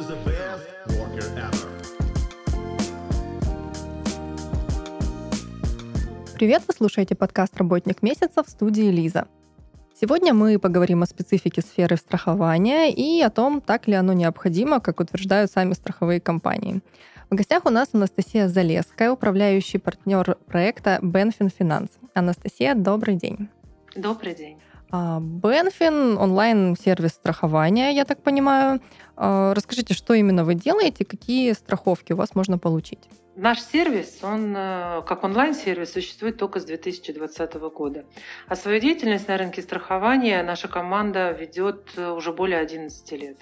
is 0.00 0.06
the 0.06 0.16
best 0.24 0.64
worker 0.98 1.28
ever. 1.36 1.68
Привет, 6.34 6.62
вы 6.66 6.74
слушаете 6.74 7.14
подкаст 7.14 7.56
«Работник 7.58 8.02
месяца» 8.02 8.42
в 8.42 8.48
студии 8.48 8.90
Лиза. 8.90 9.28
Сегодня 10.00 10.32
мы 10.32 10.58
поговорим 10.58 11.02
о 11.02 11.06
специфике 11.06 11.60
сферы 11.60 11.96
страхования 11.96 12.90
и 12.90 13.20
о 13.20 13.28
том, 13.28 13.60
так 13.60 13.88
ли 13.88 13.94
оно 13.94 14.14
необходимо, 14.14 14.80
как 14.80 15.00
утверждают 15.00 15.50
сами 15.50 15.74
страховые 15.74 16.20
компании. 16.20 16.80
В 17.28 17.34
гостях 17.34 17.66
у 17.66 17.70
нас 17.70 17.90
Анастасия 17.92 18.48
Залеская, 18.48 19.12
управляющий 19.12 19.76
партнер 19.76 20.38
проекта 20.46 20.98
Benfin 21.02 21.52
Finance. 21.58 21.90
Анастасия, 22.14 22.74
добрый 22.74 23.16
день. 23.16 23.50
Добрый 23.94 24.34
день. 24.34 24.56
Benfin— 24.92 26.16
онлайн-сервис 26.18 27.12
страхования, 27.12 27.92
я 27.92 28.04
так 28.04 28.22
понимаю. 28.22 28.80
А, 29.16 29.54
расскажите, 29.54 29.94
что 29.94 30.14
именно 30.14 30.44
вы 30.44 30.54
делаете, 30.54 31.04
какие 31.04 31.52
страховки 31.52 32.12
у 32.12 32.16
вас 32.16 32.34
можно 32.34 32.58
получить? 32.58 33.08
Наш 33.36 33.60
сервис, 33.62 34.18
он 34.22 34.54
э, 34.56 35.02
как 35.06 35.24
онлайн-сервис 35.24 35.92
существует 35.92 36.36
только 36.36 36.58
с 36.60 36.64
2020 36.64 37.54
года. 37.54 38.04
А 38.48 38.56
свою 38.56 38.80
деятельность 38.80 39.28
на 39.28 39.38
рынке 39.38 39.62
страхования 39.62 40.42
наша 40.42 40.68
команда 40.68 41.30
ведет 41.30 41.90
э, 41.96 42.10
уже 42.10 42.32
более 42.32 42.58
11 42.58 43.12
лет. 43.12 43.38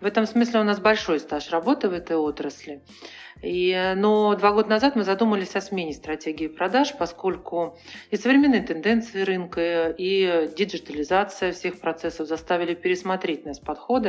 В 0.00 0.06
этом 0.06 0.26
смысле 0.26 0.60
у 0.60 0.64
нас 0.64 0.80
большой 0.80 1.20
стаж 1.20 1.50
работы 1.50 1.88
в 1.88 1.92
этой 1.92 2.16
отрасли. 2.16 2.82
И, 3.42 3.94
но 3.96 4.34
два 4.34 4.52
года 4.52 4.68
назад 4.68 4.96
мы 4.96 5.04
задумались 5.04 5.54
о 5.56 5.60
смене 5.60 5.92
стратегии 5.92 6.46
продаж, 6.46 6.94
поскольку 6.98 7.78
и 8.10 8.16
современные 8.16 8.62
тенденции 8.62 9.22
рынка, 9.22 9.94
и 9.96 10.50
диджитализация 10.56 11.52
всех 11.52 11.80
процессов 11.80 12.28
заставили 12.28 12.74
пересмотреть 12.74 13.44
нас 13.44 13.58
подходы 13.58 14.08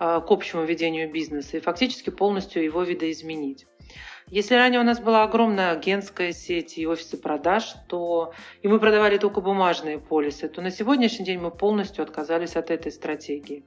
э, 0.00 0.20
к 0.26 0.30
общему 0.30 0.64
ведению 0.64 1.10
бизнеса 1.10 1.56
и 1.56 1.60
фактически 1.60 2.10
полностью 2.10 2.62
его 2.62 2.82
видоизменить. 2.82 3.66
Если 4.30 4.54
ранее 4.54 4.80
у 4.80 4.84
нас 4.84 5.00
была 5.00 5.22
огромная 5.22 5.72
агентская 5.72 6.32
сеть 6.32 6.76
и 6.76 6.86
офисы 6.86 7.16
продаж, 7.16 7.74
то 7.88 8.34
и 8.62 8.68
мы 8.68 8.78
продавали 8.78 9.16
только 9.16 9.40
бумажные 9.40 9.98
полисы, 9.98 10.48
то 10.48 10.60
на 10.60 10.70
сегодняшний 10.70 11.24
день 11.24 11.38
мы 11.38 11.50
полностью 11.50 12.02
отказались 12.02 12.54
от 12.54 12.70
этой 12.70 12.92
стратегии. 12.92 13.64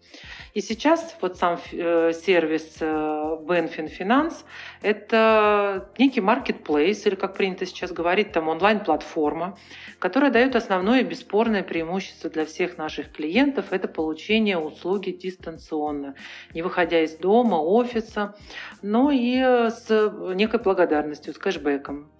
И 0.53 0.61
сейчас 0.61 1.15
вот 1.19 1.37
сам 1.37 1.59
э, 1.71 2.11
сервис 2.13 2.77
э, 2.79 2.85
Benfin 2.85 3.89
Finance– 3.97 4.43
это 4.83 5.89
некий 5.97 6.19
marketplace, 6.19 7.07
или 7.07 7.15
как 7.15 7.33
принято 7.35 7.65
сейчас 7.65 7.91
говорить, 7.91 8.31
там 8.31 8.47
онлайн-платформа, 8.47 9.57
которая 9.97 10.29
дает 10.29 10.55
основное 10.55 11.03
бесспорное 11.03 11.63
преимущество 11.63 12.29
для 12.29 12.45
всех 12.45 12.77
наших 12.77 13.11
клиентов– 13.11 13.67
это 13.71 13.87
получение 13.87 14.59
услуги 14.59 15.09
дистанционно, 15.09 16.13
не 16.53 16.61
выходя 16.61 17.01
из 17.01 17.15
дома, 17.15 17.55
офиса, 17.55 18.35
но 18.83 19.09
и 19.09 19.39
с 19.39 19.89
некой 20.35 20.50
некой 20.51 20.59
благодарностью, 20.59 21.33
с 21.33 21.37
кэшбэком. 21.37 22.11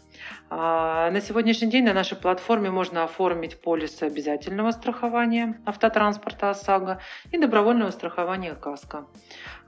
А, 0.50 1.12
на 1.12 1.22
сегодняшний 1.22 1.70
день 1.70 1.84
на 1.84 1.94
нашей 1.94 2.18
платформе 2.18 2.70
можно 2.70 3.04
оформить 3.04 3.62
полисы 3.62 4.04
обязательного 4.04 4.72
страхования 4.72 5.60
автотранспорта 5.66 6.52
ОСАГО 6.52 7.02
и 7.32 7.38
добровольного 7.38 7.92
страхования 7.92 8.56
КАСКО. 8.56 9.08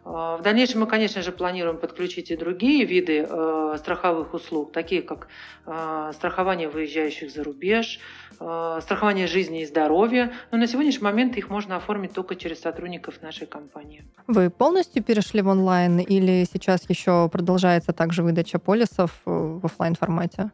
А, 0.05 0.37
в 0.37 0.41
дальнейшем 0.41 0.81
мы, 0.81 0.87
конечно 0.87 1.21
же, 1.21 1.31
планируем 1.31 1.77
подключить 1.77 2.31
и 2.31 2.35
другие 2.35 2.85
виды 2.85 3.25
э, 3.29 3.75
страховых 3.77 4.33
услуг, 4.33 4.71
такие 4.71 5.01
как 5.01 5.27
э, 5.65 6.11
страхование 6.13 6.67
выезжающих 6.67 7.31
за 7.31 7.43
рубеж, 7.43 7.99
э, 8.39 8.79
страхование 8.81 9.27
жизни 9.27 9.61
и 9.61 9.65
здоровья. 9.65 10.33
Но 10.51 10.57
на 10.57 10.67
сегодняшний 10.67 11.03
момент 11.03 11.37
их 11.37 11.49
можно 11.49 11.77
оформить 11.77 12.13
только 12.13 12.35
через 12.35 12.61
сотрудников 12.61 13.21
нашей 13.21 13.47
компании. 13.47 14.03
Вы 14.27 14.49
полностью 14.49 15.03
перешли 15.03 15.41
в 15.41 15.47
онлайн 15.47 15.99
или 15.99 16.45
сейчас 16.51 16.89
еще 16.89 17.29
продолжается 17.29 17.93
также 17.93 18.23
выдача 18.23 18.59
полисов 18.59 19.11
в 19.25 19.65
офлайн 19.65 19.95
формате? 19.95 20.51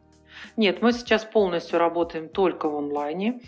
Нет, 0.56 0.80
мы 0.80 0.92
сейчас 0.92 1.24
полностью 1.24 1.78
работаем 1.78 2.28
только 2.28 2.68
в 2.68 2.76
онлайне. 2.76 3.40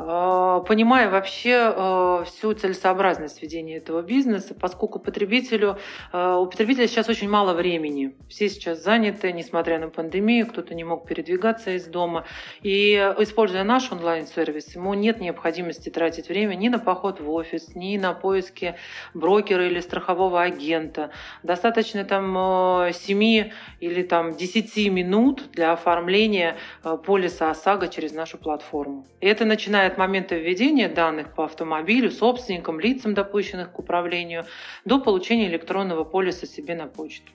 А, 0.00 0.60
понимая 0.60 1.10
вообще 1.10 1.56
а, 1.56 2.22
всю 2.24 2.52
целесообразность 2.52 3.42
ведения 3.42 3.78
этого 3.78 4.00
бизнеса, 4.00 4.54
поскольку 4.54 5.00
потребителю, 5.00 5.76
а, 6.12 6.38
у 6.38 6.46
потребителя 6.46 6.86
сейчас 6.86 7.08
очень 7.08 7.28
мало 7.28 7.52
времени. 7.52 8.14
Все 8.28 8.48
сейчас 8.48 8.80
заняты, 8.84 9.32
несмотря 9.32 9.80
на 9.80 9.88
пандемию, 9.88 10.46
кто-то 10.46 10.76
не 10.76 10.84
мог 10.84 11.04
передвигаться 11.08 11.72
из 11.72 11.86
дома. 11.86 12.24
И 12.62 12.94
используя 13.18 13.64
наш 13.64 13.90
онлайн-сервис, 13.90 14.76
ему 14.76 14.94
нет 14.94 15.20
необходимости 15.20 15.88
тратить 15.88 16.28
время 16.28 16.54
ни 16.54 16.68
на 16.68 16.78
поход 16.78 17.18
в 17.18 17.28
офис, 17.32 17.74
ни 17.74 17.98
на 17.98 18.12
поиски 18.14 18.76
брокера 19.14 19.66
или 19.66 19.80
страхового 19.80 20.42
агента. 20.42 21.10
Достаточно 21.42 22.04
там 22.04 22.92
7 22.92 23.50
или 23.80 24.02
там 24.04 24.36
10 24.36 24.92
минут 24.92 25.50
для 25.50 25.72
оформления 25.72 26.56
полиса 27.04 27.50
ОСАГО 27.50 27.88
через 27.88 28.12
нашу 28.12 28.38
платформу. 28.38 29.04
И 29.20 29.26
это 29.26 29.44
начинает 29.44 29.87
от 29.88 29.98
момента 29.98 30.36
введения 30.36 30.88
данных 30.88 31.34
по 31.34 31.44
автомобилю, 31.44 32.10
собственникам, 32.10 32.80
лицам, 32.80 33.14
допущенных 33.14 33.72
к 33.72 33.78
управлению, 33.78 34.44
до 34.84 35.00
получения 35.00 35.48
электронного 35.48 36.04
полиса 36.04 36.46
себе 36.46 36.74
на 36.74 36.86
почту. 36.86 37.32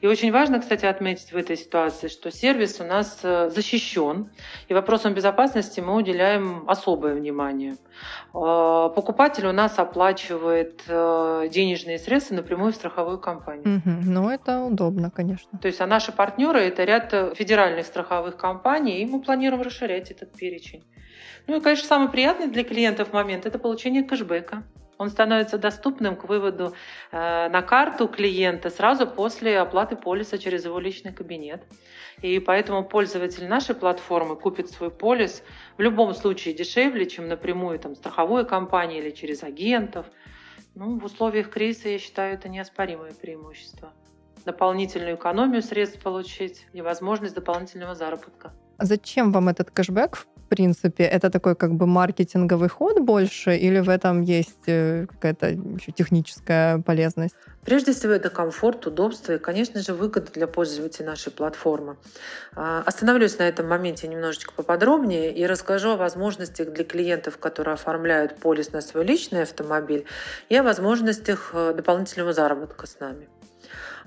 И 0.00 0.06
очень 0.06 0.32
важно, 0.32 0.60
кстати, 0.60 0.86
отметить 0.86 1.32
в 1.32 1.36
этой 1.36 1.56
ситуации, 1.56 2.08
что 2.08 2.30
сервис 2.30 2.80
у 2.80 2.84
нас 2.84 3.20
э, 3.22 3.50
защищен, 3.50 4.30
и 4.68 4.74
вопросам 4.74 5.14
безопасности 5.14 5.80
мы 5.80 5.94
уделяем 5.94 6.64
особое 6.68 7.14
внимание. 7.14 7.76
Э, 8.34 8.90
покупатель 8.94 9.46
у 9.46 9.52
нас 9.52 9.78
оплачивает 9.78 10.82
э, 10.88 11.48
денежные 11.50 11.98
средства 11.98 12.34
напрямую 12.34 12.72
в 12.72 12.76
страховую 12.76 13.18
компанию. 13.18 13.78
Угу. 13.78 13.96
Ну, 14.04 14.28
это 14.28 14.62
удобно, 14.62 15.10
конечно. 15.10 15.58
То 15.58 15.68
есть, 15.68 15.80
а 15.80 15.86
наши 15.86 16.12
партнеры– 16.12 16.60
это 16.60 16.84
ряд 16.84 17.36
федеральных 17.36 17.86
страховых 17.86 18.36
компаний, 18.36 19.00
и 19.00 19.06
мы 19.06 19.20
планируем 19.20 19.62
расширять 19.62 20.10
этот 20.10 20.32
перечень. 20.32 20.84
Ну 21.46 21.56
и, 21.56 21.60
конечно, 21.60 21.86
самый 21.86 22.08
приятный 22.08 22.48
для 22.48 22.64
клиентов 22.64 23.12
момент– 23.12 23.46
это 23.46 23.58
получение 23.58 24.02
кэшбэка. 24.02 24.64
Он 25.00 25.08
становится 25.08 25.56
доступным 25.56 26.14
к 26.14 26.24
выводу 26.24 26.74
э, 27.10 27.48
на 27.48 27.62
карту 27.62 28.06
клиента 28.06 28.68
сразу 28.68 29.06
после 29.06 29.58
оплаты 29.58 29.96
полиса 29.96 30.36
через 30.36 30.66
его 30.66 30.78
личный 30.78 31.10
кабинет. 31.10 31.62
И 32.20 32.38
поэтому 32.38 32.84
пользователь 32.84 33.48
нашей 33.48 33.74
платформы 33.74 34.36
купит 34.36 34.68
свой 34.68 34.90
полис 34.90 35.42
в 35.78 35.80
любом 35.80 36.12
случае 36.12 36.52
дешевле, 36.52 37.06
чем 37.06 37.28
напрямую 37.28 37.78
там, 37.78 37.94
страховой 37.94 38.44
компании 38.44 38.98
или 38.98 39.10
через 39.10 39.42
агентов. 39.42 40.04
Ну, 40.74 40.98
в 40.98 41.04
условиях 41.06 41.48
кризиса, 41.48 41.88
я 41.88 41.98
считаю, 41.98 42.34
это 42.34 42.50
неоспоримое 42.50 43.12
преимущество. 43.12 43.94
Дополнительную 44.44 45.16
экономию 45.16 45.62
средств 45.62 46.02
получить 46.02 46.66
и 46.74 46.82
возможность 46.82 47.34
дополнительного 47.34 47.94
заработка. 47.94 48.52
А 48.80 48.86
зачем 48.86 49.30
вам 49.30 49.50
этот 49.50 49.70
кэшбэк 49.70 50.16
в 50.16 50.26
принципе, 50.48 51.04
это 51.04 51.30
такой 51.30 51.54
как 51.54 51.74
бы 51.74 51.86
маркетинговый 51.86 52.68
ход 52.68 52.98
больше, 52.98 53.56
или 53.56 53.78
в 53.78 53.88
этом 53.88 54.22
есть 54.22 54.66
э, 54.66 55.06
какая-то 55.06 55.46
еще 55.50 55.92
техническая 55.92 56.78
полезность? 56.78 57.36
Прежде 57.64 57.92
всего, 57.92 58.12
это 58.12 58.30
комфорт, 58.30 58.84
удобство 58.86 59.34
и, 59.34 59.38
конечно 59.38 59.80
же, 59.80 59.94
выгода 59.94 60.32
для 60.32 60.48
пользователей 60.48 61.06
нашей 61.06 61.30
платформы. 61.30 61.98
А, 62.56 62.82
остановлюсь 62.84 63.38
на 63.38 63.44
этом 63.44 63.68
моменте 63.68 64.08
немножечко 64.08 64.52
поподробнее 64.52 65.32
и 65.32 65.46
расскажу 65.46 65.90
о 65.90 65.96
возможностях 65.96 66.72
для 66.72 66.84
клиентов, 66.84 67.38
которые 67.38 67.74
оформляют 67.74 68.40
полис 68.40 68.72
на 68.72 68.80
свой 68.80 69.04
личный 69.04 69.42
автомобиль, 69.42 70.04
и 70.48 70.56
о 70.56 70.64
возможностях 70.64 71.50
э, 71.52 71.74
дополнительного 71.76 72.32
заработка 72.32 72.88
с 72.88 72.98
нами. 72.98 73.28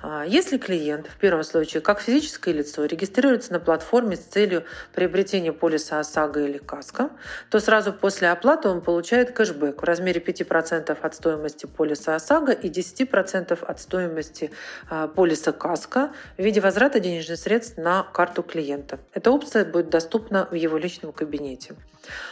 А, 0.06 0.26
если 0.26 0.58
клиент 0.58 1.08
в 1.08 1.16
первом 1.16 1.44
случае 1.44 1.80
как 1.80 2.02
физическое 2.02 2.54
лицо 2.54 2.84
регистрируется 2.84 3.54
на 3.54 3.62
платформе 3.62 4.18
с 4.18 4.20
целью 4.20 4.66
приобретения 4.94 5.54
полиса 5.54 6.02
ОСАГО 6.02 6.42
или 6.42 6.58
КАСКО, 6.58 7.10
то 7.50 7.60
сразу 7.62 7.94
после 7.94 8.30
оплаты 8.30 8.68
он 8.68 8.82
получает 8.82 9.32
кэшбэк 9.32 9.82
в 9.82 9.86
размере 9.86 10.20
5% 10.20 10.98
от 11.02 11.16
стоимости 11.16 11.68
полиса 11.68 12.16
ОСАГО 12.16 12.52
и 12.52 12.70
10% 12.70 13.64
от 13.64 13.80
стоимости 13.80 14.52
а, 14.90 15.08
полиса 15.08 15.54
КАСКО 15.54 16.12
в 16.38 16.42
виде 16.42 16.60
возврата 16.60 17.00
денежных 17.00 17.40
средств 17.40 17.78
на 17.78 18.04
карту 18.04 18.44
клиента. 18.44 19.00
Эта 19.14 19.32
опция 19.32 19.64
будет 19.64 19.90
доступна 19.90 20.50
в 20.52 20.56
его 20.56 20.78
личном 20.78 21.14
кабинете. 21.14 21.76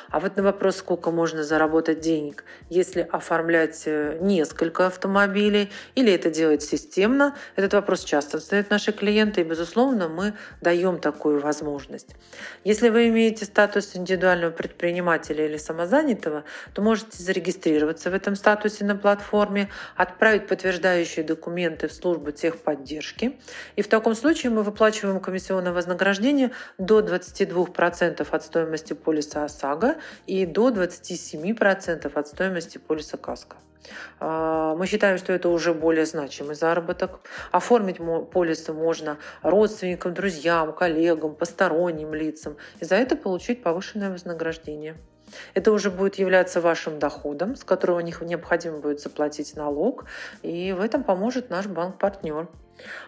А 0.09 0.19
вот 0.19 0.35
на 0.35 0.43
вопрос, 0.43 0.77
сколько 0.77 1.09
можно 1.09 1.43
заработать 1.43 2.01
денег, 2.01 2.43
если 2.69 3.07
оформлять 3.11 3.83
э, 3.85 4.17
несколько 4.19 4.87
автомобилей 4.87 5.71
или 5.95 6.11
это 6.11 6.29
делать 6.29 6.63
системно, 6.63 7.35
Этот 7.55 7.73
вопрос 7.73 8.03
часто 8.03 8.39
задают 8.39 8.69
наши 8.69 8.91
клиенты, 8.91 9.41
и, 9.41 9.43
безусловно, 9.43 10.09
мы 10.09 10.33
даем 10.59 10.99
такую 10.99 11.39
возможность. 11.39 12.09
Если 12.65 12.89
вы 12.89 13.07
имеете 13.07 13.45
статус 13.45 13.95
индивидуального 13.95 14.51
предпринимателя 14.51 15.45
или 15.45 15.57
самозанятого, 15.57 16.43
то 16.73 16.81
можете 16.81 17.23
зарегистрироваться 17.23 18.09
в 18.09 18.13
этом 18.13 18.35
статусе 18.35 18.83
на 18.83 18.95
платформе, 18.95 19.69
отправить 19.95 20.47
подтверждающие 20.47 21.23
документы 21.23 21.87
в 21.87 21.93
службу 21.93 22.31
техподдержки. 22.31 23.39
И 23.77 23.81
в 23.81 23.87
таком 23.87 24.15
случае 24.15 24.51
мы 24.51 24.63
выплачиваем 24.63 25.19
комиссионное 25.19 25.71
вознаграждение 25.71 26.51
до 26.77 26.99
22% 26.99 28.27
от 28.29 28.43
стоимости 28.43 28.93
полиса 28.93 29.45
ОСАГО 29.45 29.60
и 30.27 30.45
до 30.45 30.69
27% 30.69 32.11
от 32.13 32.27
стоимости 32.27 32.77
полиса 32.77 33.17
КАСКО. 33.17 33.57
А, 34.19 34.75
мы 34.75 34.85
считаем, 34.87 35.17
что 35.17 35.33
это 35.33 35.49
уже 35.49 35.73
более 35.73 36.05
значимый 36.05 36.55
заработок. 36.55 37.21
Оформить 37.51 37.97
полисы 38.31 38.73
можно 38.73 39.17
родственникам, 39.41 40.13
друзьям, 40.13 40.73
коллегам, 40.73 41.35
посторонним 41.35 42.13
лицам. 42.13 42.57
И 42.79 42.85
за 42.85 42.95
это 42.95 43.15
получить 43.15 43.63
повышенное 43.63 44.11
вознаграждение. 44.11 44.97
Это 45.53 45.71
уже 45.71 45.91
будет 45.91 46.15
являться 46.15 46.59
вашим 46.61 46.99
доходом, 46.99 47.55
с 47.55 47.63
которого 47.63 47.99
необходимо 47.99 48.79
будет 48.79 48.99
заплатить 48.99 49.55
налог, 49.55 50.05
и 50.41 50.73
в 50.73 50.81
этом 50.81 51.03
поможет 51.03 51.49
наш 51.49 51.67
банк-партнер. 51.67 52.49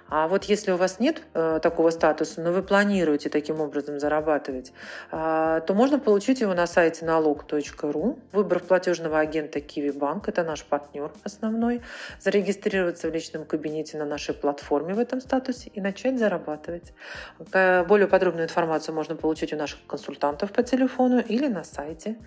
А 0.10 0.28
вот 0.28 0.44
если 0.46 0.72
у 0.72 0.78
вас 0.78 1.00
нет 1.00 1.22
э, 1.34 1.60
такого 1.62 1.90
статуса, 1.90 2.42
но 2.42 2.52
вы 2.52 2.62
планируете 2.62 3.30
таким 3.30 3.62
образом 3.62 4.00
зарабатывать, 4.00 4.74
э, 5.12 5.62
то 5.66 5.74
можно 5.74 6.00
получить 6.00 6.42
его 6.42 6.54
на 6.54 6.68
сайте 6.68 7.06
налог.ру, 7.06 8.20
выбрав 8.32 8.64
платежного 8.64 9.20
агента 9.20 9.60
Киви 9.60 9.92
Банк, 9.92 10.28
это 10.28 10.44
наш 10.44 10.64
партнер 10.64 11.12
основной, 11.24 11.82
зарегистрироваться 12.20 13.10
в 13.10 13.14
личном 13.14 13.46
кабинете 13.46 13.98
на 13.98 14.06
нашей 14.06 14.34
платформе 14.34 14.94
в 14.94 15.00
этом 15.00 15.22
статусе 15.22 15.70
и 15.70 15.82
начать 15.82 16.20
зарабатывать. 16.20 16.94
Более 17.40 18.08
подробную 18.08 18.46
информацию 18.46 18.94
можно 18.94 19.16
получить 19.16 19.54
у 19.54 19.58
наших 19.58 19.86
консультантов 19.88 20.52
по 20.52 20.64
телефону 20.64 21.20
или 21.20 21.48
на 21.48 21.64
сайте. 21.64 22.18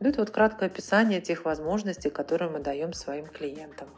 Это 0.00 0.20
вот 0.20 0.30
краткое 0.30 0.66
описание 0.66 1.20
тех 1.20 1.44
возможностей, 1.44 2.10
которые 2.10 2.50
мы 2.50 2.60
даем 2.60 2.92
своим 2.92 3.26
клиентам. 3.26 3.88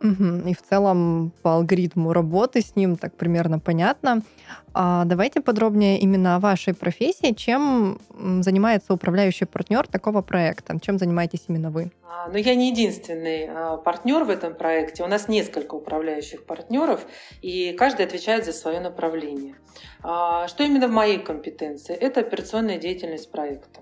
Угу. 0.00 0.48
И 0.48 0.54
в 0.54 0.62
целом 0.62 1.32
по 1.42 1.54
алгоритму 1.54 2.12
работы 2.12 2.60
с 2.60 2.76
ним 2.76 2.96
так 2.96 3.14
примерно 3.14 3.58
понятно. 3.58 4.22
А 4.74 5.04
давайте 5.04 5.40
подробнее 5.40 5.98
именно 5.98 6.36
о 6.36 6.40
вашей 6.40 6.74
профессии. 6.74 7.32
Чем 7.32 7.98
занимается 8.40 8.94
управляющий 8.94 9.44
партнер 9.44 9.86
такого 9.86 10.22
проекта? 10.22 10.78
Чем 10.80 10.98
занимаетесь 10.98 11.44
именно 11.48 11.70
вы? 11.70 11.90
А, 12.04 12.28
ну, 12.28 12.36
я 12.36 12.54
не 12.54 12.70
единственный 12.70 13.48
а, 13.48 13.76
партнер 13.76 14.24
в 14.24 14.30
этом 14.30 14.54
проекте. 14.54 15.02
У 15.02 15.06
нас 15.06 15.28
несколько 15.28 15.74
управляющих 15.74 16.46
партнеров, 16.46 17.06
и 17.42 17.72
каждый 17.72 18.06
отвечает 18.06 18.44
за 18.44 18.52
свое 18.52 18.80
направление. 18.80 19.54
А, 20.02 20.48
что 20.48 20.64
именно 20.64 20.88
в 20.88 20.92
моей 20.92 21.18
компетенции? 21.18 21.94
Это 21.94 22.20
операционная 22.20 22.78
деятельность 22.78 23.30
проекта. 23.30 23.80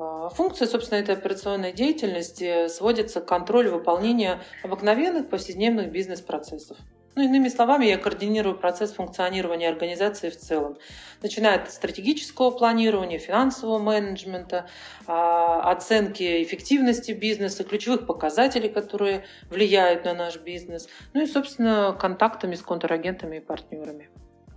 А, 0.00 0.28
функция, 0.28 0.68
собственно, 0.68 1.00
этой 1.00 1.16
операционной 1.16 1.72
деятельности 1.72 2.68
сводится 2.68 3.20
к 3.20 3.26
контролю 3.26 3.72
выполнения 3.72 4.40
обыкновенных 4.62 5.28
повседневных 5.28 5.90
бизнес-процессов. 5.90 6.76
Ну, 7.16 7.24
иными 7.24 7.48
словами, 7.48 7.86
я 7.86 7.98
координирую 7.98 8.56
процесс 8.56 8.92
функционирования 8.92 9.68
организации 9.68 10.30
в 10.30 10.36
целом, 10.36 10.78
начиная 11.20 11.56
от 11.56 11.72
стратегического 11.72 12.52
планирования, 12.52 13.18
финансового 13.18 13.78
менеджмента, 13.78 14.68
а, 15.08 15.68
оценки 15.68 16.44
эффективности 16.44 17.10
бизнеса, 17.10 17.64
ключевых 17.64 18.06
показателей, 18.06 18.68
которые 18.68 19.24
влияют 19.50 20.04
на 20.04 20.14
наш 20.14 20.36
бизнес, 20.36 20.88
ну 21.12 21.22
и, 21.22 21.26
собственно, 21.26 21.96
контактами 21.98 22.54
с 22.54 22.62
контрагентами 22.62 23.38
и 23.38 23.40
партнерами. 23.40 24.10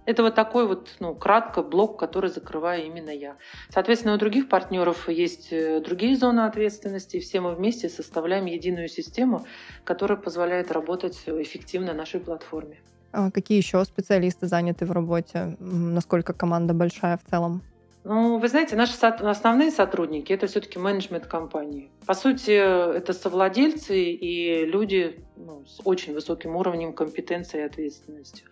Это 0.06 0.24
вот 0.24 0.36
такой 0.36 0.68
вот, 0.68 0.90
ну, 1.00 1.14
кратко 1.14 1.62
блок, 1.62 2.00
который 2.00 2.30
закрываю 2.30 2.86
именно 2.86 3.12
я. 3.12 3.38
Соответственно, 3.70 4.16
у 4.16 4.18
других 4.18 4.50
партнеров 4.50 5.08
есть 5.10 5.54
э, 5.54 5.80
другие 5.80 6.18
зоны 6.18 6.42
ответственности, 6.42 7.18
и 7.18 7.20
все 7.20 7.40
мы 7.40 7.54
вместе 7.56 7.88
составляем 7.88 8.46
единую 8.46 8.88
систему, 8.88 9.46
которая 9.84 10.18
позволяет 10.18 10.72
работать 10.72 11.24
эффективно 11.28 11.94
нашей 11.94 12.20
платформе. 12.20 12.80
А 13.12 13.30
какие 13.30 13.58
еще 13.58 13.84
специалисты 13.86 14.48
заняты 14.48 14.86
в 14.86 14.92
работе? 14.92 15.56
Насколько 15.60 16.34
команда 16.34 16.74
большая 16.74 17.18
в 17.18 17.30
целом? 17.30 17.62
Ну, 18.04 18.40
вы 18.40 18.48
знаете, 18.48 18.76
наши 18.76 18.98
основные 18.98 19.70
сотрудники– 19.70 20.34
это 20.34 20.48
все-таки 20.48 20.80
менеджмент 20.80 21.28
компании. 21.28 21.92
По 22.08 22.16
сути, 22.16 22.52
это 22.52 23.14
совладельцы 23.14 23.96
и 23.96 24.66
люди 24.66 25.24
ну, 25.38 25.66
с 25.68 25.82
очень 25.84 26.16
высоким 26.16 26.56
уровнем 26.56 26.94
компетенции 26.94 27.60
и 27.60 27.64
ответственности. 27.64 28.44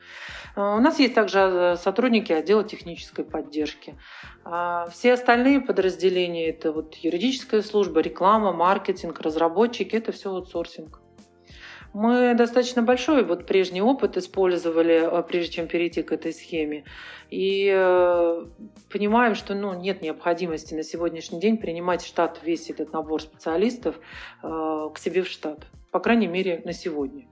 А, 0.56 0.76
у 0.76 0.80
нас 0.80 1.00
есть 1.00 1.16
также 1.16 1.40
э, 1.40 1.76
сотрудники 1.78 2.32
отдела 2.32 2.64
технической 2.64 3.26
поддержки. 3.26 3.96
А, 4.46 4.88
все 4.92 5.14
остальные 5.14 5.62
подразделения– 5.62 6.50
это 6.52 6.72
вот 6.72 6.94
юридическая 6.96 7.64
служба, 7.64 8.02
реклама, 8.02 8.54
маркетинг, 8.54 9.20
разработчики– 9.20 9.96
это 9.98 10.12
все 10.12 10.30
аутсорсинг. 10.30 10.99
Мы 11.94 12.36
достаточно 12.36 12.84
большой 12.84 13.24
вот 13.24 13.48
прежний 13.48 13.82
опыт 13.82 14.16
использовали, 14.16 15.20
э, 15.20 15.24
прежде 15.24 15.54
чем 15.54 15.68
перейти 15.68 16.04
к 16.04 16.12
этой 16.12 16.34
схеме. 16.34 16.84
И 17.32 17.72
э, 17.74 18.46
понимаем, 18.92 19.34
что 19.34 19.56
ну, 19.56 19.74
нет 19.74 20.02
необходимости 20.02 20.76
на 20.76 20.84
сегодняшний 20.84 21.40
день 21.40 21.58
принимать 21.58 22.06
штат, 22.06 22.42
весь 22.44 22.70
этот 22.70 22.94
набор 22.94 23.22
специалистов 23.22 23.96
э, 24.44 24.90
к 24.94 25.00
себе 25.00 25.24
в 25.24 25.28
штат. 25.28 25.66
По 25.92 26.00
крайней 26.00 26.28
мере, 26.28 26.62
на 26.64 26.74
сегодня. 26.74 27.28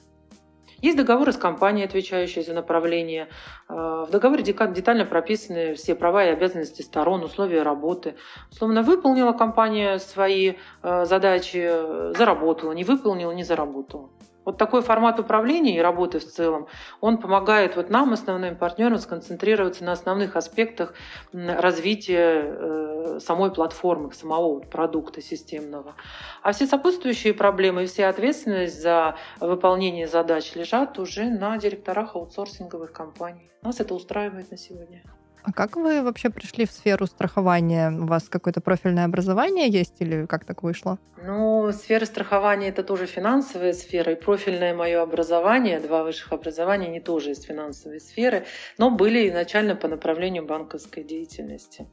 Есть 0.82 0.98
договоры 0.98 1.32
с 1.32 1.38
компанией, 1.38 1.86
отвечающей 1.86 2.44
за 2.44 2.54
направление. 2.54 3.30
В 3.68 4.08
договоре 4.12 4.44
детально 4.44 5.06
прописаны 5.06 5.74
все 5.74 5.96
права 5.96 6.24
и 6.26 6.30
обязанности 6.30 6.84
сторон, 6.84 7.24
условия 7.24 7.64
работы. 7.64 8.14
Условно, 8.52 8.84
выполнила 8.84 9.34
компания 9.34 9.98
свои 9.98 10.54
задачи, 10.84 11.68
заработала, 12.16 12.74
не 12.74 12.84
выполнила, 12.84 13.32
не 13.32 13.44
заработала. 13.44 14.12
Вот 14.48 14.58
такой 14.58 14.82
формат 14.82 15.20
управления 15.20 15.76
и 15.76 15.82
работы 15.82 16.20
в 16.20 16.24
целом, 16.24 16.68
он 17.02 17.18
помогает 17.18 17.76
вот 17.76 17.90
нам, 17.90 18.14
основным 18.14 18.56
партнерам, 18.56 18.98
сконцентрироваться 18.98 19.84
на 19.84 19.92
основных 19.92 20.38
аспектах 20.38 20.94
развития 21.34 22.44
э, 22.46 23.20
самой 23.20 23.52
платформы, 23.52 24.14
самого 24.14 24.62
продукта 24.62 25.22
системного. 25.22 25.96
А 26.44 26.54
все 26.54 26.66
сопутствующие 26.66 27.34
проблемы 27.34 27.84
и 27.84 27.88
вся 27.88 28.08
ответственность 28.08 28.82
за 28.82 29.18
выполнение 29.42 30.08
задач 30.08 30.56
лежат 30.56 30.98
уже 30.98 31.26
на 31.26 31.58
директорах 31.58 32.16
аутсорсинговых 32.16 32.94
компаний. 32.94 33.52
Нас 33.64 33.82
это 33.82 33.96
устраивает 33.96 34.50
на 34.50 34.56
сегодня. 34.56 35.04
А 35.48 35.54
как 35.54 35.78
вы 35.78 36.04
вообще 36.04 36.30
пришли 36.30 36.66
в 36.66 36.72
сферу 36.72 37.06
страхования? 37.06 37.90
У 37.90 38.06
вас 38.06 38.28
какое-то 38.28 38.60
профильное 38.60 39.06
образование 39.06 39.70
есть 39.70 39.96
или 40.00 40.26
как 40.26 40.44
так 40.44 40.62
вышло? 40.62 41.00
Ну, 41.24 41.72
сфера 41.72 42.04
страхования 42.04 42.68
это 42.68 42.84
тоже 42.84 43.06
финансовая 43.06 43.72
сфера, 43.72 44.12
и 44.12 44.16
профильное 44.16 44.76
мое 44.76 45.02
образование, 45.02 45.80
два 45.80 46.04
высших 46.04 46.34
образования, 46.34 46.88
они 46.88 47.00
тоже 47.00 47.32
из 47.32 47.44
финансовой 47.44 48.02
сферы, 48.02 48.46
но 48.78 48.92
были 48.92 49.30
изначально 49.30 49.78
по 49.78 49.88
направлению 49.88 50.46
банковской 50.46 51.06
деятельности. 51.06 51.88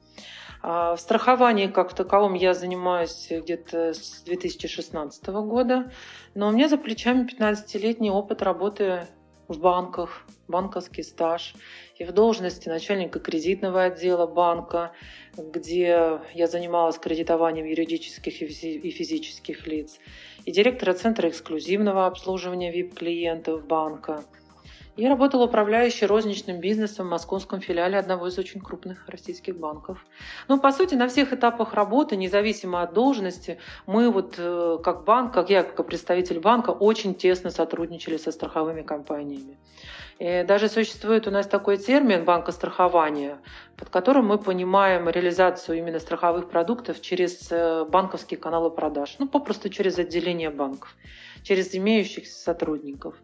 А 0.60 0.96
в 0.96 1.00
страховании 1.00 1.68
как 1.68 1.94
таковом 1.94 2.34
я 2.34 2.54
занимаюсь 2.54 3.28
где-то 3.30 3.94
с 3.94 4.24
2016 4.24 5.28
года, 5.28 5.92
но 6.34 6.48
у 6.48 6.50
меня 6.50 6.68
за 6.68 6.76
плечами 6.76 7.24
15-летний 7.24 8.10
опыт 8.10 8.42
работы 8.42 9.06
в 9.46 9.60
банках, 9.60 10.26
банковский 10.48 11.02
стаж 11.02 11.54
и 11.96 12.04
в 12.04 12.12
должности 12.12 12.68
начальника 12.68 13.20
кредитного 13.20 13.84
отдела 13.84 14.26
банка, 14.26 14.92
где 15.36 16.20
я 16.34 16.46
занималась 16.46 16.98
кредитованием 16.98 17.66
юридических 17.66 18.42
и 18.42 18.90
физических 18.90 19.66
лиц, 19.66 19.98
и 20.44 20.52
директора 20.52 20.92
Центра 20.94 21.28
эксклюзивного 21.28 22.06
обслуживания 22.06 22.72
VIP-клиентов 22.72 23.66
банка– 23.66 24.24
я 24.96 25.08
работала 25.08 25.44
управляющей 25.44 26.06
розничным 26.06 26.60
бизнесом 26.60 27.06
в 27.06 27.10
московском 27.10 27.60
филиале 27.60 27.98
одного 27.98 28.28
из 28.28 28.38
очень 28.38 28.60
крупных 28.60 29.08
российских 29.08 29.56
банков. 29.56 30.04
Но, 30.48 30.58
по 30.58 30.70
сути, 30.70 30.94
на 30.94 31.08
всех 31.08 31.32
этапах 31.32 31.74
работы, 31.74 32.16
независимо 32.16 32.82
от 32.82 32.94
должности, 32.94 33.58
мы 33.86 34.10
вот 34.10 34.34
э, 34.38 34.78
как 34.82 35.04
банк, 35.04 35.34
как 35.34 35.50
я, 35.50 35.64
как 35.64 35.86
представитель 35.86 36.38
банка, 36.38 36.70
очень 36.70 37.14
тесно 37.14 37.50
сотрудничали 37.50 38.16
со 38.18 38.30
страховыми 38.30 38.82
компаниями. 38.82 39.58
И 40.20 40.44
даже 40.46 40.68
существует 40.68 41.26
у 41.26 41.32
нас 41.32 41.48
такой 41.48 41.76
термин 41.76 42.24
банкострахования, 42.24 43.38
под 43.76 43.88
которым 43.88 44.26
мы 44.26 44.38
понимаем 44.38 45.08
реализацию 45.08 45.78
именно 45.78 45.98
страховых 45.98 46.48
продуктов 46.48 47.00
через 47.00 47.48
э, 47.50 47.84
банковские 47.84 48.38
каналы 48.38 48.70
продаж, 48.70 49.16
ну, 49.18 49.26
попросту 49.26 49.68
через 49.68 49.98
отделение 49.98 50.50
банков. 50.50 50.94
через 51.44 51.74
имеющихся 51.74 52.42
сотрудников. 52.42 53.14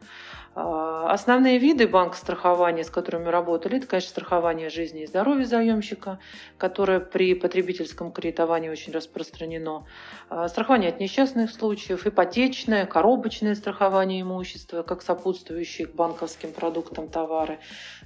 А, 0.52 1.12
основные 1.12 1.58
виды 1.58 1.86
банка 1.86 2.16
страхования, 2.16 2.82
с 2.82 2.90
которыми 2.90 3.28
работали, 3.28 3.78
это, 3.78 3.86
конечно, 3.86 4.10
страхование 4.10 4.68
жизни 4.68 5.02
и 5.02 5.06
здоровья 5.06 5.44
заемщика, 5.44 6.18
которое 6.58 6.98
при 6.98 7.34
потребительском 7.34 8.10
кредитовании 8.10 8.68
очень 8.68 8.92
распространено, 8.92 9.86
а, 10.28 10.48
страхование 10.48 10.90
от 10.90 10.98
несчастных 10.98 11.52
случаев, 11.52 12.04
ипотечное, 12.06 12.84
коробочное 12.86 13.54
страхование 13.54 14.22
имущества, 14.22 14.82
как 14.82 15.02
сопутствующие 15.02 15.86
к 15.86 15.94
банковским 15.94 16.52
продуктам 16.52 17.08
товары. 17.08 17.60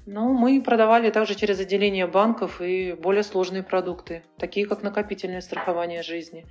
Но 0.04 0.34
мы 0.34 0.60
продавали 0.60 1.10
также 1.10 1.34
через 1.34 1.58
отделение 1.60 2.06
банков 2.06 2.60
и 2.60 2.92
более 2.92 3.22
сложные 3.22 3.62
продукты, 3.62 4.22
такие 4.36 4.66
как 4.66 4.82
накопительное 4.82 5.40
страхование 5.40 6.02
жизни. 6.02 6.46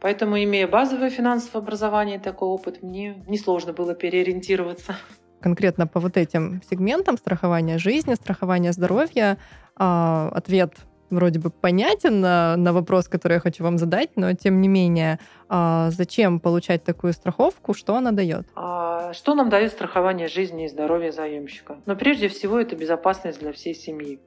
Поэтому, 0.00 0.42
имея 0.42 0.68
базовое 0.68 1.10
финансовое 1.10 1.62
образование 1.62 2.16
и 2.16 2.20
такой 2.20 2.48
опыт, 2.48 2.82
мне 2.82 3.22
несложно 3.28 3.72
было 3.72 3.94
переориентироваться. 3.94 4.96
Конкретно 5.40 5.86
по 5.86 6.00
вот 6.00 6.16
этим 6.16 6.60
сегментам 6.68 7.16
страхования 7.16 7.78
жизни, 7.78 8.14
страхования 8.14 8.72
здоровья, 8.72 9.38
а, 9.76 10.30
ответ 10.32 10.74
вроде 11.10 11.38
бы 11.38 11.50
понятен 11.50 12.20
на, 12.20 12.56
на 12.56 12.72
вопрос, 12.72 13.08
который 13.08 13.34
я 13.34 13.40
хочу 13.40 13.62
вам 13.62 13.78
задать, 13.78 14.10
но 14.16 14.32
тем 14.34 14.60
не 14.60 14.68
менее, 14.68 15.18
а, 15.48 15.90
зачем 15.90 16.40
получать 16.40 16.84
такую 16.84 17.12
страховку, 17.12 17.74
что 17.74 17.96
она 17.96 18.12
дает? 18.12 18.46
А, 18.54 19.12
что 19.12 19.34
нам 19.34 19.48
дает 19.48 19.72
страхование 19.72 20.28
жизни 20.28 20.64
и 20.64 20.68
здоровья 20.68 21.12
заемщика? 21.12 21.76
Но 21.86 21.96
прежде 21.96 22.28
всего 22.28 22.58
это 22.58 22.76
безопасность 22.76 23.40
для 23.40 23.52
всей 23.52 23.74
семьи. 23.74 24.20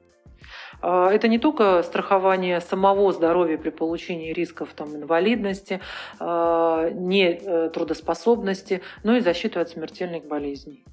А, 0.80 1.10
это 1.10 1.28
не 1.28 1.38
только 1.38 1.82
страхование 1.82 2.60
самого 2.60 3.12
здоровья 3.12 3.58
при 3.58 3.70
получении 3.70 4.32
рисков 4.32 4.70
там, 4.74 4.94
инвалидности, 4.96 5.80
а, 6.18 6.90
нетрудоспособности, 6.90 8.82
но 9.02 9.16
и 9.16 9.20
защиту 9.20 9.60
от 9.60 9.68
смертельных 9.68 10.26
болезней. 10.26 10.84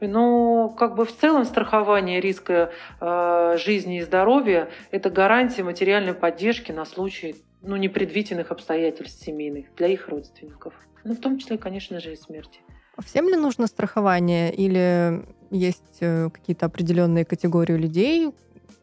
Но 0.00 0.68
как 0.70 0.94
бы 0.94 1.04
в 1.04 1.14
целом 1.14 1.44
страхование 1.44 2.20
риска 2.20 2.72
э, 2.98 3.56
жизни 3.58 3.98
и 3.98 4.02
здоровья– 4.02 4.70
это 4.90 5.10
гарантия 5.10 5.64
материальной 5.64 6.14
поддержки 6.14 6.72
на 6.72 6.86
случай 6.86 7.36
ну, 7.62 7.76
непредвиденных 7.76 8.50
обстоятельств 8.50 9.22
семейных 9.22 9.74
для 9.74 9.88
их 9.88 10.08
родственников. 10.08 10.74
Ну, 11.04 11.14
в 11.14 11.20
том 11.20 11.38
числе, 11.38 11.58
конечно 11.58 12.00
же, 12.00 12.12
и 12.12 12.16
смерти. 12.16 12.60
Всем 13.04 13.28
ли 13.28 13.36
нужно 13.36 13.66
страхование 13.66 14.52
или 14.52 15.24
есть 15.50 15.98
э, 16.00 16.30
какие-то 16.30 16.66
определенные 16.66 17.24
категории 17.24 17.74
людей, 17.74 18.32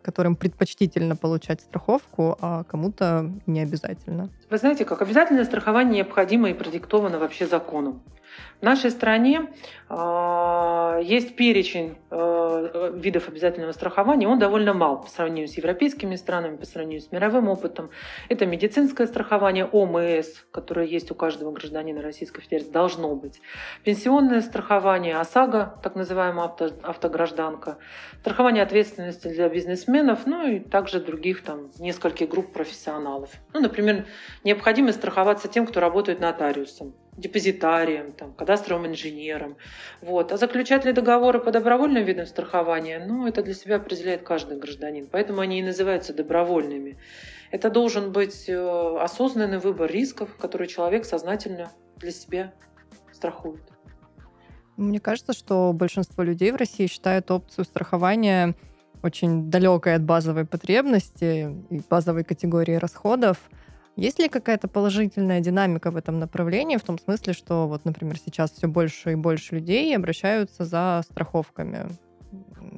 которым 0.04 0.36
предпочтительно 0.36 1.16
получать 1.16 1.62
страховку, 1.62 2.38
а 2.42 2.64
кому-то 2.64 3.32
не 3.48 3.62
обязательно. 3.62 4.30
Вы 4.50 4.58
знаете, 4.58 4.86
как 4.86 5.02
обязательное 5.02 5.46
страхование 5.46 5.96
необходимо 5.96 6.50
и 6.50 6.54
продиктовано 6.54 7.18
вообще 7.18 7.48
законом. 7.48 8.02
В 8.63 8.66
нашей 8.66 8.92
стране 8.92 9.50
э, 9.90 11.00
есть 11.04 11.36
перечень 11.36 11.98
э, 12.10 12.92
видов 12.96 13.28
обязательного 13.28 13.74
страхования, 13.74 14.25
он 14.25 14.40
довольно 14.40 14.74
мал 14.74 15.02
по 15.02 15.10
сравнению 15.10 15.50
с 15.50 15.58
европейскими 15.58 16.16
странами, 16.16 16.56
по 16.56 16.66
сравнению 16.66 17.02
с 17.02 17.12
мировым 17.12 17.50
опытом. 17.50 17.90
Это 18.30 18.46
медицинское 18.46 19.06
страхование 19.06 19.66
ОМС, 19.66 20.28
которое 20.52 20.86
есть 20.86 21.12
у 21.12 21.16
каждого 21.16 21.52
гражданина 21.52 22.02
Российской 22.02 22.42
Федерации, 22.42 22.72
должно 22.72 23.13
быть. 23.16 23.42
Пенсионное 23.84 24.40
страхование 24.40 25.18
ОСАГО, 25.18 25.80
так 25.84 25.96
называемая 25.96 26.46
авто, 26.46 26.70
автогражданка, 26.84 27.80
страхование 28.22 28.63
ответственности 28.63 29.28
для 29.28 29.50
бизнесменов, 29.50 30.25
ну 30.25 30.48
и 30.48 30.60
также 30.60 31.02
других 31.02 31.44
там 31.44 31.70
нескольких 31.80 32.30
групп 32.30 32.54
профессионалов. 32.54 33.30
Ну, 33.54 33.60
например, 33.60 34.06
необходимо 34.46 34.94
страховаться 34.94 35.50
тем, 35.50 35.68
кто 35.68 35.82
работает 35.82 36.22
нотариусом 36.22 36.94
депозитарием, 37.17 38.12
там, 38.13 38.34
кадастровым 38.34 38.88
инженером. 38.88 39.55
Вот. 40.01 40.32
А 40.32 40.38
заключать 40.38 40.86
ли 40.86 40.93
договоры 40.93 41.39
по 41.39 41.51
добровольным 41.51 42.03
видам 42.03 42.25
страхования, 42.25 43.03
ну, 43.05 43.27
это 43.27 43.43
для 43.43 43.53
себя 43.53 43.75
определяет 43.75 44.24
каждый 44.24 44.58
гражданин. 44.58 45.08
Поэтому 45.12 45.41
они 45.41 45.60
и 45.60 45.63
называются 45.63 46.13
добровольными. 46.13 46.98
Это 47.51 47.70
должен 47.70 48.12
быть 48.12 48.50
э, 48.50 48.98
осознанный 49.00 49.60
выбор 49.60 49.91
рисков, 49.91 50.36
который 50.38 50.67
человек 50.67 51.05
сознательно 51.05 51.72
для 51.98 52.12
себя 52.12 52.53
страхует. 53.12 53.62
Мне 54.75 55.00
кажется, 55.00 55.34
что 55.34 55.72
большинство 55.72 56.24
людей 56.24 56.51
в 56.51 56.55
России 56.55 56.88
считают 56.88 57.29
опцию 57.29 57.65
страхования 57.65 58.55
очень 59.03 59.51
далекой 59.51 59.96
от 59.96 60.03
базовой 60.03 60.46
потребности 60.46 61.55
и 61.70 61.82
базовой 61.89 62.24
категории 62.24 62.75
расходов– 62.75 63.38
есть 63.96 64.20
ли 64.20 64.28
какая-то 64.28 64.68
положительная 64.68 65.40
динамика 65.40 65.92
в 65.92 65.98
этом 65.98 66.20
направлении, 66.20 66.78
в 66.78 66.84
том 66.84 66.98
смысле, 66.98 67.34
что 67.34 67.68
вот, 67.68 67.86
например, 67.86 68.18
сейчас 68.18 68.52
все 68.52 68.68
больше 68.68 69.12
и 69.12 69.16
больше 69.16 69.56
людей 69.56 69.96
обращаются 69.96 70.66
за 70.66 71.02
страховками? 71.06 71.88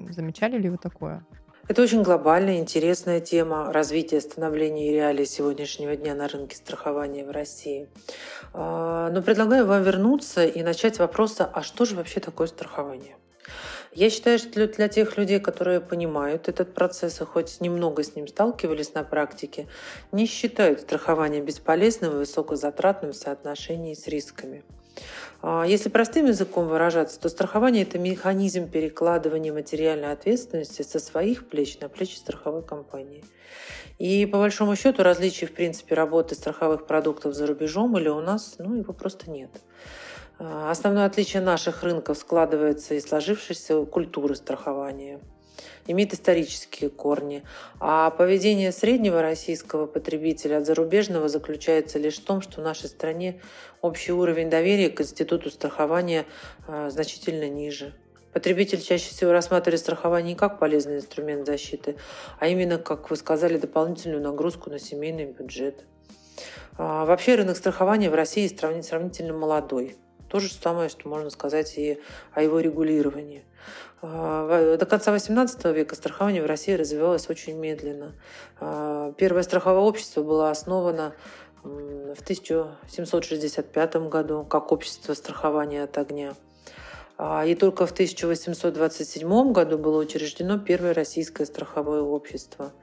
Замечали 0.09 0.57
ли 0.57 0.69
вы 0.69 0.77
такое? 0.77 1.25
Это 1.67 1.81
очень 1.81 2.03
глобальная, 2.03 2.57
интересная 2.57 3.19
тема 3.19 3.73
развития, 3.73 4.21
становления 4.21 4.89
и 4.89 4.93
реалий 4.93 5.25
сегодняшнего 5.25 5.95
дня 5.95 6.13
на 6.13 6.27
рынке 6.27 6.55
страхования 6.55 7.25
в 7.25 7.31
России. 7.31 7.87
А, 8.53 9.09
но 9.09 9.23
предлагаю 9.23 9.65
вам 9.65 9.81
вернуться 9.81 10.45
и 10.45 10.61
начать 10.61 10.97
с 10.97 10.99
вопроса, 10.99 11.49
а 11.51 11.63
что 11.63 11.85
же 11.85 11.95
вообще 11.95 12.19
такое 12.19 12.45
страхование? 12.45 13.15
Я 13.95 14.09
считаю, 14.09 14.39
что 14.39 14.67
для 14.67 14.89
тех 14.89 15.17
людей, 15.17 15.39
которые 15.39 15.79
понимают 15.79 16.49
этот 16.49 16.73
процесс 16.73 17.21
и 17.21 17.23
хоть 17.23 17.61
немного 17.61 18.03
с 18.03 18.13
ним 18.13 18.27
сталкивались 18.27 18.93
на 18.93 19.05
практике, 19.05 19.67
не 20.11 20.25
считают 20.25 20.81
страхование 20.81 21.41
бесполезным 21.41 22.11
и 22.11 22.17
высокозатратным 22.17 23.13
в 23.13 23.15
соотношении 23.15 23.93
с 23.93 24.07
рисками. 24.07 24.65
А, 25.41 25.63
если 25.63 25.87
простым 25.87 26.25
языком 26.25 26.67
выражаться, 26.67 27.17
то 27.21 27.29
страхование– 27.29 27.83
это 27.83 27.97
механизм 27.97 28.69
перекладывания 28.69 29.53
материальной 29.53 30.11
ответственности 30.11 30.81
со 30.81 30.99
своих 30.99 31.47
плеч 31.47 31.79
на 31.79 31.87
плечи 31.87 32.17
страховой 32.17 32.63
компании. 32.63 33.23
И 33.97 34.25
по 34.25 34.39
большому 34.39 34.75
счету 34.75 35.03
различий 35.03 35.47
в 35.47 35.53
принципе 35.53 35.95
работы 35.95 36.35
страховых 36.35 36.85
продуктов 36.85 37.33
за 37.33 37.47
рубежом 37.47 37.97
или 37.97 38.09
у 38.09 38.19
нас, 38.19 38.55
ну, 38.57 38.75
его 38.75 38.91
просто 38.91 39.31
нет. 39.31 39.51
А, 40.37 40.71
основное 40.71 41.05
отличие 41.05 41.41
наших 41.41 41.83
рынков 41.83 42.17
складывается 42.17 42.95
из 42.95 43.05
сложившейся 43.05 43.85
культуры 43.85 44.35
страхования 44.35 45.19
имеет 45.87 46.13
исторические 46.13 46.89
корни, 46.89 47.43
а 47.79 48.09
поведение 48.09 48.71
среднего 48.71 49.21
российского 49.21 49.85
потребителя 49.85 50.57
от 50.57 50.65
зарубежного 50.65 51.29
заключается 51.29 51.99
лишь 51.99 52.17
в 52.17 52.25
том, 52.25 52.41
что 52.41 52.61
в 52.61 52.63
нашей 52.63 52.89
стране 52.89 53.41
общий 53.81 54.11
уровень 54.11 54.49
доверия 54.49 54.89
к 54.89 55.01
институту 55.01 55.49
страхования 55.49 56.25
а, 56.67 56.89
значительно 56.89 57.49
ниже. 57.49 57.93
Потребитель 58.33 58.81
чаще 58.81 59.11
всего 59.11 59.31
рассматривает 59.31 59.79
страхование 59.79 60.33
не 60.33 60.37
как 60.37 60.59
полезный 60.59 60.97
инструмент 60.97 61.45
защиты, 61.45 61.95
а 62.39 62.47
именно, 62.47 62.77
как 62.77 63.09
вы 63.09 63.15
сказали, 63.15 63.57
дополнительную 63.57 64.21
нагрузку 64.21 64.69
на 64.69 64.79
семейный 64.79 65.25
бюджет. 65.25 65.85
А, 66.77 67.05
вообще 67.05 67.35
рынок 67.35 67.55
страхования 67.55 68.09
в 68.09 68.15
России 68.15 68.47
сравнительно 68.47 69.33
молодой. 69.33 69.95
То 70.29 70.39
же 70.39 70.51
самое, 70.51 70.89
что 70.89 71.07
можно 71.07 71.29
сказать 71.29 71.77
и 71.77 71.99
о 72.33 72.41
его 72.41 72.59
регулировании. 72.59 73.43
А, 74.01 74.77
до 74.77 74.85
конца 74.85 75.15
XVIII 75.15 75.73
века 75.73 75.95
страхование 75.95 76.43
в 76.43 76.45
России 76.45 76.73
развивалось 76.73 77.29
очень 77.29 77.57
медленно. 77.57 78.13
А, 78.59 79.13
первое 79.13 79.43
страховое 79.43 79.81
общество 79.81 80.23
было 80.23 80.49
основано 80.49 81.13
в 81.63 82.21
1765 82.21 83.95
году 84.09 84.43
как 84.43 84.71
общество 84.71 85.13
страхования 85.13 85.83
от 85.83 85.97
огня. 85.97 86.35
А, 87.17 87.45
и 87.45 87.55
только 87.55 87.85
в 87.85 87.91
1827 87.91 89.51
году 89.51 89.77
было 89.77 89.99
учреждено 90.01 90.59
первое 90.59 90.93
российское 90.93 91.45
страховое 91.45 92.01
общество. 92.01 92.73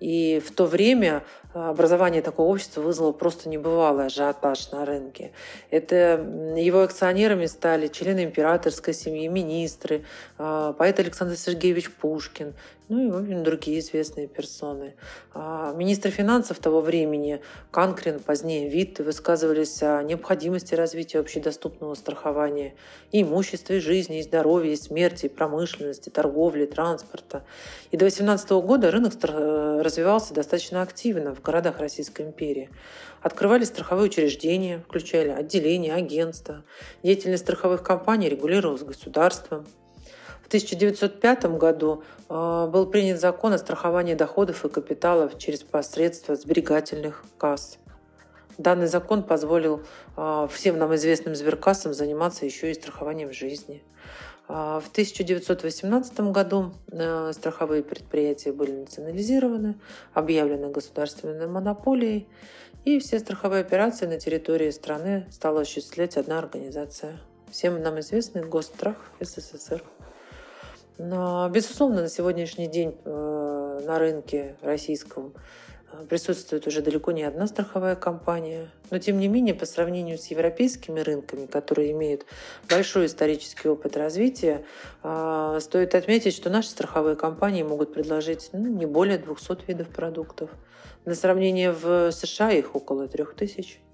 И 0.00 0.42
в 0.44 0.52
то 0.52 0.66
время 0.66 1.22
а, 1.54 1.70
образование 1.70 2.20
такого 2.20 2.48
общества 2.48 2.82
вызвало 2.82 3.12
просто 3.12 3.48
небывалый 3.48 4.06
ажиотаж 4.06 4.70
на 4.72 4.84
рынке. 4.84 5.32
Это 5.70 6.20
его 6.56 6.82
акционерами 6.82 7.46
стали 7.46 7.88
члены 7.88 8.24
императорской 8.24 8.92
семьи, 8.92 9.26
министры, 9.28 10.04
а, 10.36 10.74
поэт 10.74 11.00
Александр 11.00 11.36
Сергеевич 11.36 11.90
Пушкин, 11.90 12.52
ну 12.88 13.04
и, 13.04 13.10
в 13.10 13.16
общем, 13.16 13.42
другие 13.42 13.80
известные 13.80 14.28
персоны. 14.28 14.94
А, 15.34 15.72
министр 15.74 16.10
финансов 16.10 16.60
того 16.60 16.80
времени, 16.80 17.40
Канкрин, 17.72 18.20
позднее 18.20 18.68
Витте, 18.68 19.02
высказывались 19.02 19.82
о 19.82 20.02
необходимости 20.04 20.74
развития 20.74 21.18
общедоступного 21.18 21.94
страхования 21.94 22.74
и 23.10 23.22
имущества, 23.22 23.74
и 23.74 23.80
жизни, 23.80 24.20
и 24.20 24.22
здоровья, 24.22 24.72
и 24.72 24.76
смерти, 24.76 25.26
и 25.26 25.28
промышленности, 25.28 26.10
торговли, 26.10 26.64
транспорта. 26.66 27.44
И 27.90 27.96
до 27.96 28.04
18 28.04 28.50
года 28.50 28.92
рынок 28.92 29.14
развивался 29.22 30.32
достаточно 30.32 30.82
активно 30.82 31.34
в 31.34 31.42
городах 31.42 31.80
Российской 31.80 32.22
империи. 32.22 32.70
Открывались 33.20 33.68
страховые 33.68 34.06
учреждения, 34.06 34.78
включали 34.86 35.30
отделения, 35.30 35.92
агентства. 35.94 36.62
Деятельность 37.02 37.42
страховых 37.42 37.82
компаний 37.82 38.28
регулировалась 38.28 38.82
государством. 38.82 39.66
В 40.46 40.48
1905 40.48 41.58
году 41.58 42.04
э, 42.28 42.68
был 42.70 42.86
принят 42.86 43.18
закон 43.18 43.52
о 43.52 43.58
страховании 43.58 44.14
доходов 44.14 44.64
и 44.64 44.68
капиталов 44.68 45.38
через 45.38 45.64
посредство 45.64 46.36
сберегательных 46.36 47.24
касс. 47.36 47.78
Данный 48.56 48.86
закон 48.86 49.24
позволил 49.24 49.82
а, 50.16 50.46
всем 50.46 50.78
нам 50.78 50.94
известным 50.94 51.34
сберкассам 51.34 51.92
заниматься 51.92 52.46
еще 52.46 52.70
и 52.70 52.74
страхованием 52.74 53.32
жизни. 53.32 53.82
А, 54.46 54.78
в 54.78 54.88
1918 54.88 56.20
году 56.30 56.72
страховые 57.32 57.82
предприятия 57.82 58.52
были 58.52 58.70
национализированы, 58.70 59.74
объявлены 60.14 60.70
государственной 60.70 61.48
монополией, 61.48 62.28
и 62.84 63.00
все 63.00 63.18
страховые 63.18 63.62
операции 63.62 64.06
на 64.06 64.20
территории 64.20 64.70
страны 64.70 65.26
стала 65.32 65.62
осуществлять 65.62 66.16
одна 66.16 66.38
организация. 66.38 67.18
Всем 67.50 67.82
нам 67.82 67.98
известный 67.98 68.42
Госстрах 68.42 68.96
СССР. 69.20 69.82
Но, 70.98 71.48
безусловно, 71.48 72.02
на 72.02 72.08
сегодняшний 72.08 72.68
день 72.68 72.96
э, 73.04 73.80
на 73.84 73.98
рынке 73.98 74.56
российском 74.62 75.34
присутствует 76.08 76.66
уже 76.66 76.82
далеко 76.82 77.12
не 77.12 77.22
одна 77.22 77.46
страховая 77.46 77.96
компания. 77.96 78.68
Но, 78.90 78.98
тем 78.98 79.18
не 79.18 79.28
менее, 79.28 79.54
по 79.54 79.66
сравнению 79.66 80.18
с 80.18 80.26
европейскими 80.26 81.00
рынками, 81.00 81.46
которые 81.46 81.92
имеют 81.92 82.26
большой 82.68 83.06
исторический 83.06 83.68
опыт 83.68 83.96
развития, 83.96 84.64
а, 85.02 85.58
стоит 85.60 85.94
отметить, 85.94 86.34
что 86.34 86.50
наши 86.50 86.68
страховые 86.68 87.16
компании 87.16 87.62
могут 87.62 87.92
предложить 87.92 88.50
ну, 88.52 88.66
не 88.66 88.86
более 88.86 89.18
200 89.18 89.66
видов 89.66 89.88
продуктов. 89.88 90.50
На 91.04 91.14
сравнение 91.14 91.72
в 91.72 92.10
США 92.12 92.50
их 92.50 92.74
около 92.74 93.08
3000. 93.08 93.85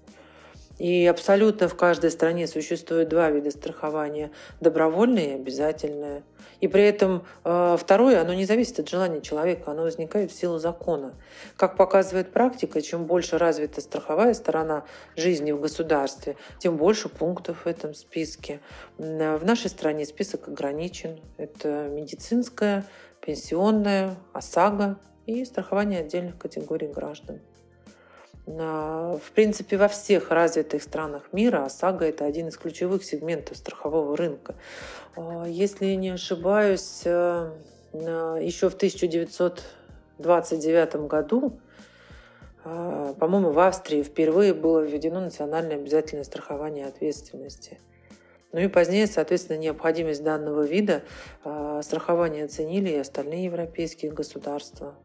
И 0.79 1.05
абсолютно 1.05 1.67
в 1.67 1.75
каждой 1.75 2.09
стране 2.09 2.47
существует 2.47 3.07
два 3.07 3.29
вида 3.29 3.51
страхования– 3.51 4.31
добровольное 4.59 5.27
и 5.27 5.35
обязательное. 5.35 6.23
И 6.61 6.67
при 6.67 6.83
этом 6.83 7.25
э, 7.43 7.77
второе, 7.79 8.21
оно 8.21 8.33
не 8.33 8.45
зависит 8.45 8.79
от 8.79 8.89
желания 8.89 9.21
человека, 9.21 9.71
оно 9.71 9.83
возникает 9.83 10.31
в 10.31 10.35
силу 10.35 10.57
закона. 10.57 11.13
Как 11.57 11.77
показывает 11.77 12.31
практика, 12.31 12.81
чем 12.81 13.05
больше 13.05 13.37
развита 13.37 13.81
страховая 13.81 14.33
сторона 14.33 14.83
жизни 15.15 15.51
в 15.51 15.61
государстве, 15.61 16.37
тем 16.57 16.77
больше 16.77 17.07
пунктов 17.07 17.65
в 17.65 17.67
этом 17.67 17.93
списке. 17.93 18.59
В 18.97 19.45
нашей 19.45 19.69
стране 19.69 20.05
список 20.05 20.47
ограничен. 20.47 21.19
Это 21.37 21.87
медицинская, 21.91 22.85
пенсионная, 23.21 24.15
ОСАГО 24.33 24.97
и 25.25 25.45
страхование 25.45 25.99
отдельных 25.99 26.37
категорий 26.37 26.87
граждан. 26.87 27.41
В 28.45 29.21
принципе, 29.33 29.77
во 29.77 29.87
всех 29.87 30.29
развитых 30.29 30.83
странах 30.83 31.29
мира 31.31 31.63
ОСАГО– 31.63 32.03
это 32.07 32.25
один 32.25 32.49
из 32.49 32.57
ключевых 32.57 33.05
сегментов 33.05 33.55
страхового 33.55 34.17
рынка. 34.17 34.55
А, 35.15 35.45
если 35.47 35.93
не 35.93 36.09
ошибаюсь, 36.09 37.03
э, 37.05 37.53
еще 37.93 38.69
в 38.69 38.75
1929 38.75 41.07
году, 41.07 41.57
а, 42.65 43.13
по-моему, 43.13 43.51
в 43.51 43.59
Австрии 43.59 44.03
впервые 44.03 44.53
было 44.53 44.79
введено 44.79 45.21
национальное 45.21 45.77
обязательное 45.77 46.25
страхование 46.25 46.87
ответственности. 46.87 47.79
Ну 48.51 48.59
и 48.59 48.67
позднее, 48.67 49.07
соответственно, 49.07 49.57
необходимость 49.57 50.23
данного 50.23 50.63
вида 50.63 51.03
а, 51.43 51.81
страхования 51.81 52.43
оценили 52.43 52.89
и 52.89 52.97
остальные 52.97 53.45
европейские 53.45 54.11
государства. 54.11 54.95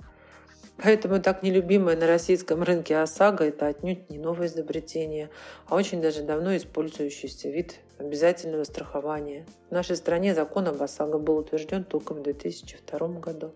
Поэтому 0.80 1.20
так 1.20 1.42
нелюбимое 1.42 1.96
на 1.96 2.06
российском 2.06 2.62
рынке 2.62 2.96
ОСАГО– 2.98 3.44
это 3.46 3.66
отнюдь 3.66 4.08
не 4.10 4.18
новое 4.18 4.46
изобретение, 4.46 5.28
а 5.66 5.74
очень 5.74 6.00
даже 6.00 6.22
давно 6.22 6.56
использующийся 6.56 7.48
вид 7.48 7.80
обязательного 7.98 8.62
страхования. 8.62 9.44
В 9.70 9.72
нашей 9.72 9.96
стране 9.96 10.36
закон 10.36 10.68
об 10.68 10.80
ОСАГО 10.80 11.18
был 11.18 11.38
утвержден 11.38 11.82
только 11.82 12.14
в 12.14 12.22
2002 12.22 13.08
году. 13.20 13.54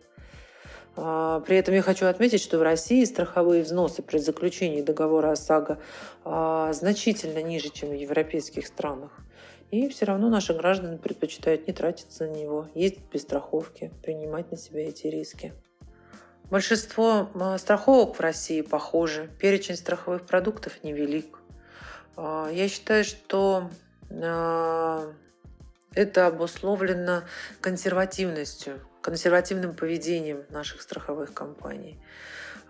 А, 0.97 1.39
при 1.41 1.57
этом 1.57 1.75
я 1.75 1.83
хочу 1.83 2.07
отметить, 2.07 2.43
что 2.43 2.59
в 2.59 2.63
России 2.63 3.05
страховые 3.05 3.63
взносы 3.63 4.03
при 4.03 4.19
заключении 4.19 4.83
договора 4.83 5.31
ОСАГО 5.31 5.79
а, 6.25 6.73
значительно 6.73 7.41
ниже, 7.41 7.69
чем 7.69 7.91
в 7.91 7.95
европейских 7.95 8.67
странах. 8.67 9.13
И 9.71 9.89
все 9.89 10.07
равно 10.07 10.29
наши 10.29 10.55
граждане 10.55 10.99
предпочитают 10.99 11.69
не 11.69 11.73
тратиться 11.73 12.27
на 12.27 12.33
него, 12.33 12.67
ездить 12.75 13.05
без 13.13 13.23
страховки, 13.23 13.93
принимать 14.03 14.51
на 14.51 14.57
себя 14.57 14.89
эти 14.89 15.07
риски. 15.07 15.53
Большинство 16.53 17.31
а, 17.35 17.57
страховок 17.57 18.17
в 18.17 18.21
России 18.21 18.61
похожи. 18.61 19.31
Перечень 19.39 19.75
страховых 19.75 20.27
продуктов 20.27 20.85
невелик. 20.85 21.39
А, 22.15 22.51
я 22.53 22.69
считаю, 22.69 23.05
что 23.05 23.71
а, 24.11 25.11
это 25.95 26.27
обусловлено 26.27 27.23
консервативностью, 27.63 28.81
консервативным 29.01 29.75
поведением 29.75 30.45
наших 30.51 30.83
страховых 30.83 31.33
компаний. 31.33 31.99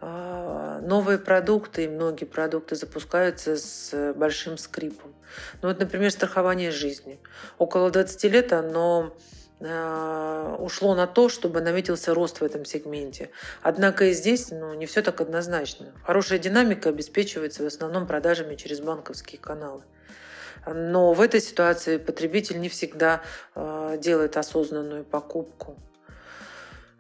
Новые 0.01 1.19
продукты 1.19 1.85
и 1.85 1.89
многие 1.89 2.25
продукты 2.25 2.77
запускаются 2.77 3.57
с 3.57 4.13
большим 4.15 4.59
скрипом. 4.59 5.13
Ну 5.61 5.69
вот, 5.69 5.81
например, 5.81 6.13
страхование 6.13 6.71
жизни. 6.71 7.21
Около 7.59 7.91
20 7.91 8.25
лет 8.25 8.53
оно 8.53 9.17
ушло 9.63 10.95
на 10.95 11.07
то, 11.07 11.29
чтобы 11.29 11.61
наметился 11.61 12.15
рост 12.15 12.41
в 12.41 12.45
этом 12.45 12.65
сегменте. 12.65 13.31
Однако 13.63 14.07
и 14.07 14.13
здесь 14.13 14.51
ну, 14.51 14.75
не 14.75 14.87
все 14.87 15.03
так 15.03 15.21
однозначно. 15.21 15.93
Хорошая 16.05 16.39
динамика 16.39 16.89
обеспечивается 16.89 17.63
в 17.63 17.67
основном 17.67 18.07
продажами 18.07 18.57
через 18.57 18.81
банковские 18.81 19.41
каналы. 19.41 19.83
Но 20.67 21.13
в 21.13 21.21
этой 21.21 21.41
ситуации 21.41 21.97
потребитель 21.97 22.61
не 22.61 22.69
всегда 22.69 23.23
э, 23.55 23.97
делает 24.01 24.37
осознанную 24.37 25.05
покупку. 25.05 25.77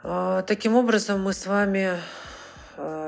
Э, 0.02 0.42
таким 0.46 0.74
образом, 0.74 1.22
мы 1.22 1.32
с 1.32 1.46
вами 1.46 1.98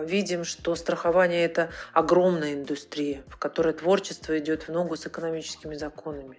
видим, 0.04 0.44
что 0.44 0.74
страхование– 0.74 1.42
это 1.46 1.70
огромная 1.94 2.52
индустрия, 2.52 3.22
в 3.28 3.38
которой 3.38 3.72
творчество 3.72 4.38
идет 4.38 4.68
в 4.68 4.68
ногу 4.68 4.94
с 4.94 5.06
экономическими 5.06 5.74
законами. 5.74 6.38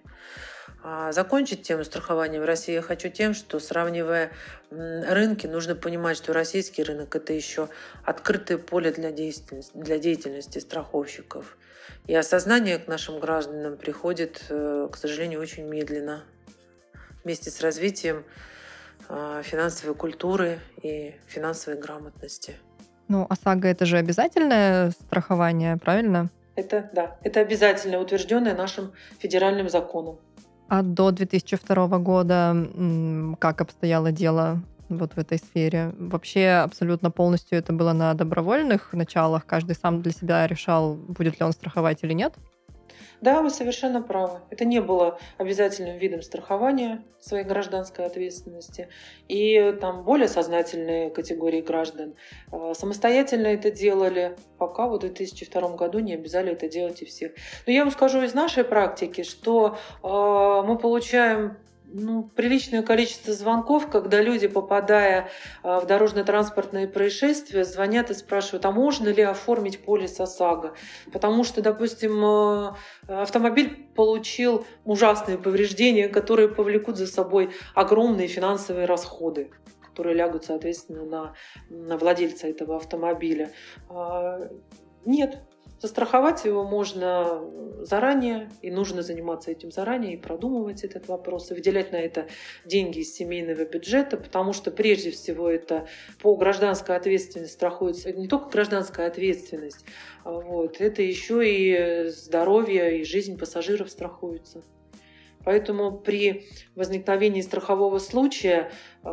А 0.82 1.12
закончить 1.12 1.62
тему 1.62 1.84
страхования 1.84 2.40
в 2.40 2.44
России 2.44 2.74
я 2.74 2.82
хочу 2.82 3.08
тем, 3.08 3.34
что 3.34 3.58
сравнивая 3.58 4.30
рынки, 4.70 5.46
нужно 5.46 5.74
понимать, 5.74 6.16
что 6.16 6.32
российский 6.32 6.82
рынок– 6.82 7.14
это 7.16 7.32
еще 7.32 7.68
открытое 8.04 8.58
поле 8.58 8.90
для 8.90 9.10
деятельности, 9.10 9.72
для 9.74 9.98
деятельности 9.98 10.58
страховщиков. 10.58 11.56
И 12.06 12.14
осознание 12.14 12.78
к 12.78 12.86
нашим 12.86 13.18
гражданам 13.18 13.76
приходит, 13.76 14.44
э, 14.48 14.88
к 14.90 14.96
сожалению, 14.96 15.40
очень 15.40 15.64
медленно. 15.64 16.24
Вместе 17.24 17.50
с 17.50 17.60
развитием 17.60 18.24
а, 19.08 19.42
финансовой 19.42 19.94
культуры 19.94 20.58
и 20.82 21.14
финансовой 21.26 21.78
грамотности. 21.78 22.56
Ну, 23.08 23.26
ОСАГО– 23.28 23.68
это 23.68 23.86
же 23.86 23.98
обязательное 23.98 24.90
страхование, 24.90 25.76
правильно? 25.76 26.28
Это, 26.56 26.90
да, 26.92 27.16
это 27.22 27.40
обязательно 27.40 28.00
утвержденное 28.00 28.54
нашим 28.54 28.92
федеральным 29.18 29.68
законом. 29.68 30.18
А 30.68 30.82
до 30.82 31.12
2002 31.12 31.98
года 31.98 33.36
как 33.38 33.60
обстояло 33.60 34.10
дело 34.10 34.62
вот 34.88 35.12
в 35.14 35.18
этой 35.18 35.38
сфере? 35.38 35.94
Вообще 35.98 36.62
абсолютно 36.64 37.10
полностью 37.10 37.58
это 37.58 37.72
было 37.72 37.92
на 37.92 38.14
добровольных 38.14 38.92
началах? 38.92 39.46
Каждый 39.46 39.76
сам 39.76 40.02
для 40.02 40.12
себя 40.12 40.46
решал, 40.46 40.94
будет 40.94 41.38
ли 41.38 41.46
он 41.46 41.52
страховать 41.52 42.02
или 42.02 42.12
нет? 42.12 42.34
Да, 43.20 43.42
вы 43.42 43.50
совершенно 43.50 44.02
правы. 44.02 44.40
Это 44.50 44.64
не 44.64 44.80
было 44.80 45.18
обязательным 45.38 45.96
видом 45.98 46.22
страхования 46.22 47.02
своей 47.20 47.44
гражданской 47.44 48.04
ответственности. 48.04 48.88
И 49.28 49.76
там 49.80 50.04
более 50.04 50.28
сознательные 50.28 51.10
категории 51.10 51.60
граждан 51.60 52.14
э, 52.52 52.72
самостоятельно 52.74 53.48
это 53.48 53.70
делали, 53.70 54.36
пока 54.58 54.86
вот 54.86 55.02
в 55.02 55.06
2002 55.06 55.76
году 55.76 55.98
не 55.98 56.14
обязали 56.14 56.52
это 56.52 56.68
делать 56.68 57.02
и 57.02 57.04
всех. 57.06 57.32
Но 57.66 57.72
я 57.72 57.84
вам 57.84 57.92
скажу 57.92 58.22
из 58.22 58.34
нашей 58.34 58.64
практики, 58.64 59.22
что 59.22 59.76
э, 60.02 60.08
мы 60.66 60.78
получаем 60.78 61.56
ну, 61.88 62.24
приличное 62.24 62.82
количество 62.82 63.32
звонков, 63.32 63.88
когда 63.88 64.20
люди, 64.20 64.48
попадая 64.48 65.28
а, 65.62 65.80
в 65.80 65.86
дорожно-транспортные 65.86 66.88
происшествия, 66.88 67.64
звонят 67.64 68.10
и 68.10 68.14
спрашивают, 68.14 68.64
а 68.66 68.72
можно 68.72 69.08
ли 69.08 69.22
оформить 69.22 69.84
полис 69.84 70.18
ОСАГО? 70.18 70.74
Потому 71.12 71.44
что, 71.44 71.62
допустим, 71.62 72.24
а, 72.24 72.76
автомобиль 73.08 73.88
получил 73.94 74.66
ужасные 74.84 75.38
повреждения, 75.38 76.08
которые 76.08 76.48
повлекут 76.48 76.96
за 76.96 77.06
собой 77.06 77.50
огромные 77.74 78.28
финансовые 78.28 78.86
расходы 78.86 79.50
которые 79.82 80.14
лягут, 80.14 80.44
соответственно, 80.44 81.06
на, 81.06 81.34
на 81.70 81.96
владельца 81.96 82.46
этого 82.46 82.76
автомобиля. 82.76 83.50
А, 83.88 84.40
нет, 85.06 85.40
Застраховать 85.80 86.44
его 86.44 86.64
можно 86.64 87.42
заранее, 87.82 88.50
и 88.62 88.70
нужно 88.70 89.02
заниматься 89.02 89.50
этим 89.50 89.70
заранее, 89.70 90.14
и 90.14 90.16
продумывать 90.16 90.84
этот 90.84 91.06
вопрос, 91.08 91.50
и 91.50 91.54
выделять 91.54 91.92
на 91.92 91.96
это 91.96 92.28
деньги 92.64 93.00
из 93.00 93.14
семейного 93.14 93.64
бюджета, 93.64 94.16
потому 94.16 94.54
что 94.54 94.70
прежде 94.70 95.10
всего 95.10 95.50
это 95.50 95.86
по 96.20 96.34
гражданской 96.36 96.96
ответственности 96.96 97.52
страхуется 97.52 98.10
не 98.12 98.26
только 98.26 98.48
гражданская 98.48 99.06
ответственность, 99.06 99.84
а 100.24 100.32
вот, 100.32 100.80
это 100.80 101.02
еще 101.02 101.42
и 101.46 102.08
здоровье 102.08 103.00
и 103.00 103.04
жизнь 103.04 103.38
пассажиров 103.38 103.90
страхуются. 103.90 104.62
Поэтому 105.44 105.96
при 105.96 106.48
возникновении 106.74 107.40
страхового 107.40 107.98
случая 107.98 108.72
э, 109.04 109.08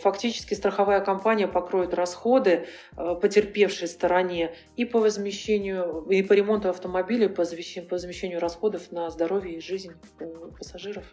фактически 0.00 0.54
страховая 0.54 1.00
компания 1.00 1.48
покроет 1.48 1.94
расходы 1.94 2.66
э, 2.96 3.14
потерпевшей 3.20 3.88
стороне 3.88 4.54
и 4.76 4.84
по 4.84 5.00
возмещению, 5.00 6.06
и 6.08 6.22
по 6.22 6.32
ремонту 6.32 6.68
автомобиля, 6.68 7.28
возмещению, 7.28 7.88
по 7.88 7.94
возмещению 7.96 8.40
расходов 8.40 8.92
на 8.92 9.10
здоровье 9.10 9.56
и 9.56 9.60
жизнь 9.60 9.92
пассажиров. 10.58 11.06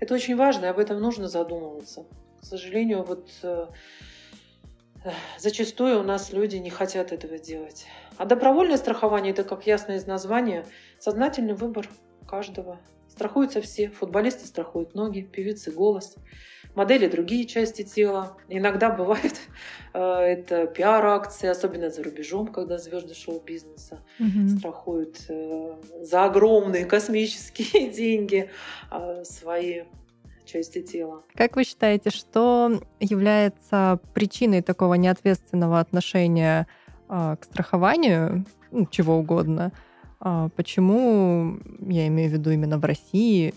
Это 0.00 0.14
очень 0.14 0.36
важно, 0.36 0.66
и 0.66 0.68
об 0.68 0.78
этом 0.78 1.00
нужно 1.00 1.28
задумываться. 1.28 2.06
К 2.40 2.44
сожалению, 2.44 3.02
вот 3.04 3.30
зачастую 5.38 6.00
у 6.00 6.02
нас 6.02 6.32
люди 6.32 6.56
не 6.56 6.70
хотят 6.70 7.12
этого 7.12 7.38
делать. 7.38 7.86
А 8.16 8.24
добровольное 8.24 8.76
страхование– 8.76 9.32
это, 9.32 9.44
как 9.44 9.66
ясно 9.66 9.92
из 9.92 10.06
названия, 10.06 10.66
сознательный 10.98 11.54
выбор 11.54 11.88
каждого. 12.26 12.80
Страхуются 13.08 13.60
все. 13.60 13.90
Футболисты 13.90 14.46
страхуют 14.46 14.94
ноги, 14.94 15.22
певицы– 15.22 15.70
голос, 15.72 16.16
модели– 16.78 17.06
другие 17.08 17.44
части 17.44 17.82
тела. 17.82 18.36
Иногда 18.48 18.90
бывает 18.90 19.40
э, 19.94 20.00
это 20.00 20.66
пиар-акции, 20.66 21.48
особенно 21.48 21.90
за 21.90 22.02
рубежом, 22.02 22.46
когда 22.46 22.78
звезды 22.78 23.14
шоу-бизнеса 23.14 23.98
угу. 24.18 24.48
страхуют 24.48 25.18
э, 25.28 25.74
за 26.00 26.24
огромные 26.24 26.84
космические 26.94 27.90
деньги 27.92 28.50
э, 28.90 29.24
свои 29.24 29.82
части 30.46 30.80
тела. 30.80 31.24
Как 31.34 31.56
вы 31.56 31.64
считаете, 31.64 32.08
что 32.08 32.80
является 33.00 34.00
причиной 34.14 34.62
такого 34.62 34.94
неответственного 34.94 35.78
отношения 35.78 36.66
к 37.06 37.38
страхованию, 37.42 38.46
ну, 38.70 38.86
чего 38.86 39.16
угодно? 39.16 39.72
А, 40.20 40.48
почему, 40.56 41.58
я 41.80 42.06
имею 42.08 42.30
в 42.30 42.32
виду 42.32 42.50
именно 42.50 42.78
в 42.78 42.84
России, 42.84 43.54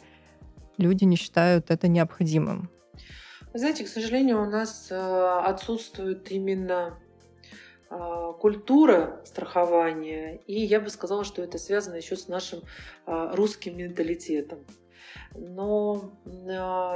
люди 0.77 1.05
не 1.05 1.15
считают 1.15 1.71
это 1.71 1.87
необходимым? 1.87 2.69
Вы 3.53 3.59
знаете, 3.59 3.83
к 3.83 3.87
сожалению, 3.87 4.41
у 4.41 4.45
нас 4.45 4.87
э, 4.91 4.95
отсутствует 4.95 6.31
именно 6.31 6.97
а, 7.89 8.31
культура 8.33 9.21
страхования, 9.25 10.41
и 10.47 10.61
я 10.61 10.79
бы 10.79 10.89
сказала, 10.89 11.25
что 11.25 11.41
это 11.41 11.57
связано 11.57 11.95
еще 11.95 12.15
с 12.15 12.29
нашим 12.29 12.61
русским 13.05 13.77
менталитетом. 13.77 14.65
Но 15.33 16.11
э, 16.25 16.29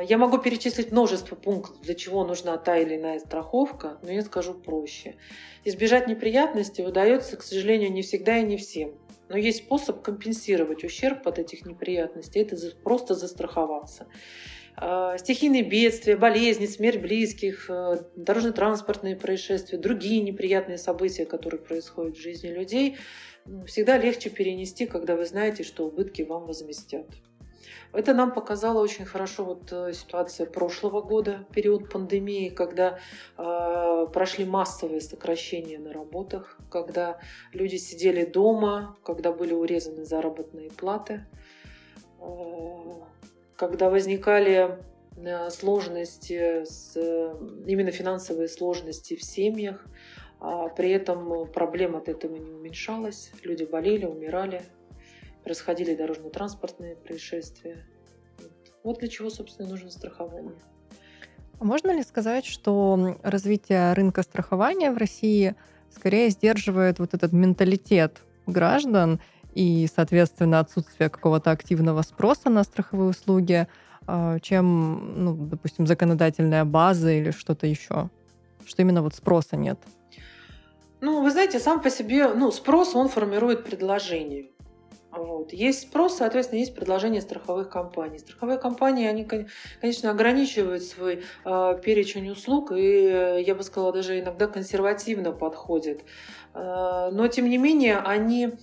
я 0.08 0.18
могу 0.18 0.38
перечислить 0.38 0.92
множество 0.92 1.36
пунктов, 1.36 1.82
для 1.82 1.96
чего 1.96 2.26
нужна 2.26 2.58
та 2.58 2.78
или 2.78 2.98
иная 2.98 3.20
страховка, 3.20 3.98
но 4.02 4.12
я 4.12 4.22
скажу 4.22 4.54
проще. 4.54 5.16
Избежать 5.64 6.08
неприятностей 6.08 6.86
удается, 6.86 7.38
к 7.38 7.44
сожалению, 7.44 7.92
не 7.92 8.02
всегда 8.02 8.38
и 8.38 8.44
не 8.44 8.58
всем. 8.58 8.94
Но 9.30 9.38
есть 9.38 9.66
способ 9.66 10.02
компенсировать 10.02 10.84
ущерб 10.84 11.28
от 11.28 11.40
этих 11.40 11.66
неприятностей, 11.66 12.40
это 12.40 12.58
просто 12.84 13.16
застраховаться. 13.16 14.08
Э, 14.78 15.16
стихийные 15.18 15.64
бедствия, 15.64 16.18
болезни, 16.18 16.66
смерть 16.66 17.02
близких, 17.02 17.70
э, 17.70 18.04
дорожно-транспортные 18.16 19.16
происшествия, 19.16 19.78
другие 19.78 20.22
неприятные 20.22 20.78
события, 20.78 21.26
которые 21.26 21.62
происходят 21.62 22.18
в 22.18 22.22
жизни 22.22 22.50
людей, 22.50 22.98
всегда 23.66 23.98
легче 23.98 24.30
перенести, 24.30 24.86
когда 24.86 25.16
вы 25.16 25.26
знаете, 25.26 25.64
что 25.64 25.86
убытки 25.86 26.24
вам 26.24 26.46
возместят. 26.46 27.06
Это 27.94 28.14
нам 28.14 28.34
показала 28.34 28.82
очень 28.82 29.06
хорошо 29.06 29.46
вот 29.46 29.72
э, 29.72 29.94
ситуация 29.94 30.46
прошлого 30.46 31.02
года, 31.02 31.46
период 31.54 31.90
пандемии, 31.90 32.50
когда 32.50 33.00
э, 33.38 34.08
прошли 34.12 34.44
массовые 34.44 35.00
сокращения 35.00 35.80
на 35.80 35.94
работах, 35.94 36.58
когда 36.70 37.20
люди 37.54 37.78
сидели 37.78 38.26
дома, 38.26 38.98
когда 39.06 39.32
были 39.32 39.54
урезаны 39.54 40.04
заработные 40.04 40.70
платы, 40.72 41.26
э, 42.20 42.26
когда 43.56 43.90
возникали 43.90 44.78
э, 45.18 45.50
сложности, 45.50 46.66
с, 46.66 46.96
именно 47.66 47.92
финансовые 47.92 48.48
сложности 48.48 49.16
в 49.16 49.24
семьях, 49.24 49.86
а 50.40 50.70
при 50.70 50.92
этом 50.92 51.48
проблема 51.52 52.00
от 52.00 52.10
этого 52.10 52.36
не 52.36 52.52
уменьшалась, 52.52 53.32
люди 53.44 53.64
болели, 53.64 54.06
умирали, 54.06 54.62
происходили 55.44 55.96
дорожно-транспортные 55.96 56.96
происшествия. 56.96 57.86
Вот 58.84 59.00
для 59.00 59.08
чего, 59.08 59.30
собственно, 59.30 59.70
нужно 59.70 59.90
страхование. 59.90 60.56
А 61.60 61.64
можно 61.64 61.92
ли 61.92 62.04
сказать, 62.04 62.46
что 62.46 63.18
развитие 63.24 63.94
рынка 63.94 64.24
страхования 64.24 64.92
в 64.92 64.98
России 64.98 65.56
скорее 65.90 66.30
сдерживает 66.30 67.00
вот 67.00 67.14
этот 67.14 67.32
менталитет 67.32 68.22
граждан 68.46 69.22
и, 69.56 69.88
соответственно, 69.94 70.60
отсутствие 70.60 71.10
какого-то 71.10 71.52
активного 71.52 72.02
спроса 72.04 72.50
на 72.50 72.64
страховые 72.64 73.10
услуги, 73.10 73.68
а, 74.06 74.40
чем, 74.40 75.14
ну, 75.24 75.34
допустим, 75.34 75.88
законодательная 75.88 76.66
база 76.66 77.12
или 77.12 77.32
что-то 77.32 77.66
еще? 77.66 78.10
Что 78.66 78.82
именно 78.82 79.02
вот 79.02 79.16
спроса 79.16 79.56
нет? 79.56 79.80
Ну, 81.02 81.24
вы 81.24 81.32
знаете, 81.32 81.60
сам 81.60 81.82
по 81.82 81.90
себе, 81.90 82.28
ну, 82.34 82.52
спрос, 82.52 82.96
он 82.96 83.10
формирует 83.10 83.64
предложение. 83.64 84.50
Вот. 85.12 85.54
Есть 85.54 85.84
спрос, 85.84 86.18
соответственно, 86.18 86.60
есть 86.60 86.76
предложение 86.76 87.22
страховых 87.22 87.70
компаний. 87.70 88.20
Страховые 88.20 88.58
компании, 88.58 89.08
они, 89.08 89.26
конечно, 89.80 90.12
ограничивают 90.12 90.84
свой 90.84 91.24
э, 91.46 91.80
перечень 91.82 92.30
услуг 92.30 92.74
и, 92.74 93.44
я 93.46 93.56
бы 93.56 93.64
сказала, 93.64 93.94
даже 93.94 94.20
иногда 94.20 94.48
консервативно 94.48 95.32
подходят. 95.32 96.02
Э, 96.54 97.10
но, 97.14 97.28
тем 97.30 97.50
не 97.50 97.58
менее, 97.58 98.00
они 98.00 98.56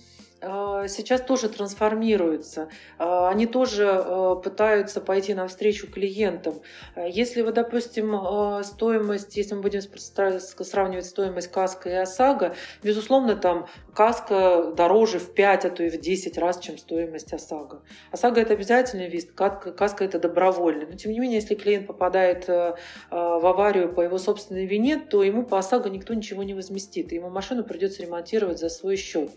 сейчас 0.87 1.21
тоже 1.21 1.49
трансформируются. 1.49 2.69
А, 2.97 3.29
они 3.29 3.45
тоже 3.45 3.89
а, 3.89 4.35
пытаются 4.35 4.99
пойти 4.99 5.33
навстречу 5.33 5.89
клиентам. 5.89 6.55
Если 6.95 7.41
вы, 7.41 7.51
допустим, 7.51 8.63
стоимость, 8.63 9.37
если 9.37 9.55
мы 9.55 9.61
будем 9.61 9.81
сравнивать 9.81 11.05
стоимость 11.05 11.51
каска 11.51 11.89
и 11.89 11.93
ОСАГО, 11.93 12.55
безусловно, 12.81 13.35
там 13.35 13.67
каска 13.93 14.73
дороже 14.75 15.19
в 15.19 15.33
5, 15.33 15.65
а 15.65 15.69
то 15.69 15.83
и 15.83 15.89
в 15.89 15.99
10 15.99 16.37
раз, 16.37 16.59
чем 16.59 16.77
стоимость 16.77 17.33
ОСАГО. 17.33 17.81
ОСАГО– 18.11 18.39
это 18.41 18.53
обязательный 18.53 19.09
вид, 19.09 19.31
каска– 19.33 20.03
это 20.05 20.19
добровольный. 20.19 20.85
Но, 20.85 20.93
тем 20.93 21.11
не 21.11 21.19
менее, 21.19 21.39
если 21.39 21.55
клиент 21.55 21.87
попадает 21.87 22.47
в 22.47 22.75
аварию 23.09 23.93
по 23.93 24.01
его 24.01 24.17
собственной 24.17 24.65
вине, 24.65 24.97
то 24.97 25.23
ему 25.23 25.43
по 25.43 25.59
ОСАГО 25.59 25.89
никто 25.89 26.13
ничего 26.13 26.43
не 26.43 26.53
возместит, 26.53 27.11
и 27.11 27.15
ему 27.15 27.29
машину 27.29 27.63
придется 27.63 28.01
ремонтировать 28.01 28.59
за 28.59 28.69
свой 28.69 28.97
счет. 28.97 29.31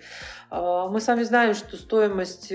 Сами 1.00 1.22
знаем, 1.22 1.54
что 1.54 1.76
стоимость 1.76 2.50
э, 2.52 2.54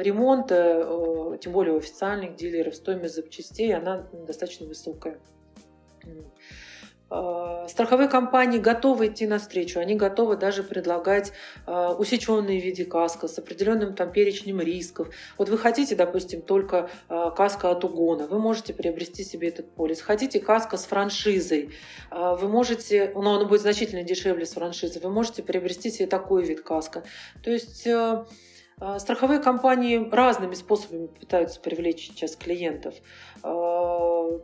ремонта, 0.00 0.84
э, 0.84 1.38
тем 1.40 1.52
более 1.52 1.74
у 1.74 1.78
официальных 1.78 2.36
дилеров, 2.36 2.74
стоимость 2.74 3.14
запчастей, 3.14 3.74
она 3.74 4.06
достаточно 4.26 4.66
высокая. 4.66 5.18
Э, 7.10 7.66
страховые 7.68 8.08
компании 8.08 8.58
готовы 8.58 9.06
идти 9.06 9.26
навстречу, 9.26 9.80
они 9.80 9.94
готовы 9.94 10.36
даже 10.36 10.62
предлагать 10.62 11.32
э, 11.66 11.88
усеченные 11.98 12.60
в 12.60 12.64
виде 12.64 12.84
каска 12.84 13.28
с 13.28 13.38
определенным 13.38 13.94
там 13.94 14.12
перечнем 14.12 14.60
рисков. 14.60 15.08
Вот 15.38 15.48
вы 15.48 15.56
хотите, 15.56 15.96
допустим, 15.96 16.42
только 16.42 16.90
э, 17.08 17.30
каска 17.34 17.70
от 17.70 17.82
угона, 17.84 18.26
вы 18.26 18.38
можете 18.38 18.74
приобрести 18.74 19.24
себе 19.24 19.48
этот 19.48 19.70
полис. 19.74 20.02
Хотите 20.02 20.38
каска 20.38 20.76
с 20.76 20.84
франшизой, 20.84 21.70
вы 22.10 22.48
можете, 22.48 23.12
но 23.14 23.36
оно 23.36 23.46
будет 23.46 23.62
значительно 23.62 24.02
дешевле 24.02 24.44
с 24.44 24.52
франшизой, 24.52 25.00
вы 25.00 25.10
можете 25.10 25.42
приобрести 25.42 25.90
себе 25.90 26.06
такой 26.06 26.44
вид 26.44 26.60
каска. 26.60 27.04
То 27.42 27.50
есть 27.50 27.86
страховые 28.98 29.40
компании 29.40 30.08
разными 30.10 30.54
способами 30.54 31.06
пытаются 31.06 31.60
привлечь 31.60 32.08
сейчас 32.08 32.36
клиентов, 32.36 32.94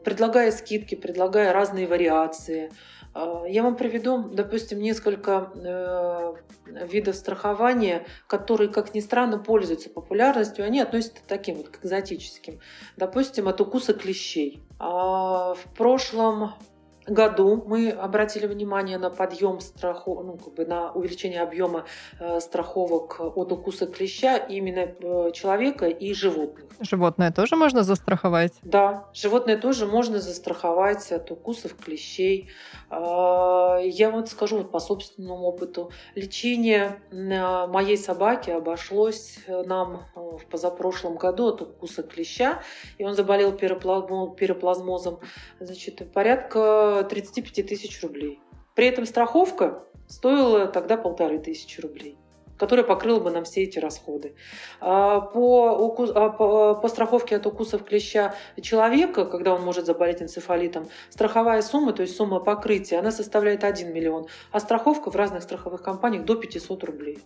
предлагая 0.05 0.51
скидки, 0.53 0.95
предлагая 0.95 1.53
разные 1.53 1.87
вариации. 1.87 2.71
А, 3.13 3.45
я 3.47 3.63
вам 3.63 3.77
приведу, 3.77 4.29
допустим, 4.29 4.81
несколько 4.81 5.51
э, 5.55 6.35
видов 6.87 7.17
страхования, 7.17 8.07
которые, 8.27 8.69
как 8.69 8.95
ни 8.95 9.01
странно, 9.01 9.39
пользуются 9.39 9.91
популярностью. 9.91 10.65
Они 10.65 10.81
относятся 10.81 11.23
к 11.23 11.27
таким 11.27 11.57
вот, 11.57 11.69
к 11.69 11.85
экзотическим. 11.85 12.61
Допустим, 12.97 13.49
от 13.49 13.61
укуса 13.61 13.95
клещей. 13.95 14.63
В 14.79 15.59
прошлом 15.77 16.55
году 17.07 17.63
мы 17.67 17.91
обратили 17.91 18.47
внимание 18.47 18.99
на 18.99 19.11
подъем 19.11 19.61
страхов, 19.61 20.25
ну, 20.25 20.37
как 20.37 20.55
бы 20.55 20.67
на 20.67 20.93
увеличение 20.93 21.43
объема 21.43 21.85
э, 22.21 22.41
страховок 22.41 23.21
от 23.21 23.53
укуса 23.53 23.87
клеща 23.87 24.37
именно 24.37 24.81
э, 25.01 25.31
человека 25.33 25.87
и 25.87 26.15
животных. 26.15 26.67
Животное 26.81 27.31
тоже 27.31 27.57
можно 27.57 27.83
застраховать? 27.83 28.53
Да, 28.63 29.09
животное 29.13 29.57
тоже 29.57 29.87
можно 29.87 30.21
застраховать 30.21 31.13
от 31.13 31.31
укусов 31.31 31.77
клещей. 31.77 32.51
Э, 32.91 33.81
я 33.85 34.11
вот 34.11 34.29
скажу 34.29 34.59
вот 34.59 34.71
по 34.71 34.81
собственному 34.81 35.47
опыту. 35.47 35.91
Лечение 36.15 37.01
э, 37.11 37.67
моей 37.67 37.97
собаки 37.97 38.51
обошлось 38.51 39.39
нам 39.49 40.07
э, 40.15 40.21
в 40.21 40.47
позапрошлом 40.51 41.17
году 41.17 41.49
от 41.49 41.63
укуса 41.63 42.03
клеща, 42.03 42.63
и 42.99 43.05
он 43.05 43.15
заболел 43.15 43.53
пироплазмозом. 43.53 45.21
Значит, 45.61 46.13
порядка 46.13 46.94
35 47.03 47.67
тысяч 47.67 48.03
рублей. 48.03 48.41
При 48.75 48.87
этом 48.87 49.07
страховка 49.07 49.85
стоила 50.07 50.67
тогда 50.67 50.97
полторы 50.97 51.39
тысячи 51.39 51.81
рублей. 51.81 52.19
которая 52.57 52.87
покрыла 52.87 53.19
бы 53.19 53.33
нам 53.33 53.43
все 53.43 53.65
эти 53.65 53.81
расходы. 53.81 54.37
А, 54.81 55.21
по, 55.21 55.73
укус, 55.73 56.11
а, 56.15 56.31
по, 56.31 56.77
по 56.77 56.89
страховке 56.89 57.37
от 57.37 57.47
укусов 57.47 57.85
клеща 57.85 58.37
человека, 58.61 59.25
когда 59.25 59.55
он 59.55 59.63
может 59.63 59.87
заболеть 59.87 60.23
энцефалитом, 60.23 60.87
страховая 61.11 61.63
сумма, 61.63 61.93
то 61.93 62.03
есть 62.03 62.17
сумма 62.17 62.39
покрытия, 62.39 63.01
она 63.01 63.11
составляет 63.11 63.65
1 63.65 63.93
миллион, 63.93 64.27
а 64.53 64.61
страховка 64.61 65.11
в 65.11 65.17
разных 65.17 65.43
страховых 65.43 65.83
компаниях 65.83 66.25
до 66.25 66.37
500 66.37 66.85
рублей. 66.85 67.19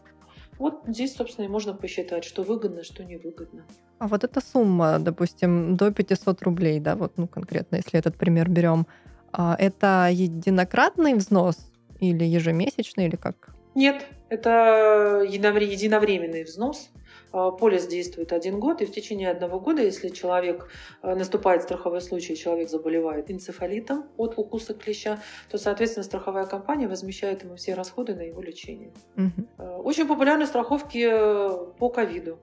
Вот 0.59 0.83
здесь, 0.87 1.15
собственно, 1.15 1.45
и 1.45 1.49
можно 1.49 1.73
посчитать, 1.73 2.25
что 2.25 2.43
выгодно, 2.43 2.83
что 2.83 3.05
невыгодно. 3.05 3.65
А 3.99 4.09
вот 4.09 4.25
эта 4.25 4.41
сумма, 4.41 4.99
допустим, 4.99 5.77
до 5.77 5.93
500 5.93 6.43
рублей, 6.43 6.81
да, 6.81 6.97
вот, 6.97 7.13
ну, 7.17 7.29
конкретно, 7.29 7.77
если 7.77 7.99
этот 7.99 8.17
пример 8.17 8.49
берем, 8.49 8.87
это 9.33 10.09
единократный 10.11 11.15
взнос 11.15 11.57
или 12.01 12.25
ежемесячный, 12.25 13.07
или 13.07 13.17
как? 13.17 13.55
Нет, 13.75 14.07
это 14.29 15.25
единовременный 15.29 16.45
взнос. 16.45 16.91
А, 17.31 17.51
полис 17.51 17.87
действует 17.87 18.33
один 18.33 18.59
год, 18.59 18.81
и 18.81 18.87
в 18.87 18.93
течение 18.93 19.31
одного 19.31 19.61
года, 19.61 19.83
если 19.83 20.09
человек 20.09 20.69
а, 21.03 21.15
наступает 21.15 21.63
страховой 21.63 22.01
случай, 22.01 22.37
человек 22.37 22.71
заболевает 22.71 23.31
энцефалитом 23.31 24.07
от 24.17 24.39
укуса 24.39 24.75
клеща, 24.75 25.21
то, 25.51 25.59
соответственно, 25.59 26.05
страховая 26.05 26.47
компания 26.47 26.89
возмещает 26.89 27.45
ему 27.45 27.57
все 27.57 27.75
расходы 27.75 28.15
на 28.15 28.23
его 28.23 28.41
лечение. 28.41 28.93
Угу. 29.17 29.83
Очень 29.85 30.07
популярны 30.07 30.47
страховки 30.47 31.07
э, 31.11 31.73
по 31.79 31.91
ковиду 31.91 32.39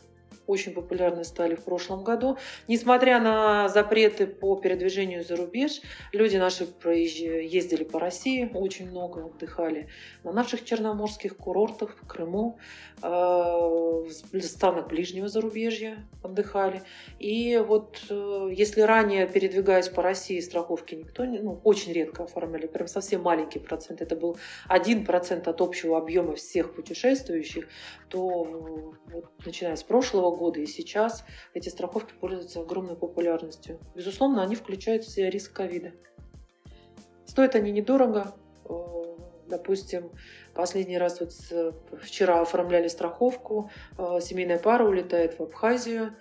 очень 0.48 0.74
популярны 0.74 1.24
стали 1.24 1.56
в 1.56 1.64
прошлом 1.64 2.04
году. 2.04 2.38
Несмотря 2.68 3.20
на 3.20 3.68
запреты 3.70 4.28
по 4.28 4.56
передвижению 4.56 5.24
за 5.24 5.36
рубеж, 5.36 5.82
люди 6.12 6.38
наши 6.38 6.68
ездили 6.86 7.84
по 7.84 8.00
России, 8.00 8.50
очень 8.54 8.90
много 8.90 9.26
отдыхали 9.26 9.88
на 10.24 10.32
наших 10.32 10.64
черноморских 10.64 11.38
курортах, 11.38 11.96
в 12.02 12.08
Крыму, 12.08 12.58
э, 13.02 13.08
в 13.08 14.42
странах 14.42 14.88
ближнего 14.88 15.28
зарубежья 15.28 15.98
отдыхали. 16.24 16.82
И 17.20 17.58
вот 17.58 18.02
э, 18.10 18.50
если 18.52 18.82
ранее, 18.82 19.28
передвигаясь 19.28 19.90
по 19.90 20.02
России, 20.02 20.40
страховки 20.40 20.96
никто, 20.96 21.24
ну, 21.26 21.60
очень 21.64 21.94
редко 21.94 22.24
оформляли, 22.24 22.68
прям 22.68 22.88
совсем 22.88 23.22
маленький 23.22 23.60
процент, 23.60 24.02
это 24.02 24.16
был 24.16 24.38
1% 24.70 25.50
от 25.50 25.62
общего 25.62 25.98
объема 25.98 26.36
всех 26.36 26.74
путешествующих, 26.76 27.68
то 28.16 28.94
вот, 29.12 29.26
начиная 29.46 29.76
с 29.76 29.84
прошлого 29.84 30.34
года 30.34 30.62
и 30.62 30.66
сейчас 30.66 31.26
эти 31.54 31.68
страховки 31.68 32.14
пользуются 32.14 32.62
огромной 32.62 32.96
популярностью. 32.96 33.78
Безусловно, 33.94 34.42
они 34.42 34.56
включают 34.56 35.04
в 35.04 35.10
себя 35.10 35.30
риск 35.30 35.52
ковида. 35.52 35.92
Стоят 37.26 37.56
они 37.56 37.72
недорого. 37.72 38.34
Э, 38.70 38.76
допустим, 39.48 40.12
последний 40.54 40.98
раз 40.98 41.20
вот 41.20 41.34
вчера 42.02 42.42
оформляли 42.42 42.88
страховку, 42.88 43.70
э, 43.98 44.20
семейная 44.22 44.60
пара 44.60 44.86
улетает 44.86 45.38
в 45.38 45.44
Абхазию, 45.44 46.16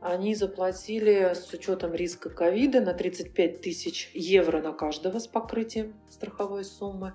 они 0.00 0.34
заплатили 0.34 1.32
с 1.32 1.50
учетом 1.52 1.94
риска 1.94 2.28
ковида 2.28 2.80
на 2.80 2.92
35 2.92 3.60
тысяч 3.60 4.10
евро 4.14 4.60
на 4.60 4.72
каждого 4.72 5.20
с 5.20 5.28
покрытием 5.28 5.94
страховой 6.10 6.64
суммы. 6.64 7.14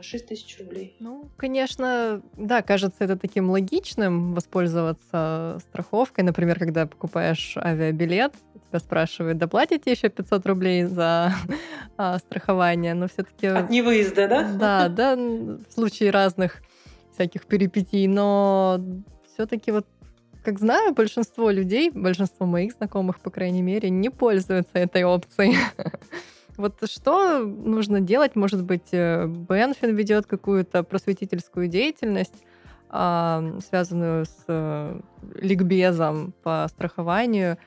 6 0.00 0.26
тысяч 0.26 0.58
рублей. 0.58 0.96
Ну, 1.00 1.28
конечно, 1.36 2.22
да, 2.36 2.62
кажется 2.62 3.04
это 3.04 3.16
таким 3.16 3.50
логичным 3.50 4.34
воспользоваться 4.34 5.58
страховкой. 5.68 6.24
Например, 6.24 6.58
когда 6.58 6.86
покупаешь 6.86 7.56
авиабилет, 7.56 8.34
тебя 8.68 8.78
спрашивают, 8.80 9.38
доплатите 9.38 9.90
еще 9.90 10.08
500 10.08 10.46
рублей 10.46 10.84
за 10.84 11.32
а, 11.96 12.18
страхование, 12.18 12.94
но 12.94 13.08
все-таки... 13.08 13.46
От 13.46 13.70
невыезда, 13.70 14.28
да? 14.28 14.52
Да, 14.52 14.88
да, 14.88 15.16
в 15.16 15.72
случае 15.72 16.10
разных 16.10 16.62
всяких 17.12 17.46
перипетий, 17.46 18.06
но 18.06 18.80
все-таки 19.34 19.72
вот 19.72 19.86
как 20.44 20.60
знаю, 20.60 20.94
большинство 20.94 21.50
людей, 21.50 21.90
большинство 21.90 22.46
моих 22.46 22.72
знакомых, 22.72 23.20
по 23.20 23.28
крайней 23.28 23.60
мере, 23.60 23.90
не 23.90 24.08
пользуются 24.08 24.78
этой 24.78 25.04
опцией. 25.04 25.56
Вот 26.58 26.74
что 26.90 27.38
нужно 27.38 28.00
делать? 28.00 28.36
Может 28.36 28.64
быть, 28.64 28.88
э, 28.92 29.26
Бенфин 29.26 29.94
ведет 29.94 30.26
какую-то 30.26 30.82
просветительскую 30.82 31.68
деятельность, 31.68 32.44
связанную 32.90 34.24
с 34.24 34.44
э, 34.48 35.00
ликбезом 35.34 36.32
по 36.42 36.66
страхованию, 36.70 37.58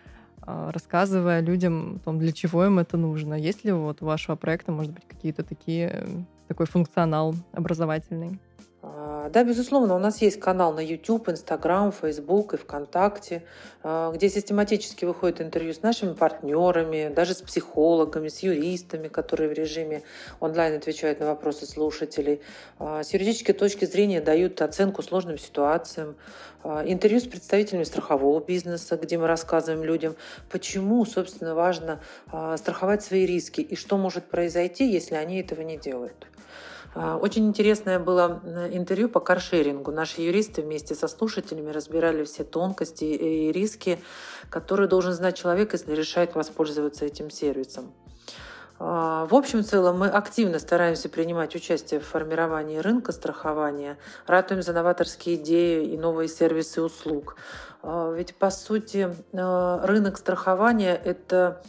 а, 0.42 0.72
рассказывая 0.72 1.42
людям 1.42 1.98
о 1.98 2.00
том, 2.00 2.20
для 2.20 2.32
чего 2.32 2.66
им 2.66 2.80
это 2.80 2.98
нужно. 2.98 3.36
Есть 3.36 3.64
ли 3.64 3.72
вот 3.72 4.02
у 4.02 4.06
вашего 4.06 4.36
проекта, 4.36 4.72
может 4.72 4.92
быть, 4.92 5.08
какие-то 5.08 5.44
такие, 5.44 6.26
такой 6.48 6.66
функционал 6.66 7.36
образовательный? 7.54 8.40
А, 8.84 9.30
да, 9.30 9.44
безусловно, 9.44 9.96
у 9.96 10.00
нас 10.00 10.22
есть 10.22 10.40
канал 10.40 10.74
на 10.74 10.80
YouTube, 10.80 11.30
Instagram, 11.30 11.92
Facebook 11.92 12.56
и 12.56 12.58
ВКонтакте, 12.58 13.44
а, 13.84 14.12
где 14.12 14.28
систематически 14.28 15.06
выходит 15.06 15.40
интервью 15.40 15.74
с 15.74 15.84
нашими 15.84 16.14
партнерами, 16.14 17.12
даже 17.14 17.36
с 17.36 17.42
психологами, 17.42 18.28
с 18.28 18.40
юристами, 18.40 19.08
которые 19.08 19.50
в 19.50 19.54
режиме 19.54 20.02
онлайн 20.40 20.76
отвечают 20.76 21.20
на 21.20 21.28
вопросы 21.28 21.68
слушателей. 21.68 22.42
А, 22.80 23.04
с 23.04 23.14
юридической 23.14 23.54
точки 23.54 23.86
зрения 23.86 24.20
дают 24.20 24.62
оценку 24.62 25.04
сложным 25.04 25.38
ситуациям. 25.38 26.16
Интервью 26.64 27.20
с 27.20 27.24
представителями 27.24 27.84
страхового 27.84 28.40
бизнеса, 28.40 28.96
где 28.96 29.18
мы 29.18 29.26
рассказываем 29.26 29.84
людям, 29.84 30.16
почему, 30.52 31.04
собственно, 31.06 31.56
важно 31.56 32.02
страховать 32.56 33.04
свои 33.04 33.26
риски 33.26 33.62
и 33.62 33.76
что 33.76 33.98
может 33.98 34.26
произойти, 34.26 34.88
если 34.88 35.16
они 35.16 35.40
этого 35.40 35.62
не 35.62 35.78
делают. 35.78 36.28
А, 36.94 37.18
очень 37.18 37.48
интересное 37.48 38.00
было 38.00 38.42
интервью 38.72 39.10
по 39.10 39.20
каршерингу. 39.20 39.92
Наши 39.92 40.22
юристы 40.22 40.62
вместе 40.62 40.96
со 40.96 41.08
слушателями 41.08 41.72
разбирали 41.72 42.24
все 42.24 42.44
тонкости 42.44 43.06
и 43.06 43.52
риски, 43.52 44.00
которые 44.50 44.88
должен 44.88 45.14
знать 45.14 45.38
человек, 45.38 45.74
если 45.74 45.94
решает 45.94 46.36
воспользоваться 46.36 47.06
этим 47.06 47.30
сервисом. 47.30 47.94
А, 48.84 49.26
в 49.28 49.36
общем 49.36 49.60
и 49.60 49.64
целом 49.64 50.00
мы 50.00 50.08
активно 50.08 50.60
стараемся 50.60 51.08
принимать 51.08 51.56
участие 51.56 52.00
в 52.00 52.06
формировании 52.06 52.80
рынка 52.80 53.12
страхования, 53.12 53.98
ратуем 54.26 54.62
за 54.62 54.74
новаторские 54.74 55.36
идеи 55.36 55.86
и 55.86 55.98
новые 55.98 56.28
сервисы 56.28 56.82
услуг. 56.82 57.38
А, 57.84 58.12
ведь, 58.12 58.36
по 58.36 58.50
сути, 58.50 59.16
рынок 59.32 60.18
страхования– 60.18 61.00
это 61.06 61.62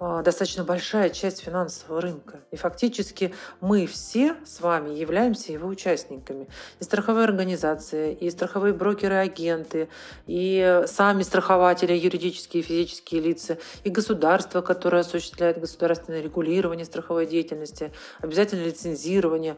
достаточно 0.00 0.64
большая 0.64 1.10
часть 1.10 1.42
финансового 1.42 2.00
рынка. 2.00 2.40
И 2.50 2.56
фактически 2.56 3.34
мы 3.60 3.86
все 3.86 4.34
с 4.46 4.60
вами 4.60 4.94
являемся 4.94 5.52
его 5.52 5.68
участниками. 5.68 6.48
И 6.80 6.84
страховые 6.84 7.24
организации, 7.24 8.14
и 8.14 8.30
страховые 8.30 8.72
брокеры-агенты, 8.72 9.88
и 10.26 10.82
сами 10.86 11.22
страхователи, 11.22 11.92
юридические 11.92 12.62
и 12.62 12.66
физические 12.66 13.20
лица, 13.20 13.58
и 13.84 13.90
государство, 13.90 14.62
которое 14.62 15.00
осуществляет 15.00 15.60
государственное 15.60 16.22
регулирование 16.22 16.86
страховой 16.86 17.26
деятельности, 17.26 17.92
обязательно 18.20 18.64
лицензирование, 18.64 19.56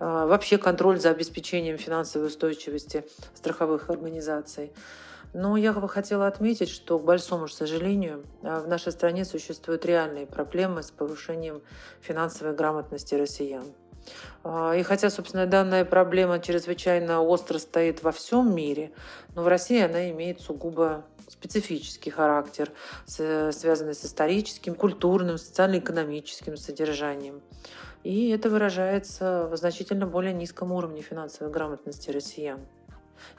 а, 0.00 0.26
вообще 0.26 0.58
контроль 0.58 0.98
за 0.98 1.10
обеспечением 1.10 1.78
финансовой 1.78 2.26
устойчивости 2.26 3.04
страховых 3.34 3.90
организаций. 3.90 4.72
Но 5.34 5.56
я 5.56 5.72
бы 5.72 5.88
хотела 5.88 6.28
отметить, 6.28 6.68
что, 6.70 6.96
к 6.96 7.04
большому 7.04 7.48
сожалению, 7.48 8.24
а, 8.42 8.60
в 8.60 8.68
нашей 8.68 8.92
стране 8.92 9.24
существуют 9.24 9.84
реальные 9.84 10.26
проблемы 10.26 10.84
с 10.84 10.92
повышением 10.92 11.60
финансовой 12.00 12.54
грамотности 12.54 13.16
россиян. 13.16 13.64
А, 14.44 14.74
и 14.74 14.84
хотя, 14.84 15.10
собственно, 15.10 15.46
данная 15.46 15.84
проблема 15.84 16.38
чрезвычайно 16.38 17.20
остро 17.20 17.58
стоит 17.58 18.04
во 18.04 18.12
всем 18.12 18.54
мире, 18.54 18.92
но 19.34 19.42
в 19.42 19.48
России 19.48 19.82
она 19.82 20.08
имеет 20.10 20.40
сугубо 20.40 21.04
специфический 21.28 22.10
характер, 22.10 22.70
связанный 23.06 23.94
с 23.94 24.04
историческим, 24.04 24.76
культурным, 24.76 25.38
социально-экономическим 25.38 26.56
содержанием. 26.56 27.42
И 28.04 28.28
это 28.28 28.50
выражается 28.50 29.48
в 29.50 29.56
значительно 29.56 30.06
более 30.06 30.34
низком 30.34 30.70
уровне 30.70 31.00
финансовой 31.00 31.52
грамотности 31.52 32.10
россиян. 32.10 32.60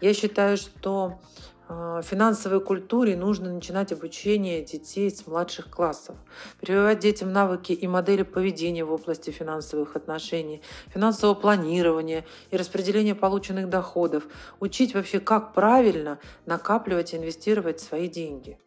Я 0.01 0.13
считаю, 0.13 0.57
что 0.57 1.19
финансовой 1.67 2.61
культуре 2.61 3.15
нужно 3.15 3.51
начинать 3.51 3.91
обучение 3.91 4.63
детей 4.63 5.09
с 5.09 5.25
младших 5.25 5.69
классов, 5.69 6.15
прививать 6.61 6.99
детям 6.99 7.33
навыки 7.33 7.71
и 7.71 7.87
модели 7.87 8.23
поведения 8.23 8.83
в 8.83 8.91
области 8.91 9.31
финансовых 9.31 9.95
отношений, 9.95 10.61
финансового 10.87 11.35
планирования 11.35 12.25
и 12.51 12.57
распределения 12.57 13.15
полученных 13.15 13.69
доходов, 13.69 14.25
учить 14.59 14.93
вообще, 14.93 15.19
как 15.19 15.53
правильно 15.53 16.19
накапливать 16.45 17.13
и 17.13 17.17
инвестировать 17.17 17.79
свои 17.79 18.07
деньги 18.07 18.59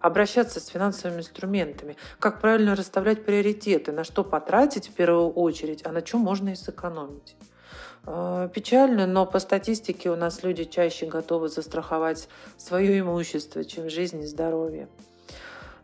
обращаться 0.00 0.60
с 0.60 0.68
финансовыми 0.68 1.18
инструментами, 1.18 1.94
как 2.18 2.40
правильно 2.40 2.74
расставлять 2.74 3.24
приоритеты, 3.26 3.92
на 3.92 4.02
что 4.02 4.24
потратить 4.24 4.88
в 4.88 4.94
первую 4.94 5.30
очередь, 5.30 5.84
а 5.84 5.92
на 5.92 6.00
чем 6.00 6.20
можно 6.20 6.48
и 6.48 6.54
сэкономить. 6.54 7.36
Э, 8.06 8.48
печально, 8.52 9.06
но 9.06 9.26
по 9.26 9.38
статистике 9.38 10.10
у 10.10 10.16
нас 10.16 10.42
люди 10.42 10.64
чаще 10.64 11.06
готовы 11.06 11.48
застраховать 11.48 12.28
свое 12.56 13.00
имущество, 13.00 13.64
чем 13.64 13.88
жизнь 13.88 14.22
и 14.22 14.26
здоровье. 14.26 14.88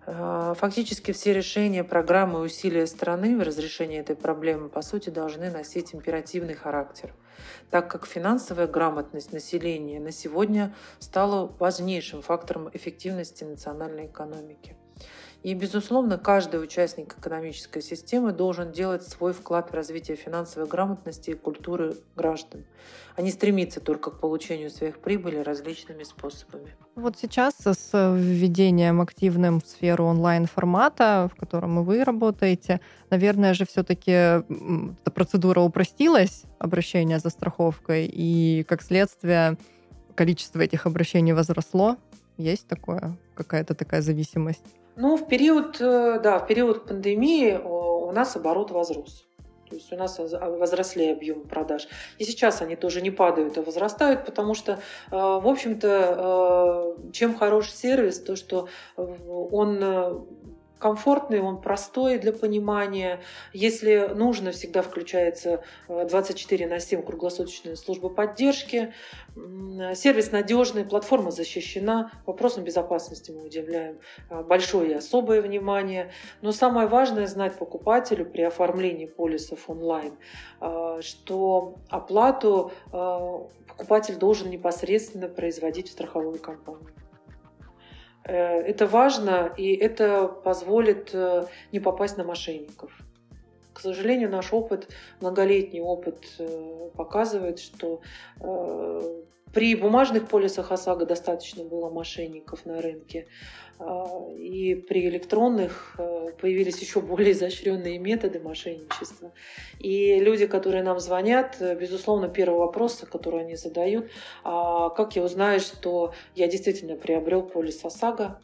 Э, 0.07 0.55
фактически 0.57 1.12
все 1.12 1.33
решения, 1.33 1.85
программы 1.85 2.40
и 2.40 2.42
усилия 2.46 2.87
страны 2.87 3.37
в 3.37 3.42
разрешении 3.42 3.98
этой 3.98 4.16
проблемы, 4.16 4.68
по 4.68 4.83
сути, 4.83 5.11
должны 5.11 5.50
носить 5.50 5.94
императивный 5.94 6.55
характер– 6.55 7.12
так 7.70 7.90
как 7.90 8.07
финансовая 8.07 8.66
грамотность 8.66 9.33
населения 9.33 10.00
на 10.00 10.12
сегодня 10.12 10.74
стала 10.98 11.46
важнейшим 11.59 12.22
фактором 12.22 12.70
эффективности 12.72 13.44
национальной 13.44 14.07
экономики. 14.07 14.76
И, 15.47 15.55
безусловно, 15.55 16.19
каждый 16.19 16.61
участник 16.61 17.17
экономической 17.17 17.81
системы 17.81 18.33
должен 18.33 18.73
делать 18.73 19.05
свой 19.05 19.33
вклад 19.33 19.71
в 19.71 19.75
развитие 19.75 20.17
финансовой 20.17 20.69
грамотности 20.69 21.31
и 21.31 21.35
культуры 21.35 21.95
граждан, 22.17 22.65
а 23.15 23.23
не 23.23 23.31
стремиться 23.31 23.79
только 23.79 24.11
к 24.11 24.19
получению 24.19 24.71
своих 24.71 24.99
прибылей 24.99 25.43
различными 25.43 26.03
способами. 26.03 26.75
Вот 26.97 27.17
сейчас 27.17 27.55
с 27.61 27.91
введением 27.93 29.01
активным 29.01 29.61
в 29.61 29.67
сферу 29.69 30.07
онлайн-формата, 30.07 31.31
в 31.33 31.39
котором 31.39 31.79
и 31.79 31.85
вы 31.85 32.03
работаете, 32.03 32.81
наверное 33.11 33.55
же 33.55 33.67
все-таки 33.67 34.11
эта 34.11 35.13
процедура 35.15 35.61
упростилась, 35.61 36.43
обращение 36.59 37.21
за 37.21 37.31
страховкой, 37.31 38.11
и 38.13 38.65
как 38.65 38.83
следствие 38.83 39.59
количество 40.17 40.61
этих 40.61 40.87
обращений 40.87 41.35
возросло. 41.35 41.99
Есть 42.37 42.67
такое, 42.67 43.17
какая-то 43.37 43.75
такая 43.75 44.03
зависимость? 44.03 44.64
Ну, 44.96 45.16
в 45.16 45.29
период, 45.29 45.81
э, 45.81 46.20
да, 46.22 46.38
в 46.38 46.46
период 46.46 46.87
пандемии 46.87 47.61
у 47.62 48.11
нас 48.12 48.35
оборот 48.37 48.70
возрос. 48.70 49.27
То 49.68 49.75
есть 49.75 49.92
у 49.92 49.96
нас 49.96 50.18
возросли 50.18 51.11
объемы 51.11 51.44
продаж. 51.44 51.88
И 52.18 52.25
сейчас 52.25 52.62
они 52.62 52.77
тоже 52.77 53.03
не 53.03 53.11
падают, 53.11 53.59
а 53.59 53.62
возрастают, 53.62 54.25
потому 54.25 54.55
что, 54.55 54.72
э, 54.72 54.79
в 55.11 55.46
общем-то, 55.46 56.96
э, 56.99 57.12
чем 57.12 57.37
хороший 57.37 57.72
сервис, 57.72 58.20
то, 58.20 58.37
что 58.37 58.68
он 58.96 60.27
комфортный, 60.79 61.41
он 61.41 61.61
простой 61.61 62.19
для 62.19 62.33
понимания. 62.33 63.21
Если 63.53 64.11
нужно, 64.15 64.53
всегда 64.53 64.83
включается 64.83 65.62
24 65.89 66.65
э, 66.65 66.69
на 66.69 66.81
7 66.81 67.03
круглосуточная 67.03 67.77
служба 67.77 68.09
поддержки. 68.09 68.93
Сервис 69.95 70.33
надежный, 70.33 70.85
платформа 70.85 71.31
защищена. 71.31 72.12
Вопросам 72.27 72.65
безопасности 72.65 73.31
мы 73.31 73.45
уделяем 73.45 73.99
э, 74.31 74.43
большое 74.43 74.93
и 74.93 74.95
особое 74.95 75.41
внимание. 75.41 76.11
Но 76.43 76.53
самое 76.53 76.89
важное 76.89 77.27
знать 77.27 77.57
покупателю 77.57 78.27
при 78.27 78.43
оформлении 78.43 79.07
полисов 79.07 79.69
онлайн, 79.71 80.15
э, 80.61 81.01
что 81.03 81.77
оплату 81.89 82.73
покупатель 83.67 84.17
должен 84.17 84.51
непосредственно 84.51 85.29
производить 85.29 85.89
в 85.89 85.93
страховую 85.93 86.39
компанию. 86.39 86.93
Э, 88.27 88.61
это 88.61 88.87
важно, 88.87 89.53
и 89.57 89.75
это 89.75 90.27
позволит 90.27 91.11
э, 91.12 91.47
не 91.73 91.81
попасть 91.81 92.17
на 92.17 92.25
мошенников. 92.25 92.91
К 93.73 93.81
сожалению, 93.81 94.31
наш 94.31 94.53
опыт, 94.53 94.89
многолетний 95.21 95.81
опыт 95.81 96.19
э, 96.39 96.91
показывает, 96.97 97.59
что 97.59 98.01
при 99.53 99.75
бумажных 99.75 100.29
полисах 100.29 100.73
ОСАГО 100.73 101.07
достаточно 101.07 101.65
было 101.65 101.89
мошенников 101.89 102.67
на 102.67 102.83
рынке, 102.83 103.27
и 103.79 104.75
при 104.75 105.09
электронных 105.09 105.97
э, 105.99 106.31
появились 106.41 106.81
еще 106.81 107.01
более 107.01 107.33
изощренные 107.33 107.99
методы 107.99 108.41
мошенничества. 108.41 109.33
И 109.79 110.19
люди, 110.19 110.47
которые 110.47 110.83
нам 110.83 110.99
звонят, 110.99 111.57
безусловно, 111.61 112.29
первый 112.29 112.59
вопрос, 112.59 113.05
который 113.11 113.41
они 113.41 113.57
задают, 113.57 114.11
а 114.45 114.91
как 114.91 115.17
я 115.17 115.23
узнаю, 115.23 115.61
что 115.61 116.15
я 116.35 116.49
действительно 116.49 116.97
приобрел 116.97 117.43
полис 117.43 117.85
ОСАГО, 117.85 118.41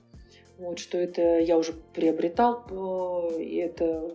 вот, 0.59 0.79
что 0.79 0.99
это 0.99 1.39
я 1.39 1.57
уже 1.57 1.73
приобретал, 1.73 3.31
и 3.39 3.57
это 3.57 4.15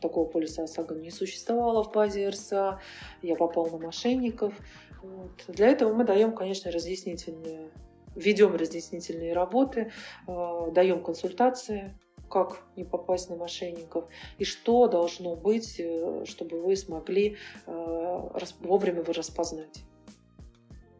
такого 0.00 0.26
полиса 0.26 0.64
ОСАГО 0.64 0.94
не 0.94 1.10
существовало 1.10 1.82
в 1.82 1.92
базе 1.92 2.28
РСА, 2.28 2.80
я 3.22 3.36
попал 3.36 3.66
на 3.66 3.78
мошенников. 3.78 4.54
Вот. 5.02 5.32
Для 5.48 5.68
этого 5.68 5.92
мы 5.92 6.04
даем, 6.04 6.32
конечно, 6.34 6.70
разъяснительные, 6.70 7.70
ведем 8.14 8.54
разъяснительные 8.54 9.32
работы, 9.32 9.92
э, 10.26 10.70
даем 10.72 11.02
консультации, 11.02 11.94
как 12.28 12.62
не 12.76 12.84
попасть 12.84 13.28
на 13.28 13.36
мошенников 13.36 14.06
и 14.38 14.44
что 14.44 14.88
должно 14.88 15.36
быть, 15.36 15.76
э, 15.78 16.24
чтобы 16.26 16.60
вы 16.62 16.76
смогли 16.76 17.36
э, 17.66 18.28
вовремя 18.60 19.00
его 19.00 19.12
распознать. 19.12 19.82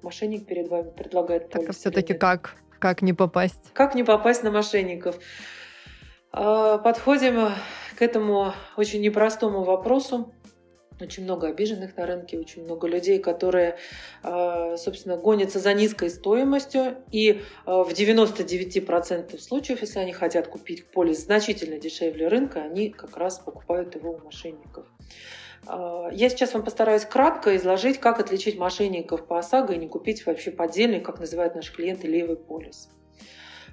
Мошенник 0.02 0.46
перед 0.46 0.68
вами 0.68 0.90
предлагает 0.90 1.50
Так 1.50 1.68
а 1.68 1.72
все-таки 1.72 2.14
как? 2.14 2.56
Как 2.78 3.02
не 3.02 3.12
попасть? 3.12 3.72
Как 3.72 3.94
не 3.94 4.02
попасть 4.02 4.42
на 4.42 4.50
мошенников? 4.50 5.16
Подходим 6.32 7.50
к 7.96 8.02
этому 8.02 8.52
очень 8.76 9.00
непростому 9.02 9.62
вопросу 9.62 10.32
очень 11.00 11.24
много 11.24 11.48
обиженных 11.48 11.96
на 11.96 12.06
рынке, 12.06 12.38
очень 12.38 12.64
много 12.64 12.86
людей, 12.86 13.18
которые, 13.18 13.76
а, 14.22 14.76
собственно, 14.76 15.16
гонятся 15.16 15.58
за 15.58 15.74
низкой 15.74 16.10
стоимостью. 16.10 16.96
И 17.10 17.42
а, 17.64 17.84
в 17.84 17.92
99% 17.92 19.38
случаев, 19.38 19.80
если 19.80 19.98
они 19.98 20.12
хотят 20.12 20.48
купить 20.48 20.90
полис 20.90 21.24
значительно 21.24 21.78
дешевле 21.78 22.28
рынка, 22.28 22.62
они 22.62 22.90
как 22.90 23.16
раз 23.16 23.38
покупают 23.38 23.94
его 23.94 24.12
у 24.12 24.18
мошенников. 24.18 24.86
А, 25.66 26.08
я 26.12 26.28
сейчас 26.28 26.54
вам 26.54 26.64
постараюсь 26.64 27.04
кратко 27.04 27.56
изложить, 27.56 27.98
как 27.98 28.20
отличить 28.20 28.58
мошенников 28.58 29.26
по 29.26 29.38
ОСАГО 29.38 29.74
и 29.74 29.78
не 29.78 29.88
купить 29.88 30.24
вообще 30.26 30.50
поддельный, 30.50 31.00
как 31.00 31.20
называют 31.20 31.54
наши 31.54 31.72
клиенты, 31.74 32.06
левый 32.06 32.36
полис. 32.36 32.88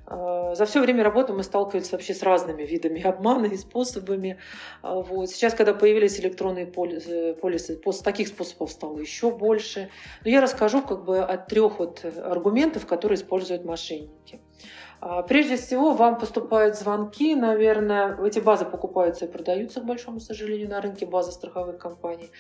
А, 0.10 0.56
за 0.56 0.66
все 0.66 0.82
время 0.82 1.04
работы 1.04 1.34
мы 1.34 1.44
сталкивались 1.44 1.92
вообще 1.92 2.14
с 2.14 2.24
разными 2.24 2.64
видами 2.64 3.02
обмана 3.02 3.46
и 3.46 3.58
способами. 3.58 4.40
А, 4.82 4.96
вот. 4.96 5.30
Сейчас, 5.30 5.54
когда 5.54 5.74
появились 5.74 6.20
электронные 6.20 6.66
полисы, 6.66 7.36
полисы 7.36 7.80
таких 8.04 8.28
способов 8.28 8.72
стало 8.72 9.00
еще 9.00 9.32
больше. 9.32 9.90
Но 10.26 10.32
я 10.32 10.42
расскажу 10.42 10.82
как 10.82 11.06
бы 11.06 11.20
о 11.20 11.38
трех 11.38 11.80
вот 11.80 12.04
аргументов, 12.04 12.88
которые 12.88 13.18
используют 13.18 13.64
мошенники. 13.64 14.42
А, 15.02 15.22
прежде 15.24 15.56
всего, 15.56 15.94
вам 15.94 16.18
поступают 16.18 16.76
звонки, 16.76 17.36
наверное, 17.36 18.18
эти 18.24 18.40
базы 18.40 18.66
покупаются 18.66 19.26
и 19.26 19.32
продаются, 19.32 19.82
к 19.82 19.86
большому 19.86 20.20
сожалению, 20.20 20.70
на 20.70 20.82
рынке 20.82 21.06
базы 21.06 21.32
страховых 21.32 21.78
компаний. 21.78 22.32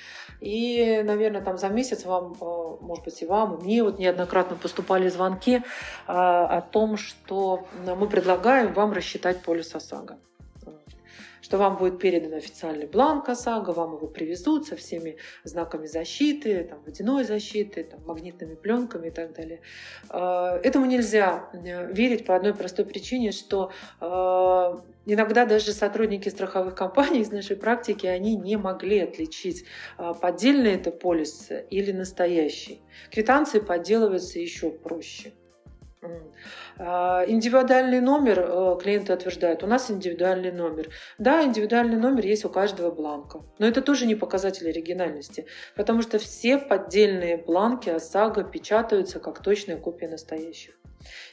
И, 0.42 1.02
наверное, 1.04 1.42
там 1.42 1.58
за 1.58 1.70
месяц 1.70 2.06
вам, 2.06 2.36
а, 2.42 2.78
может 2.82 3.06
быть, 3.06 3.22
и 3.22 3.26
вам, 3.26 3.56
и 3.56 3.64
мне 3.64 3.84
вот 3.84 4.00
неоднократно 4.00 4.56
поступали 4.56 5.08
звонки 5.10 5.62
а, 6.08 6.58
о 6.58 6.62
том, 6.62 6.98
что 6.98 7.66
мы 7.86 8.08
предлагаем 8.08 8.74
вам 8.74 8.92
рассчитать 8.94 9.42
полис 9.42 9.74
ОСАГО 9.74 10.18
что 11.50 11.58
вам 11.58 11.78
будет 11.78 11.98
передан 11.98 12.36
официальный 12.36 12.86
бланк 12.86 13.28
ОСАГО, 13.28 13.72
вам 13.72 13.96
его 13.96 14.06
привезут 14.06 14.68
со 14.68 14.76
всеми 14.76 15.18
знаками 15.44 15.88
защиты, 15.88 16.64
там, 16.64 16.80
водяной 16.86 17.24
защиты, 17.24 17.84
там, 17.84 18.02
магнитными 18.06 18.54
пленками 18.54 19.08
и 19.08 19.10
так 19.10 19.34
далее. 19.34 19.62
А, 20.10 20.60
этому 20.62 20.86
нельзя 20.86 21.50
э, 21.54 21.92
верить 21.92 22.24
по 22.28 22.36
одной 22.36 22.54
простой 22.54 22.86
причине, 22.86 23.32
что 23.32 23.72
а, 24.00 24.84
Иногда 25.06 25.48
даже 25.48 25.72
сотрудники 25.72 26.30
страховых 26.30 26.76
компаний 26.76 27.22
из 27.22 27.32
нашей 27.32 27.56
практики, 27.56 28.06
они 28.06 28.36
не 28.36 28.58
могли 28.58 29.00
отличить, 29.00 29.66
а, 29.98 30.14
поддельный 30.14 30.74
это 30.74 30.92
полис 30.92 31.50
или 31.72 31.92
настоящий. 31.92 32.84
Квитанции 33.10 33.60
подделываются 33.60 34.38
еще 34.38 34.70
проще. 34.70 35.34
А, 36.78 37.26
индивидуальный 37.28 38.00
номер, 38.00 38.40
э, 38.40 38.78
клиенты 38.82 39.14
утверждают, 39.14 39.64
у 39.64 39.68
нас 39.68 39.92
индивидуальный 39.92 40.52
номер. 40.52 40.90
Да, 41.18 41.44
индивидуальный 41.44 41.98
номер 41.98 42.26
есть 42.26 42.46
у 42.46 42.50
каждого 42.50 42.90
бланка, 42.90 43.42
но 43.58 43.68
это 43.68 43.82
тоже 43.82 44.06
не 44.06 44.16
показатель 44.16 44.70
оригинальности, 44.70 45.46
потому 45.76 46.02
что 46.02 46.18
все 46.18 46.58
поддельные 46.58 47.38
бланки 47.38 47.90
ОСАГО 47.90 48.46
печатаются 48.46 49.20
как 49.20 49.44
точная 49.44 49.78
копия 49.78 50.08
настоящих. 50.08 50.79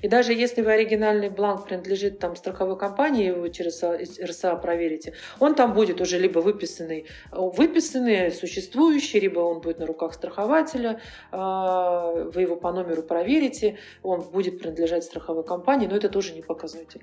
И 0.00 0.08
даже 0.08 0.32
если 0.32 0.62
вы 0.62 0.72
оригинальный 0.72 1.28
бланк 1.28 1.66
принадлежит 1.66 2.18
там 2.18 2.36
страховой 2.36 2.78
компании, 2.78 3.30
вы 3.30 3.50
через 3.50 3.82
РСА 3.82 4.56
проверите, 4.56 5.14
он 5.40 5.54
там 5.54 5.74
будет 5.74 6.00
уже 6.00 6.18
либо 6.18 6.38
выписанный, 6.40 7.06
выписанный, 7.32 8.30
существующий, 8.30 9.20
либо 9.20 9.40
он 9.40 9.60
будет 9.60 9.78
на 9.78 9.86
руках 9.86 10.14
страхователя, 10.14 11.00
а, 11.32 12.12
вы 12.12 12.42
его 12.42 12.56
по 12.56 12.72
номеру 12.72 13.02
проверите, 13.02 13.78
он 14.02 14.20
будет 14.20 14.58
принадлежать 14.58 15.04
страховой 15.04 15.44
компании, 15.44 15.86
но 15.86 15.96
это 15.96 16.08
тоже 16.08 16.34
не 16.34 16.42
показатель. 16.42 17.02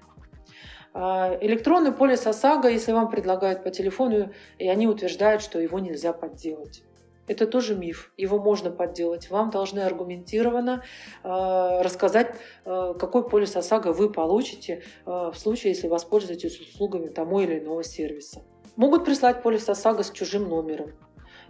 А, 0.93 1.37
электронный 1.41 1.91
полис 1.91 2.25
ОСАГО, 2.27 2.69
если 2.69 2.91
вам 2.91 3.09
предлагают 3.09 3.63
по 3.63 3.71
телефону, 3.71 4.31
и 4.59 4.67
они 4.67 4.87
утверждают, 4.87 5.41
что 5.41 5.59
его 5.59 5.79
нельзя 5.79 6.13
подделать. 6.13 6.83
Это 7.27 7.47
тоже 7.47 7.75
миф. 7.75 8.11
Его 8.17 8.39
можно 8.39 8.69
подделать. 8.69 9.29
Вам 9.29 9.49
должны 9.49 9.79
аргументированно 9.79 10.83
э, 11.23 11.81
рассказать, 11.81 12.35
э, 12.65 12.93
какой 12.99 13.27
полис 13.29 13.55
ОСАГО 13.55 13.93
вы 13.93 14.11
получите 14.11 14.83
э, 15.05 15.09
в 15.09 15.35
случае, 15.35 15.73
если 15.73 15.87
воспользуетесь 15.87 16.59
услугами 16.59 17.07
того 17.07 17.41
или 17.41 17.59
иного 17.59 17.83
сервиса. 17.83 18.41
Могут 18.75 19.05
прислать 19.05 19.41
полис 19.41 19.69
ОСАГО 19.69 20.03
с 20.03 20.11
чужим 20.11 20.49
номером. 20.49 20.91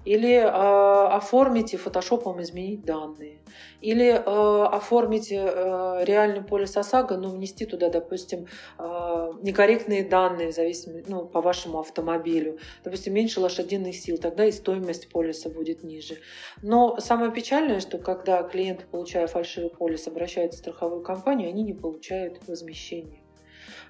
Или 0.05 0.35
э, 0.35 0.47
оформить 0.47 1.73
и 1.73 1.77
фотошопом 1.77 2.41
изменить 2.41 2.83
данные, 2.83 3.39
или 3.81 4.09
э, 4.11 4.65
оформить 4.65 5.31
э, 5.31 6.03
реальный 6.03 6.43
полис 6.43 6.75
ОСАГО, 6.77 7.17
но 7.17 7.29
внести 7.29 7.65
туда, 7.65 7.89
допустим, 7.89 8.47
э, 8.77 9.31
некорректные 9.41 10.03
данные 10.03 10.51
в 10.51 11.09
ну, 11.09 11.25
по 11.25 11.41
вашему 11.41 11.79
автомобилю, 11.79 12.59
допустим, 12.83 13.13
меньше 13.13 13.39
лошадиных 13.39 13.95
сил, 13.95 14.17
тогда 14.17 14.45
и 14.45 14.51
стоимость 14.51 15.09
полиса 15.09 15.49
будет 15.49 15.83
ниже. 15.83 16.17
Но 16.61 16.97
самое 16.99 17.31
печальное, 17.31 17.79
что 17.79 17.97
когда 17.97 18.43
клиенты, 18.43 18.85
получая 18.89 19.27
фальшивый 19.27 19.69
полис, 19.69 20.07
обращаются 20.07 20.57
в 20.57 20.61
страховую 20.61 21.01
компанию, 21.01 21.49
они 21.49 21.63
не 21.63 21.73
получают 21.73 22.39
возмещения. 22.47 23.22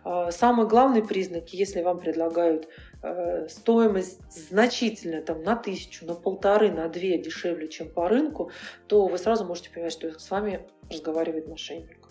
Э, 0.05 0.29
самый 0.31 0.67
главный 0.67 1.03
признак, 1.03 1.49
если 1.49 1.81
вам 1.81 1.99
предлагают 1.99 2.67
Э, 3.05 3.49
стоимость 3.49 4.21
значительно 4.31 5.21
там, 5.21 5.43
на 5.43 5.57
тысячу, 5.57 6.05
на 6.05 6.15
полторы, 6.15 6.71
на 6.71 6.87
две 6.87 7.17
дешевле, 7.17 7.67
чем 7.67 7.89
по 7.89 8.07
рынку, 8.07 8.49
то 8.87 9.07
вы 9.07 9.17
сразу 9.17 9.43
можете 9.43 9.69
понимать, 9.71 9.91
что 9.91 10.17
с 10.17 10.31
вами 10.31 10.65
разговаривает 10.89 11.49
мошенник. 11.49 12.02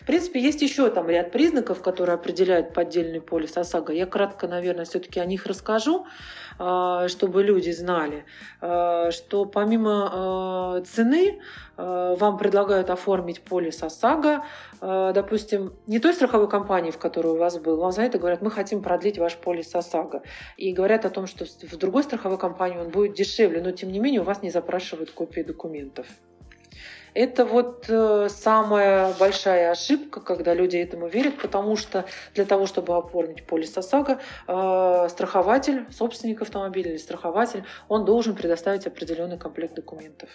В 0.00 0.06
принципе, 0.06 0.40
есть 0.40 0.62
еще 0.62 0.88
там 0.90 1.08
ряд 1.08 1.32
признаков, 1.32 1.82
которые 1.82 2.14
определяют 2.14 2.72
поддельный 2.72 3.20
полис 3.20 3.56
ОСАГО. 3.56 3.92
Я 3.92 4.06
кратко, 4.06 4.48
наверное, 4.48 4.84
все-таки 4.84 5.20
о 5.20 5.26
них 5.26 5.46
расскажу, 5.46 6.06
а, 6.58 7.08
чтобы 7.08 7.42
люди 7.42 7.70
знали, 7.70 8.24
а, 8.60 9.10
что 9.10 9.44
помимо 9.44 10.10
а, 10.12 10.80
цены 10.82 11.40
вам 11.76 12.38
предлагают 12.38 12.88
оформить 12.88 13.42
полис 13.42 13.82
ОСАГО, 13.82 14.46
допустим, 14.80 15.74
не 15.86 15.98
той 15.98 16.14
страховой 16.14 16.48
компании, 16.48 16.90
в 16.90 16.96
которой 16.96 17.34
у 17.34 17.36
вас 17.36 17.58
был, 17.58 17.76
вам 17.76 17.92
за 17.92 18.00
это 18.00 18.18
говорят, 18.18 18.40
мы 18.40 18.50
хотим 18.50 18.80
продлить 18.80 19.18
ваш 19.18 19.36
полис 19.36 19.74
ОСАГО. 19.74 20.22
И 20.56 20.72
говорят 20.72 21.04
о 21.04 21.10
том, 21.10 21.26
что 21.26 21.44
в 21.44 21.76
другой 21.76 22.02
страховой 22.02 22.38
компании 22.38 22.78
он 22.78 22.88
будет 22.88 23.12
дешевле, 23.12 23.60
но 23.60 23.72
тем 23.72 23.92
не 23.92 23.98
менее 23.98 24.22
у 24.22 24.24
вас 24.24 24.40
не 24.40 24.48
запрашивают 24.48 25.10
копии 25.10 25.42
документов. 25.42 26.06
Это 27.16 27.46
вот 27.46 27.86
э, 27.88 28.28
самая 28.28 29.14
большая 29.14 29.70
ошибка, 29.70 30.20
когда 30.20 30.52
люди 30.52 30.76
этому 30.76 31.08
верят, 31.08 31.38
потому 31.40 31.74
что 31.74 32.04
для 32.34 32.44
того, 32.44 32.66
чтобы 32.66 32.94
оформить 32.94 33.46
полис 33.46 33.74
ОСАГО, 33.74 34.20
э, 34.46 35.08
страхователь, 35.08 35.86
собственник 35.90 36.42
автомобиля 36.42 36.90
или 36.90 36.98
страхователь, 36.98 37.64
он 37.88 38.04
должен 38.04 38.36
предоставить 38.36 38.86
определенный 38.86 39.38
комплект 39.38 39.74
документов. 39.74 40.28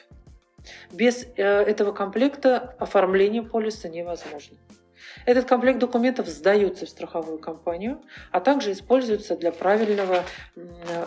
Без 0.92 1.24
э, 1.38 1.44
этого 1.44 1.92
комплекта 1.92 2.76
оформление 2.80 3.44
полиса 3.44 3.88
невозможно. 3.88 4.58
Этот 5.28 5.46
комплект 5.46 5.78
документов 5.78 6.28
сдается 6.30 6.88
в 6.88 6.90
страховую 6.90 7.38
компанию, 7.38 8.02
а 8.32 8.40
также 8.40 8.72
используется 8.72 9.36
для 9.36 9.52
правильного 9.52 10.24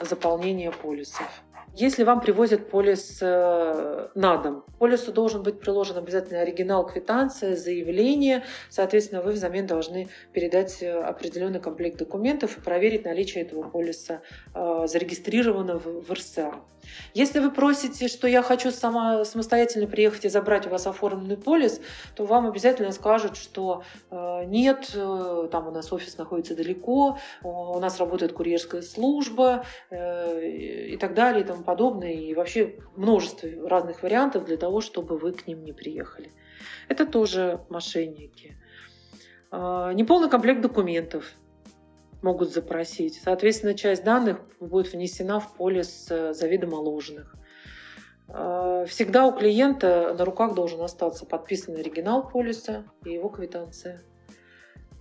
заполнения 0.02 0.70
полисов. 0.70 1.28
Если 1.76 2.04
вам 2.04 2.20
привозят 2.20 2.70
полис 2.70 3.18
э, 3.20 4.08
на 4.14 4.36
дом, 4.36 4.64
полису 4.78 5.12
должен 5.12 5.42
быть 5.42 5.58
приложен 5.58 5.96
обязательно 5.96 6.40
оригинал 6.40 6.86
квитанция, 6.86 7.56
заявление. 7.56 8.44
Соответственно, 8.70 9.22
вы 9.22 9.32
взамен 9.32 9.66
должны 9.66 10.08
передать 10.32 10.80
э, 10.84 10.92
определенный 10.92 11.58
комплект 11.58 11.98
документов 11.98 12.56
и 12.56 12.60
проверить 12.60 13.04
наличие 13.04 13.42
этого 13.42 13.68
полиса 13.68 14.22
э, 14.54 14.84
зарегистрированного 14.86 15.80
в 16.00 16.12
РСА. 16.12 16.54
Если 17.12 17.40
вы 17.40 17.50
просите, 17.50 18.06
что 18.08 18.28
я 18.28 18.42
хочу 18.42 18.70
сама 18.70 19.24
самостоятельно 19.24 19.88
приехать 19.88 20.26
и 20.26 20.28
забрать 20.28 20.66
у 20.66 20.70
вас 20.70 20.86
оформленный 20.86 21.38
полис, 21.38 21.80
то 22.14 22.26
вам 22.26 22.46
обязательно 22.46 22.92
скажут, 22.92 23.38
что 23.38 23.84
нет, 24.10 24.90
там 24.92 25.68
у 25.68 25.70
нас 25.70 25.90
офис 25.94 26.18
находится 26.18 26.54
далеко, 26.54 27.18
у 27.42 27.78
нас 27.78 27.98
работает 27.98 28.34
курьерская 28.34 28.82
служба 28.82 29.64
и 29.90 30.98
так 31.00 31.14
далее 31.14 31.42
и 31.42 31.46
тому 31.46 31.63
подобное. 31.64 32.12
И 32.12 32.34
вообще 32.34 32.76
множество 32.96 33.48
разных 33.68 34.02
вариантов 34.02 34.44
для 34.44 34.56
того, 34.56 34.80
чтобы 34.80 35.18
вы 35.18 35.32
к 35.32 35.46
ним 35.46 35.64
не 35.64 35.72
приехали. 35.72 36.32
Это 36.88 37.06
тоже 37.06 37.60
мошенники. 37.68 38.56
Неполный 39.52 40.28
комплект 40.28 40.60
документов 40.60 41.32
могут 42.22 42.52
запросить. 42.52 43.20
Соответственно, 43.22 43.74
часть 43.74 44.04
данных 44.04 44.40
будет 44.60 44.92
внесена 44.92 45.40
в 45.40 45.54
полис 45.54 46.06
заведомо 46.08 46.76
ложных. 46.76 47.34
Э, 48.28 48.84
всегда 48.88 49.26
у 49.26 49.32
клиента 49.32 50.14
на 50.18 50.24
руках 50.24 50.54
должен 50.54 50.80
остаться 50.80 51.26
подписанный 51.26 51.80
оригинал 51.80 52.28
полиса 52.28 52.84
и 53.04 53.12
его 53.12 53.28
квитанция. 53.28 54.02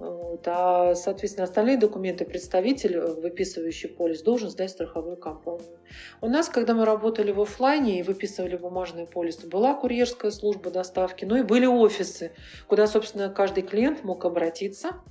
Вот. 0.04 0.46
А, 0.48 0.96
соответственно, 0.96 1.46
остальные 1.46 1.78
документы 1.78 2.26
представитель, 2.26 2.98
э, 2.98 3.14
выписывающий 3.14 3.88
полис, 3.88 4.22
должен 4.22 4.50
сдать 4.50 4.72
страховую 4.72 5.16
компанию. 5.16 5.80
У 6.20 6.28
нас, 6.28 6.50
когда 6.50 6.74
мы 6.74 6.84
работали 6.84 7.32
в 7.32 7.40
офлайне 7.40 8.00
и 8.00 8.04
выписывали 8.04 8.58
бумажные 8.58 9.08
полисы, 9.08 9.48
была 9.48 9.74
курьерская 9.76 10.32
служба 10.32 10.72
доставки, 10.72 11.24
ну 11.24 11.38
и 11.38 11.42
были 11.42 11.66
офисы, 11.66 12.34
куда, 12.68 12.86
собственно, 12.88 13.30
каждый 13.30 13.64
клиент 13.64 14.04
мог 14.04 14.26
обратиться 14.26 15.02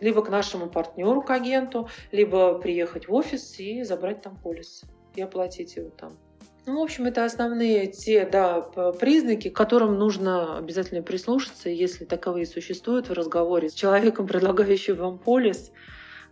либо 0.00 0.24
к 0.24 0.28
нашему 0.30 0.68
партнеру, 0.68 1.22
к 1.22 1.30
агенту, 1.30 1.88
либо 2.10 2.58
приехать 2.58 3.06
в 3.06 3.14
офис 3.14 3.60
и 3.60 3.84
забрать 3.84 4.22
там 4.22 4.36
полис 4.36 4.82
и 5.14 5.22
оплатить 5.22 5.76
его 5.76 5.90
там. 5.90 6.18
Ну, 6.64 6.78
в 6.78 6.82
общем, 6.82 7.06
это 7.06 7.24
основные 7.24 7.88
те 7.88 8.24
да, 8.24 8.60
признаки, 8.60 9.50
к 9.50 9.56
которым 9.56 9.98
нужно 9.98 10.58
обязательно 10.58 11.02
прислушаться, 11.02 11.68
если 11.68 12.04
таковые 12.04 12.46
существуют 12.46 13.08
в 13.08 13.12
разговоре 13.12 13.68
с 13.68 13.74
человеком, 13.74 14.26
предлагающим 14.28 14.96
вам 14.96 15.18
полис, 15.18 15.72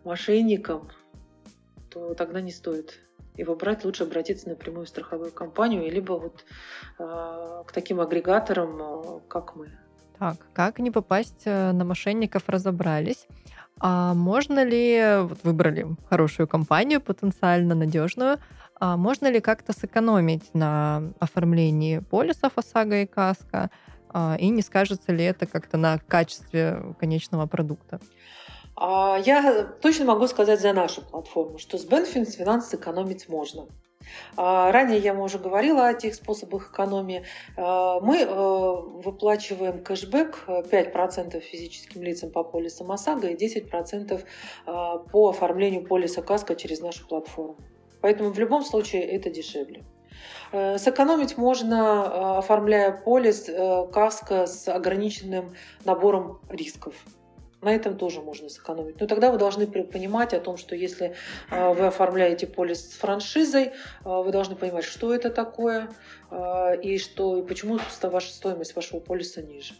мошенником, 0.05 0.91
то 1.91 2.15
тогда 2.15 2.41
не 2.41 2.53
стоит 2.53 3.01
его 3.37 3.55
брать, 3.57 3.85
лучше 3.85 4.05
обратиться 4.05 4.49
напрямую 4.49 4.87
в 4.87 4.89
страховую 4.89 5.33
компанию, 5.33 5.91
либо 5.91 6.13
вот 6.13 6.45
э, 6.99 7.63
к 7.67 7.73
таким 7.73 8.01
агрегаторам, 8.01 9.23
как 9.29 9.57
мы. 9.57 9.71
Так, 10.19 10.37
как 10.53 10.79
не 10.79 10.91
попасть 10.91 11.43
э, 11.47 11.73
на 11.73 11.85
мошенников, 11.85 12.49
разобрались. 12.49 13.27
А 13.79 14.15
можно 14.15 14.63
ли, 14.63 15.23
вот 15.23 15.39
выбрали 15.43 15.87
хорошую 16.09 16.47
компанию, 16.47 17.01
потенциально 17.01 17.75
надежную, 17.75 18.39
а 18.81 18.97
можно 18.97 19.31
ли 19.31 19.41
как-то 19.41 19.73
сэкономить 19.73 20.55
на 20.55 21.13
оформлении 21.21 21.99
полисов 21.99 22.53
ОСАГО 22.57 23.03
и 23.03 23.07
КАСКО? 23.07 23.71
А, 24.13 24.37
и 24.41 24.49
не 24.49 24.63
скажется 24.63 25.13
ли 25.13 25.23
это 25.23 25.47
как-то 25.47 25.77
на 25.77 25.99
качестве 25.99 26.95
конечного 26.99 27.47
продукта? 27.47 28.01
А, 28.77 29.19
я 29.25 29.65
точно 29.83 30.07
могу 30.07 30.27
сказать 30.27 30.61
за 30.61 30.73
нашу 30.73 31.03
платформу, 31.03 31.59
что 31.59 31.77
с 31.77 31.87
Benfins 31.87 32.31
финансы 32.37 32.77
экономить 32.77 33.29
можно. 33.29 33.67
А, 34.39 34.73
ранее 34.73 34.99
я 34.99 35.15
уже 35.15 35.39
говорила 35.39 35.87
о 35.87 35.93
тех 35.93 36.15
способах 36.15 36.71
экономии. 36.71 37.27
Мы 37.59 38.23
э, 38.23 38.27
выплачиваем 39.05 39.85
кэшбэк 39.85 40.45
5% 40.49 41.39
физическим 41.41 42.03
лицам 42.03 42.31
по 42.31 42.43
полисам 42.43 42.91
ОСАГО 42.91 43.29
и 43.29 43.37
10% 43.37 44.25
а, 44.65 44.99
по 44.99 45.29
оформлению 45.29 45.87
полиса 45.87 46.23
КАСКО 46.23 46.57
через 46.57 46.81
нашу 46.81 47.07
платформу. 47.07 47.59
Поэтому 48.01 48.31
в 48.31 48.39
любом 48.39 48.63
случае 48.65 49.03
это 49.03 49.31
дешевле. 49.31 49.85
Э, 50.53 50.79
сэкономить 50.79 51.37
можно, 51.37 52.39
оформляя 52.39 52.93
полис 52.93 53.49
э, 53.49 53.87
КАСКО 53.93 54.47
с 54.47 54.69
ограниченным 54.69 55.55
набором 55.85 56.41
рисков. 56.49 56.95
На 57.63 57.75
этом 57.75 57.99
тоже 57.99 58.23
можно 58.23 58.49
сэкономить. 58.49 58.99
Но 59.01 59.07
тогда 59.07 59.31
вы 59.31 59.37
должны 59.37 59.67
понимать 59.67 60.33
о 60.33 60.41
том, 60.41 60.57
что 60.57 60.75
если 60.75 61.15
вы 61.51 61.89
оформляете 61.89 62.47
полис 62.47 62.93
с 62.93 62.95
франшизой, 62.95 63.73
вы 64.03 64.33
должны 64.33 64.57
понимать, 64.57 64.85
что 64.85 65.15
это 65.15 65.29
такое 65.29 65.91
и 66.83 66.97
что 66.97 67.37
и 67.37 67.47
почему 67.47 67.79
ваша 68.03 68.33
стоимость 68.33 68.75
вашего 68.75 69.01
полиса 69.01 69.43
ниже. 69.43 69.75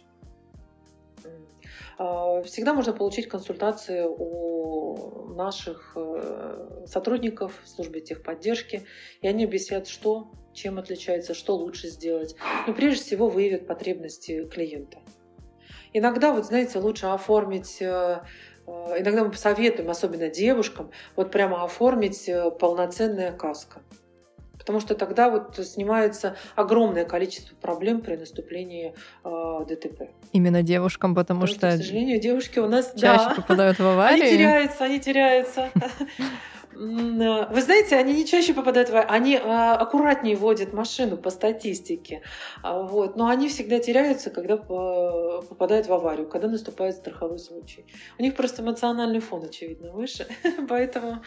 Всегда 2.45 2.73
можно 2.73 2.93
получить 2.93 3.27
консультации 3.27 4.05
у 4.07 5.33
наших 5.35 5.93
э, 5.95 6.85
сотрудников 6.85 7.53
в 7.63 7.67
службе 7.67 8.01
техподдержки, 8.01 8.85
и 9.21 9.27
они 9.27 9.45
объяснят, 9.45 9.87
что, 9.87 10.31
чем 10.53 10.79
отличается, 10.79 11.33
что 11.33 11.55
лучше 11.55 11.87
сделать. 11.87 12.35
Но 12.67 12.73
прежде 12.73 13.03
всего 13.03 13.29
выявят 13.29 13.67
потребности 13.67 14.45
клиента. 14.45 14.99
Иногда, 15.93 16.33
вот 16.33 16.45
знаете, 16.45 16.79
лучше 16.79 17.07
оформить 17.07 17.81
э, 17.81 18.21
э, 18.67 18.71
Иногда 18.99 19.23
мы 19.23 19.31
посоветуем, 19.31 19.89
особенно 19.89 20.29
девушкам, 20.29 20.91
вот 21.15 21.31
прямо 21.31 21.63
оформить 21.63 22.29
полноценная 22.59 23.31
каска. 23.31 23.81
Потому 24.61 24.79
что 24.79 24.95
тогда 24.95 25.29
вот 25.29 25.59
снимается 25.65 26.35
огромное 26.55 27.05
количество 27.05 27.55
проблем 27.55 28.01
при 28.01 28.15
наступлении 28.15 28.93
э, 29.23 29.65
ДТП. 29.67 30.09
Именно 30.31 30.63
девушкам, 30.63 31.13
потому, 31.13 31.41
потому 31.41 31.47
что, 31.47 31.71
что, 31.71 31.79
к 31.79 31.83
сожалению, 31.83 32.19
девушки 32.21 32.59
у 32.59 32.67
нас 32.67 32.93
чаще 32.95 33.25
да, 33.29 33.35
попадают 33.35 33.79
в 33.79 33.85
аварии. 33.85 34.21
Они 34.21 34.31
теряются, 34.37 34.83
они 34.85 34.99
теряются. 34.99 35.69
Вы 36.73 37.61
знаете, 37.61 37.95
они 37.95 38.13
не 38.13 38.25
чаще 38.25 38.53
попадают 38.53 38.89
в... 38.89 38.99
Они 39.01 39.39
а, 39.41 39.75
аккуратнее 39.75 40.35
водят 40.35 40.73
машину 40.73 41.17
по 41.17 41.29
статистике. 41.29 42.21
А, 42.63 42.81
вот. 42.81 43.15
Но 43.15 43.27
они 43.27 43.49
всегда 43.49 43.79
теряются, 43.79 44.29
когда 44.29 44.57
попадают 44.57 45.87
в 45.87 45.93
аварию, 45.93 46.27
когда 46.27 46.47
наступает 46.47 46.95
страховой 46.95 47.39
случай. 47.39 47.85
У 48.17 48.23
них 48.23 48.35
просто 48.35 48.61
эмоциональный 48.61 49.19
фон, 49.19 49.43
очевидно, 49.43 49.91
выше. 49.91 50.27
Поэтому 50.69 51.21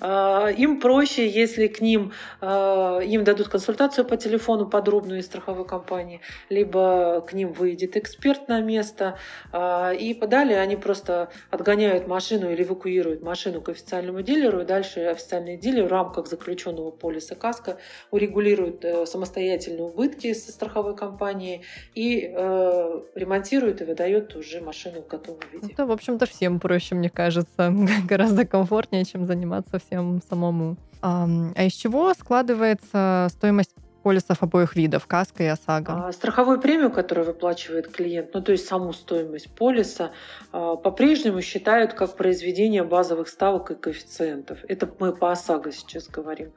а, 0.00 0.48
им 0.48 0.80
проще, 0.80 1.28
если 1.28 1.66
к 1.68 1.80
ним 1.80 2.12
им 2.42 3.24
дадут 3.24 3.48
консультацию 3.48 4.04
по 4.04 4.16
телефону 4.16 4.66
подробную 4.66 5.20
из 5.20 5.26
страховой 5.26 5.66
компании, 5.66 6.20
либо 6.48 7.20
к 7.26 7.32
ним 7.32 7.52
выйдет 7.52 7.96
эксперт 7.96 8.48
на 8.48 8.60
место, 8.60 9.18
и 9.52 10.14
далее 10.26 10.60
они 10.60 10.76
просто 10.76 11.30
отгоняют 11.50 12.06
машину 12.06 12.50
или 12.50 12.62
эвакуируют 12.62 13.22
машину 13.22 13.60
к 13.60 13.68
официальному 13.68 14.22
дилеру, 14.22 14.60
и 14.60 14.64
дальше 14.64 14.85
официальный 14.94 15.56
дилер 15.56 15.86
в 15.86 15.90
рамках 15.90 16.26
заключенного 16.26 16.90
полиса 16.90 17.34
КАСКО 17.34 17.78
урегулирует 18.10 18.84
э, 18.84 19.06
самостоятельно 19.06 19.84
убытки 19.84 20.32
со 20.34 20.52
страховой 20.52 20.96
компанией 20.96 21.62
и 21.94 22.30
э, 22.32 23.00
ремонтирует 23.14 23.80
и 23.80 23.84
выдает 23.84 24.34
уже 24.36 24.60
машину 24.60 25.02
в 25.02 25.08
готовом 25.08 25.40
виде. 25.52 25.72
Это, 25.72 25.86
в 25.86 25.92
общем-то, 25.92 26.26
всем 26.26 26.60
проще, 26.60 26.94
мне 26.94 27.10
кажется. 27.10 27.74
Гораздо 28.08 28.44
комфортнее, 28.46 29.04
чем 29.04 29.26
заниматься 29.26 29.78
всем 29.78 30.20
самому. 30.28 30.76
А 31.02 31.64
из 31.64 31.72
чего 31.72 32.12
складывается 32.14 33.28
стоимость 33.30 33.74
полисов 34.06 34.40
обоих 34.40 34.76
видов, 34.76 35.08
каска 35.08 35.42
и 35.42 35.46
ОСАГО? 35.46 36.06
А, 36.06 36.12
страховую 36.12 36.60
премию, 36.60 36.92
которую 36.92 37.26
выплачивает 37.26 37.88
клиент, 37.88 38.34
ну 38.34 38.40
то 38.40 38.52
есть 38.52 38.68
саму 38.68 38.92
стоимость 38.92 39.52
полиса, 39.52 40.12
а, 40.52 40.76
по-прежнему 40.76 41.40
считают 41.40 41.92
как 41.92 42.16
произведение 42.16 42.84
базовых 42.84 43.26
ставок 43.26 43.72
и 43.72 43.74
коэффициентов. 43.74 44.60
Это 44.68 44.88
мы 45.00 45.12
по 45.12 45.32
ОСАГО 45.32 45.72
сейчас 45.72 46.06
говорим. 46.06 46.52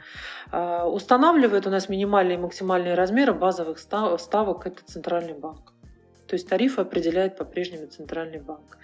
А, 0.52 0.86
устанавливает 0.88 1.66
у 1.66 1.72
нас 1.72 1.90
минимальные 1.90 2.38
и 2.38 2.40
максимальные 2.40 2.94
размеры 2.94 3.34
базовых 3.34 3.80
ставок, 3.80 4.68
это 4.68 4.86
Центральный 4.86 5.34
банк. 5.34 5.74
То 6.30 6.36
есть 6.36 6.48
тарифы 6.48 6.82
определяет 6.82 7.38
по-прежнему 7.38 7.88
Центральный 7.88 8.40
банк. 8.40 8.78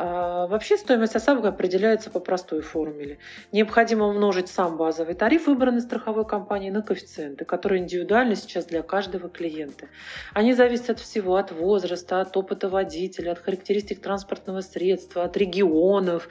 А, 0.00 0.46
вообще 0.46 0.76
стоимость 0.76 1.16
ОСАГО 1.16 1.48
определяется 1.48 2.08
по 2.08 2.20
простой 2.20 2.60
формуле. 2.60 3.18
Необходимо 3.50 4.06
умножить 4.06 4.48
сам 4.48 4.76
базовый 4.76 5.14
тариф 5.14 5.48
выбранной 5.48 5.80
страховой 5.80 6.24
компании 6.24 6.70
на 6.70 6.82
коэффициенты, 6.82 7.44
которые 7.44 7.82
индивидуальны 7.82 8.36
сейчас 8.36 8.64
для 8.66 8.82
каждого 8.82 9.28
клиента. 9.28 9.88
Они 10.34 10.52
зависят 10.54 10.90
от 10.90 11.00
всего, 11.00 11.34
от 11.34 11.50
возраста, 11.50 12.20
от 12.20 12.36
опыта 12.36 12.68
водителя, 12.68 13.32
от 13.32 13.40
характеристик 13.40 14.00
транспортного 14.00 14.60
средства, 14.60 15.24
от 15.24 15.36
регионов, 15.36 16.28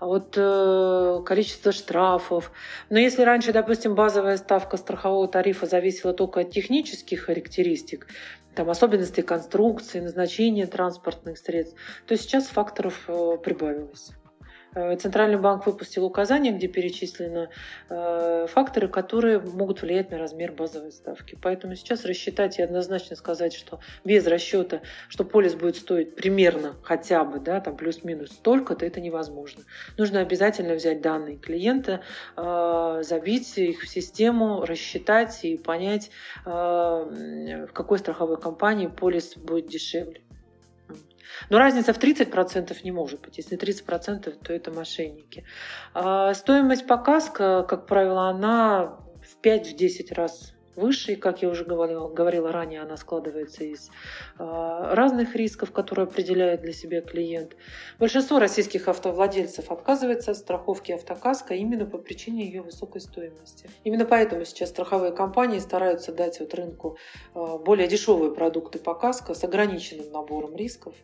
от 0.00 0.34
э, 0.36 1.20
количества 1.24 1.72
штрафов. 1.72 2.50
Но 2.88 2.98
если 2.98 3.22
раньше, 3.22 3.52
допустим, 3.52 3.94
базовая 3.94 4.38
ставка 4.38 4.78
страхового 4.78 5.28
тарифа 5.28 5.66
зависела 5.66 6.14
только 6.14 6.40
от 6.40 6.50
технических 6.50 7.20
характеристик, 7.20 8.06
там, 8.54 8.70
особенностей 8.70 9.22
конструкции, 9.22 10.00
назначения 10.00 10.66
транспортных 10.66 11.38
средств, 11.38 11.76
то 12.06 12.16
сейчас 12.16 12.46
факторов 12.48 13.04
э, 13.08 13.36
прибавилось. 13.42 14.12
Э, 14.74 14.96
Центральный 14.96 15.38
банк 15.38 15.66
выпустил 15.66 16.04
указания, 16.04 16.52
где 16.52 16.68
перечислены 16.68 17.48
э, 17.88 18.46
факторы, 18.48 18.88
которые 18.88 19.40
могут 19.40 19.82
влиять 19.82 20.10
на 20.10 20.18
размер 20.18 20.52
базовой 20.52 20.92
ставки. 20.92 21.36
Поэтому 21.40 21.74
сейчас 21.74 22.04
рассчитать 22.04 22.58
и 22.58 22.62
однозначно 22.62 23.16
сказать, 23.16 23.52
что 23.52 23.80
без 24.04 24.26
расчета, 24.26 24.80
что 25.08 25.24
полис 25.24 25.54
будет 25.54 25.76
стоить 25.76 26.14
примерно 26.14 26.76
хотя 26.82 27.24
бы, 27.24 27.40
да, 27.40 27.60
там 27.60 27.76
плюс-минус 27.76 28.30
столько-то, 28.30 28.86
это 28.86 29.00
невозможно. 29.00 29.64
Нужно 29.96 30.20
обязательно 30.20 30.74
взять 30.74 31.00
данные 31.00 31.36
клиента, 31.36 32.02
э, 32.36 33.00
забить 33.02 33.58
их 33.58 33.82
в 33.82 33.88
систему, 33.88 34.64
рассчитать 34.64 35.44
и 35.44 35.56
понять, 35.56 36.10
в 36.44 37.68
какой 37.72 37.98
страховой 37.98 38.40
компании 38.40 38.86
полис 38.86 39.36
будет 39.36 39.66
дешевле. 39.68 40.22
Но 41.48 41.58
разница 41.58 41.92
в 41.92 41.98
30% 41.98 42.76
не 42.84 42.92
может 42.92 43.20
быть. 43.20 43.38
Если 43.38 43.58
30%, 43.58 44.36
то 44.42 44.52
это 44.52 44.70
мошенники. 44.70 45.44
А 45.94 46.34
стоимость 46.34 46.86
по 46.86 46.98
каско, 46.98 47.62
как 47.62 47.86
правило, 47.86 48.28
она 48.28 48.98
в 49.22 49.44
5-10 49.44 50.14
раз 50.14 50.54
выше. 50.80 51.12
И, 51.12 51.16
как 51.16 51.42
я 51.42 51.48
уже 51.48 51.64
говорила, 51.64 52.08
говорила 52.08 52.52
ранее, 52.52 52.80
она 52.82 52.96
складывается 52.96 53.64
из 53.64 53.88
э, 53.88 53.90
разных 54.38 55.36
рисков, 55.36 55.72
которые 55.72 56.04
определяет 56.04 56.62
для 56.62 56.72
себя 56.72 57.00
клиент. 57.00 57.56
Большинство 57.98 58.38
российских 58.38 58.88
автовладельцев 58.88 59.70
отказывается 59.70 60.32
от 60.32 60.38
страховки 60.38 60.92
автокаска 60.92 61.54
именно 61.54 61.86
по 61.86 61.98
причине 61.98 62.46
ее 62.46 62.62
высокой 62.62 63.00
стоимости. 63.00 63.68
Именно 63.84 64.06
поэтому 64.06 64.44
сейчас 64.44 64.70
страховые 64.70 65.12
компании 65.12 65.58
стараются 65.58 66.12
дать 66.12 66.40
вот 66.40 66.54
рынку 66.54 66.96
э, 67.34 67.58
более 67.64 67.88
дешевые 67.88 68.32
продукты 68.32 68.78
по 68.78 69.00
с 69.00 69.44
ограниченным 69.44 70.12
набором 70.12 70.54
рисков 70.56 70.94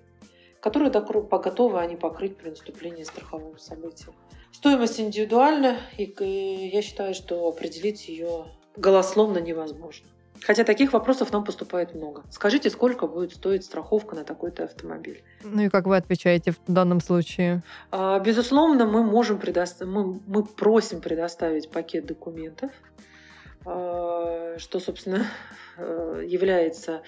которые 0.61 0.91
готовы 0.91 1.81
они 1.81 1.97
покрыть 1.97 2.37
при 2.37 2.51
наступлении 2.51 3.05
страхового 3.05 3.57
события. 3.57 4.09
Стоимость 4.53 5.01
индивидуальна, 5.01 5.77
и 5.99 6.71
я 6.73 6.83
считаю, 6.83 7.15
что 7.15 7.47
определить 7.49 8.09
ее 8.09 8.47
голословно 8.77 9.39
невозможно. 9.39 10.09
Хотя 10.43 10.65
таких 10.65 10.93
вопросов 10.93 11.33
нам 11.33 11.45
поступает 11.45 11.95
много. 11.95 12.23
Скажите, 12.31 12.71
сколько 12.71 13.07
будет 13.07 13.33
стоить 13.33 13.65
страховка 13.65 14.15
на 14.15 14.25
такой-то 14.25 14.65
автомобиль? 14.65 15.25
Ну 15.43 15.63
и 15.63 15.69
как 15.69 15.87
вы 15.87 15.97
отвечаете 15.97 16.53
в 16.53 16.59
данном 16.67 17.01
случае? 17.01 17.63
А, 17.91 18.19
безусловно, 18.19 18.87
мы 18.87 19.03
можем 19.03 19.39
предоставить, 19.39 19.93
мы, 19.93 20.21
мы 20.27 20.45
просим 20.45 21.01
предоставить 21.01 21.71
пакет 21.71 22.07
документов, 22.07 22.71
а, 23.65 24.57
что, 24.59 24.79
собственно, 24.79 25.27
является 25.79 27.03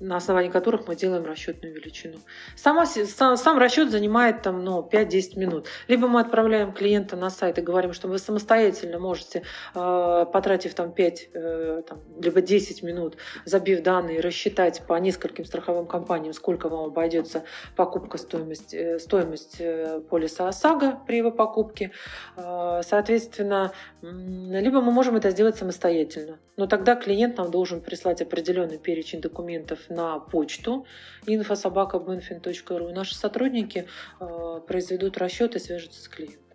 на 0.00 0.16
основании 0.16 0.50
которых 0.50 0.88
мы 0.88 0.96
делаем 0.96 1.24
расчетную 1.24 1.74
величину. 1.74 2.18
Сама, 2.56 2.86
сам, 2.86 3.36
сам 3.36 3.58
расчет 3.58 3.90
занимает 3.90 4.42
там, 4.42 4.64
ну, 4.64 4.88
5-10 4.90 5.38
минут. 5.38 5.66
Либо 5.88 6.08
мы 6.08 6.20
отправляем 6.20 6.72
клиента 6.72 7.16
на 7.16 7.30
сайт 7.30 7.58
и 7.58 7.62
говорим, 7.62 7.92
что 7.92 8.08
вы 8.08 8.18
самостоятельно 8.18 8.98
можете, 8.98 9.42
э, 9.74 10.26
потратив 10.32 10.74
там 10.74 10.92
5, 10.92 11.30
э, 11.32 11.82
там, 11.86 12.00
либо 12.20 12.40
10 12.40 12.82
минут, 12.82 13.16
забив 13.44 13.82
данные, 13.82 14.20
рассчитать 14.20 14.82
по 14.86 14.94
нескольким 14.94 15.44
страховым 15.44 15.86
компаниям, 15.86 16.32
сколько 16.32 16.68
вам 16.68 16.86
обойдется 16.86 17.44
покупка 17.76 18.18
стоимость, 18.18 18.74
э, 18.74 18.98
стоимость 18.98 19.56
э, 19.60 20.00
полиса 20.08 20.48
ОСАГО 20.48 21.00
при 21.06 21.18
его 21.18 21.30
покупке. 21.30 21.92
Э, 22.36 22.80
соответственно, 22.82 23.72
либо 24.02 24.80
мы 24.80 24.92
можем 24.92 25.16
это 25.16 25.30
сделать 25.30 25.56
самостоятельно. 25.56 26.38
Но 26.56 26.66
тогда 26.66 26.94
клиент 26.94 27.38
нам 27.38 27.50
должен 27.50 27.80
прислать 27.80 28.20
определенный 28.20 28.78
перечень 28.90 29.20
документов 29.20 29.78
на 29.88 30.18
почту 30.18 30.84
info.sobaka.benfin.ru. 31.24 32.92
Наши 32.92 33.14
сотрудники 33.14 33.86
э, 34.18 34.60
произведут 34.66 35.16
расчет 35.16 35.54
и 35.54 35.60
свяжутся 35.60 36.02
с 36.02 36.08
клиентом. 36.08 36.49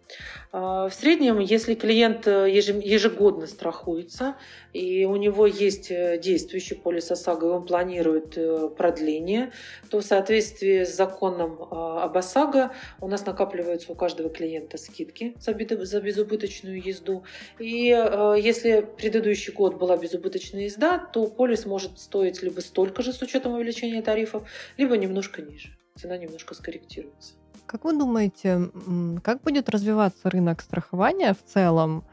А, 0.51 0.88
в 0.88 0.93
среднем, 0.93 1.39
если 1.39 1.76
клиент 1.76 2.28
э, 2.28 2.49
ежегодно 2.49 3.47
страхуется, 3.47 4.36
и 4.74 5.06
у 5.06 5.16
него 5.16 5.45
есть 5.45 5.91
э, 5.91 6.18
действующий 6.18 6.76
полис 6.76 7.12
ОСАГО, 7.12 7.47
и 7.47 7.49
он 7.49 7.66
планирует 7.66 8.38
э, 8.38 8.70
продление, 8.70 9.51
то 9.89 9.99
в 9.99 10.03
соответствии 10.03 10.84
с 10.84 10.95
законом 10.95 11.58
а, 11.60 12.03
об 12.03 12.18
ОСАГО 12.18 12.72
у 13.01 13.08
нас 13.08 13.26
накапливаются 13.26 13.91
у 13.91 13.95
каждого 13.95 14.30
клиента 14.30 14.78
скидки 14.78 15.36
за 15.39 15.53
безубыточную 15.53 16.82
езду. 16.82 17.24
И 17.60 17.86
если 17.88 18.88
предыдущий 18.97 19.53
год 19.53 19.76
была 19.76 19.97
безубыточная 19.97 20.64
езда, 20.64 20.97
то 20.97 21.28
полис 21.28 21.66
может 21.66 21.99
стоить 21.99 22.41
либо 22.41 22.60
столько 22.62 23.01
же 23.01 23.14
с 23.14 23.22
учетом 23.22 23.53
увеличения 23.53 24.01
тарифов, 24.01 24.47
либо 24.78 24.97
немножко 24.97 25.41
ниже. 25.41 25.78
Цена 25.95 26.18
немножко 26.18 26.53
скорректируется. 26.53 27.36
Как 27.68 27.84
вы 27.84 27.97
думаете, 27.97 28.70
как 29.24 29.41
будет 29.41 29.70
развиваться 29.70 30.30
рынок 30.30 30.61
страхования 30.61 31.34
в 31.34 31.43
целом? 31.43 32.03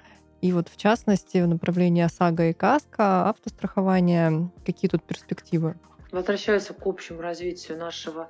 И 0.40 0.52
вот 0.52 0.68
в 0.68 0.76
частности 0.76 1.38
в 1.38 1.46
направлении 1.46 2.02
ОСАГО 2.02 2.50
и 2.50 2.52
КАСКО, 2.52 3.28
автострахования, 3.28 4.50
какие 4.66 4.90
тут 4.90 5.04
перспективы? 5.04 5.76
Возвращаясь 6.10 6.66
к 6.66 6.86
общему 6.86 7.20
развитию 7.20 7.78
нашего 7.78 8.28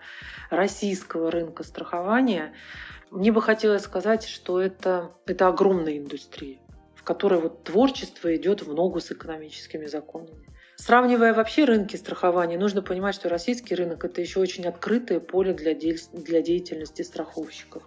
российского 0.50 1.30
рынка 1.30 1.64
страхования, 1.64 2.52
мне 3.10 3.32
бы 3.32 3.40
хотелось 3.40 3.82
сказать, 3.82 4.24
что 4.24 4.60
это, 4.60 5.12
это 5.26 5.48
огромная 5.48 5.98
индустрия, 5.98 6.58
в 6.94 7.02
которой 7.02 7.40
вот 7.40 7.64
творчество 7.64 8.34
идет 8.36 8.62
в 8.62 8.74
ногу 8.74 9.00
с 9.00 9.10
экономическими 9.10 9.86
законами. 9.86 10.51
Сравнивая 10.84 11.32
вообще 11.32 11.62
рынки 11.64 11.94
страхования, 11.94 12.58
нужно 12.58 12.82
понимать, 12.82 13.14
что 13.14 13.28
российский 13.28 13.76
рынок– 13.76 14.04
это 14.04 14.20
еще 14.20 14.40
очень 14.40 14.66
открытое 14.66 15.20
поле 15.20 15.52
для, 15.52 15.74
де- 15.74 15.94
для 16.12 16.42
деятельности 16.42 17.02
страховщиков. 17.02 17.84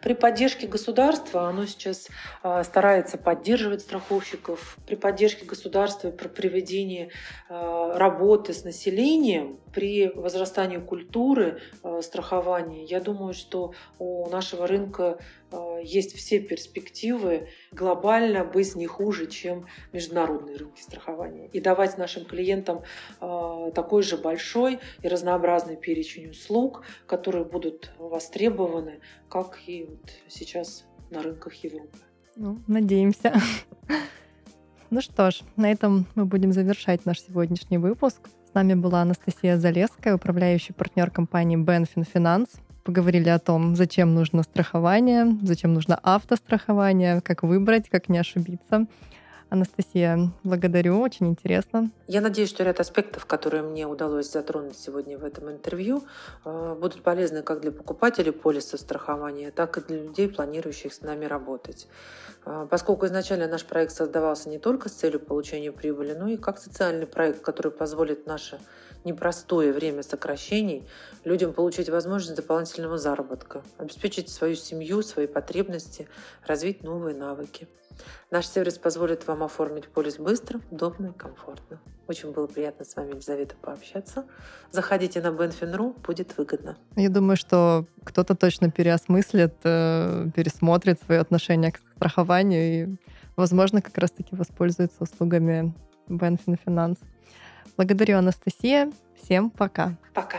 При 0.00 0.14
поддержке 0.14 0.66
государства 0.66 1.46
оно 1.46 1.66
сейчас 1.66 2.08
э, 2.42 2.64
старается 2.64 3.18
поддерживать 3.18 3.82
страховщиков. 3.82 4.78
При 4.86 4.94
поддержке 4.94 5.44
государства 5.44 6.10
при 6.10 6.28
приведении 6.28 7.10
э, 7.50 7.92
работы 7.96 8.54
с 8.54 8.64
населением, 8.64 9.60
при 9.74 10.08
возрастании 10.08 10.78
культуры 10.78 11.60
э, 11.82 12.00
страхования, 12.02 12.84
я 12.84 13.00
думаю, 13.00 13.34
что 13.34 13.74
у 13.98 14.26
нашего 14.30 14.66
рынка 14.66 15.18
есть 15.82 16.14
все 16.16 16.40
перспективы 16.40 17.48
глобально 17.72 18.44
быть 18.44 18.74
не 18.76 18.86
хуже, 18.86 19.26
чем 19.26 19.66
международные 19.92 20.56
рынки 20.56 20.80
страхования. 20.80 21.48
И 21.52 21.60
давать 21.60 21.98
нашим 21.98 22.24
клиентам 22.24 22.82
э, 23.20 23.70
такой 23.74 24.02
же 24.02 24.16
большой 24.16 24.78
и 25.02 25.08
разнообразный 25.08 25.76
перечень 25.76 26.30
услуг, 26.30 26.84
которые 27.06 27.44
будут 27.44 27.92
востребованы, 27.98 29.00
как 29.28 29.58
и 29.66 29.84
вот 29.84 30.10
сейчас 30.28 30.84
на 31.10 31.22
рынках 31.22 31.54
Европы. 31.64 31.98
Ну, 32.36 32.58
надеемся. 32.66 33.32
Ну 34.90 35.02
что 35.02 35.30
ж, 35.30 35.42
на 35.56 35.70
этом 35.70 36.06
мы 36.14 36.24
будем 36.24 36.50
завершать 36.50 37.04
наш 37.04 37.20
сегодняшний 37.20 37.76
выпуск. 37.76 38.30
С 38.50 38.54
нами 38.54 38.72
была 38.72 39.02
Анастасия 39.02 39.58
Залеская, 39.58 40.14
управляющий 40.14 40.72
партнер 40.72 41.10
компании 41.10 41.58
Benfin 41.62 42.06
Finance. 42.10 42.58
Поговорили 42.88 43.28
о 43.28 43.38
том, 43.38 43.76
зачем 43.76 44.14
нужно 44.14 44.42
страхование, 44.42 45.36
зачем 45.42 45.74
нужно 45.74 46.00
автострахование, 46.02 47.20
как 47.20 47.42
выбрать, 47.42 47.90
как 47.90 48.08
не 48.08 48.16
ошибиться. 48.16 48.86
Анастасия, 49.50 50.30
благодарю, 50.42 50.98
очень 50.98 51.26
интересно. 51.28 51.90
Я 52.06 52.22
надеюсь, 52.22 52.48
что 52.48 52.64
ряд 52.64 52.80
аспектов, 52.80 53.26
которые 53.26 53.62
мне 53.62 53.86
удалось 53.86 54.32
затронуть 54.32 54.78
сегодня 54.78 55.18
в 55.18 55.24
этом 55.24 55.50
интервью, 55.50 56.02
э, 56.46 56.76
будут 56.80 57.02
полезны 57.02 57.42
как 57.42 57.60
для 57.60 57.72
покупателей 57.72 58.32
полиса 58.32 58.78
страхования, 58.78 59.50
так 59.50 59.76
и 59.76 59.82
для 59.82 60.04
людей, 60.04 60.26
планирующих 60.26 60.94
с 60.94 61.02
нами 61.02 61.26
работать. 61.26 61.88
Э, 62.46 62.66
поскольку 62.70 63.04
изначально 63.04 63.48
наш 63.48 63.66
проект 63.66 63.92
создавался 63.92 64.48
не 64.48 64.58
только 64.58 64.88
с 64.88 64.92
целью 64.92 65.20
получения 65.20 65.72
прибыли, 65.72 66.14
но 66.14 66.28
и 66.28 66.38
как 66.38 66.58
социальный 66.58 67.06
проект, 67.06 67.42
который 67.42 67.70
позволит 67.70 68.26
наше 68.26 68.58
непростое 69.08 69.72
время 69.72 70.02
сокращений 70.02 70.86
людям 71.24 71.52
получить 71.52 71.88
возможность 71.88 72.36
дополнительного 72.36 72.98
заработка, 72.98 73.62
обеспечить 73.78 74.28
свою 74.28 74.54
семью, 74.54 75.02
свои 75.02 75.26
потребности, 75.26 76.08
развить 76.46 76.82
новые 76.82 77.16
навыки. 77.16 77.68
Наш 78.30 78.46
сервис 78.46 78.78
позволит 78.78 79.26
вам 79.26 79.42
оформить 79.42 79.88
полис 79.88 80.18
быстро, 80.18 80.60
удобно 80.70 81.08
и 81.08 81.12
комфортно. 81.12 81.80
Очень 82.06 82.32
было 82.32 82.46
приятно 82.46 82.84
с 82.84 82.96
вами, 82.96 83.10
Елизавета, 83.10 83.54
пообщаться. 83.60 84.24
Заходите 84.70 85.20
на 85.20 85.28
Benfin.ru, 85.28 86.00
будет 86.06 86.36
выгодно. 86.38 86.76
Я 86.96 87.08
думаю, 87.08 87.36
что 87.36 87.86
кто-то 88.04 88.34
точно 88.34 88.70
переосмыслит, 88.70 89.54
э, 89.64 90.26
пересмотрит 90.34 91.00
свое 91.02 91.20
отношение 91.20 91.72
к 91.72 91.80
страхованию 91.96 92.62
и, 92.62 92.96
возможно, 93.36 93.82
как 93.82 93.98
раз-таки 93.98 94.36
воспользуется 94.36 95.02
услугами 95.02 95.74
Benfin 96.08 96.58
Finance. 96.64 96.98
Благодарю, 97.78 98.18
Анастасия. 98.18 98.90
Всем 99.22 99.50
пока. 99.50 99.94
Пока. 100.12 100.38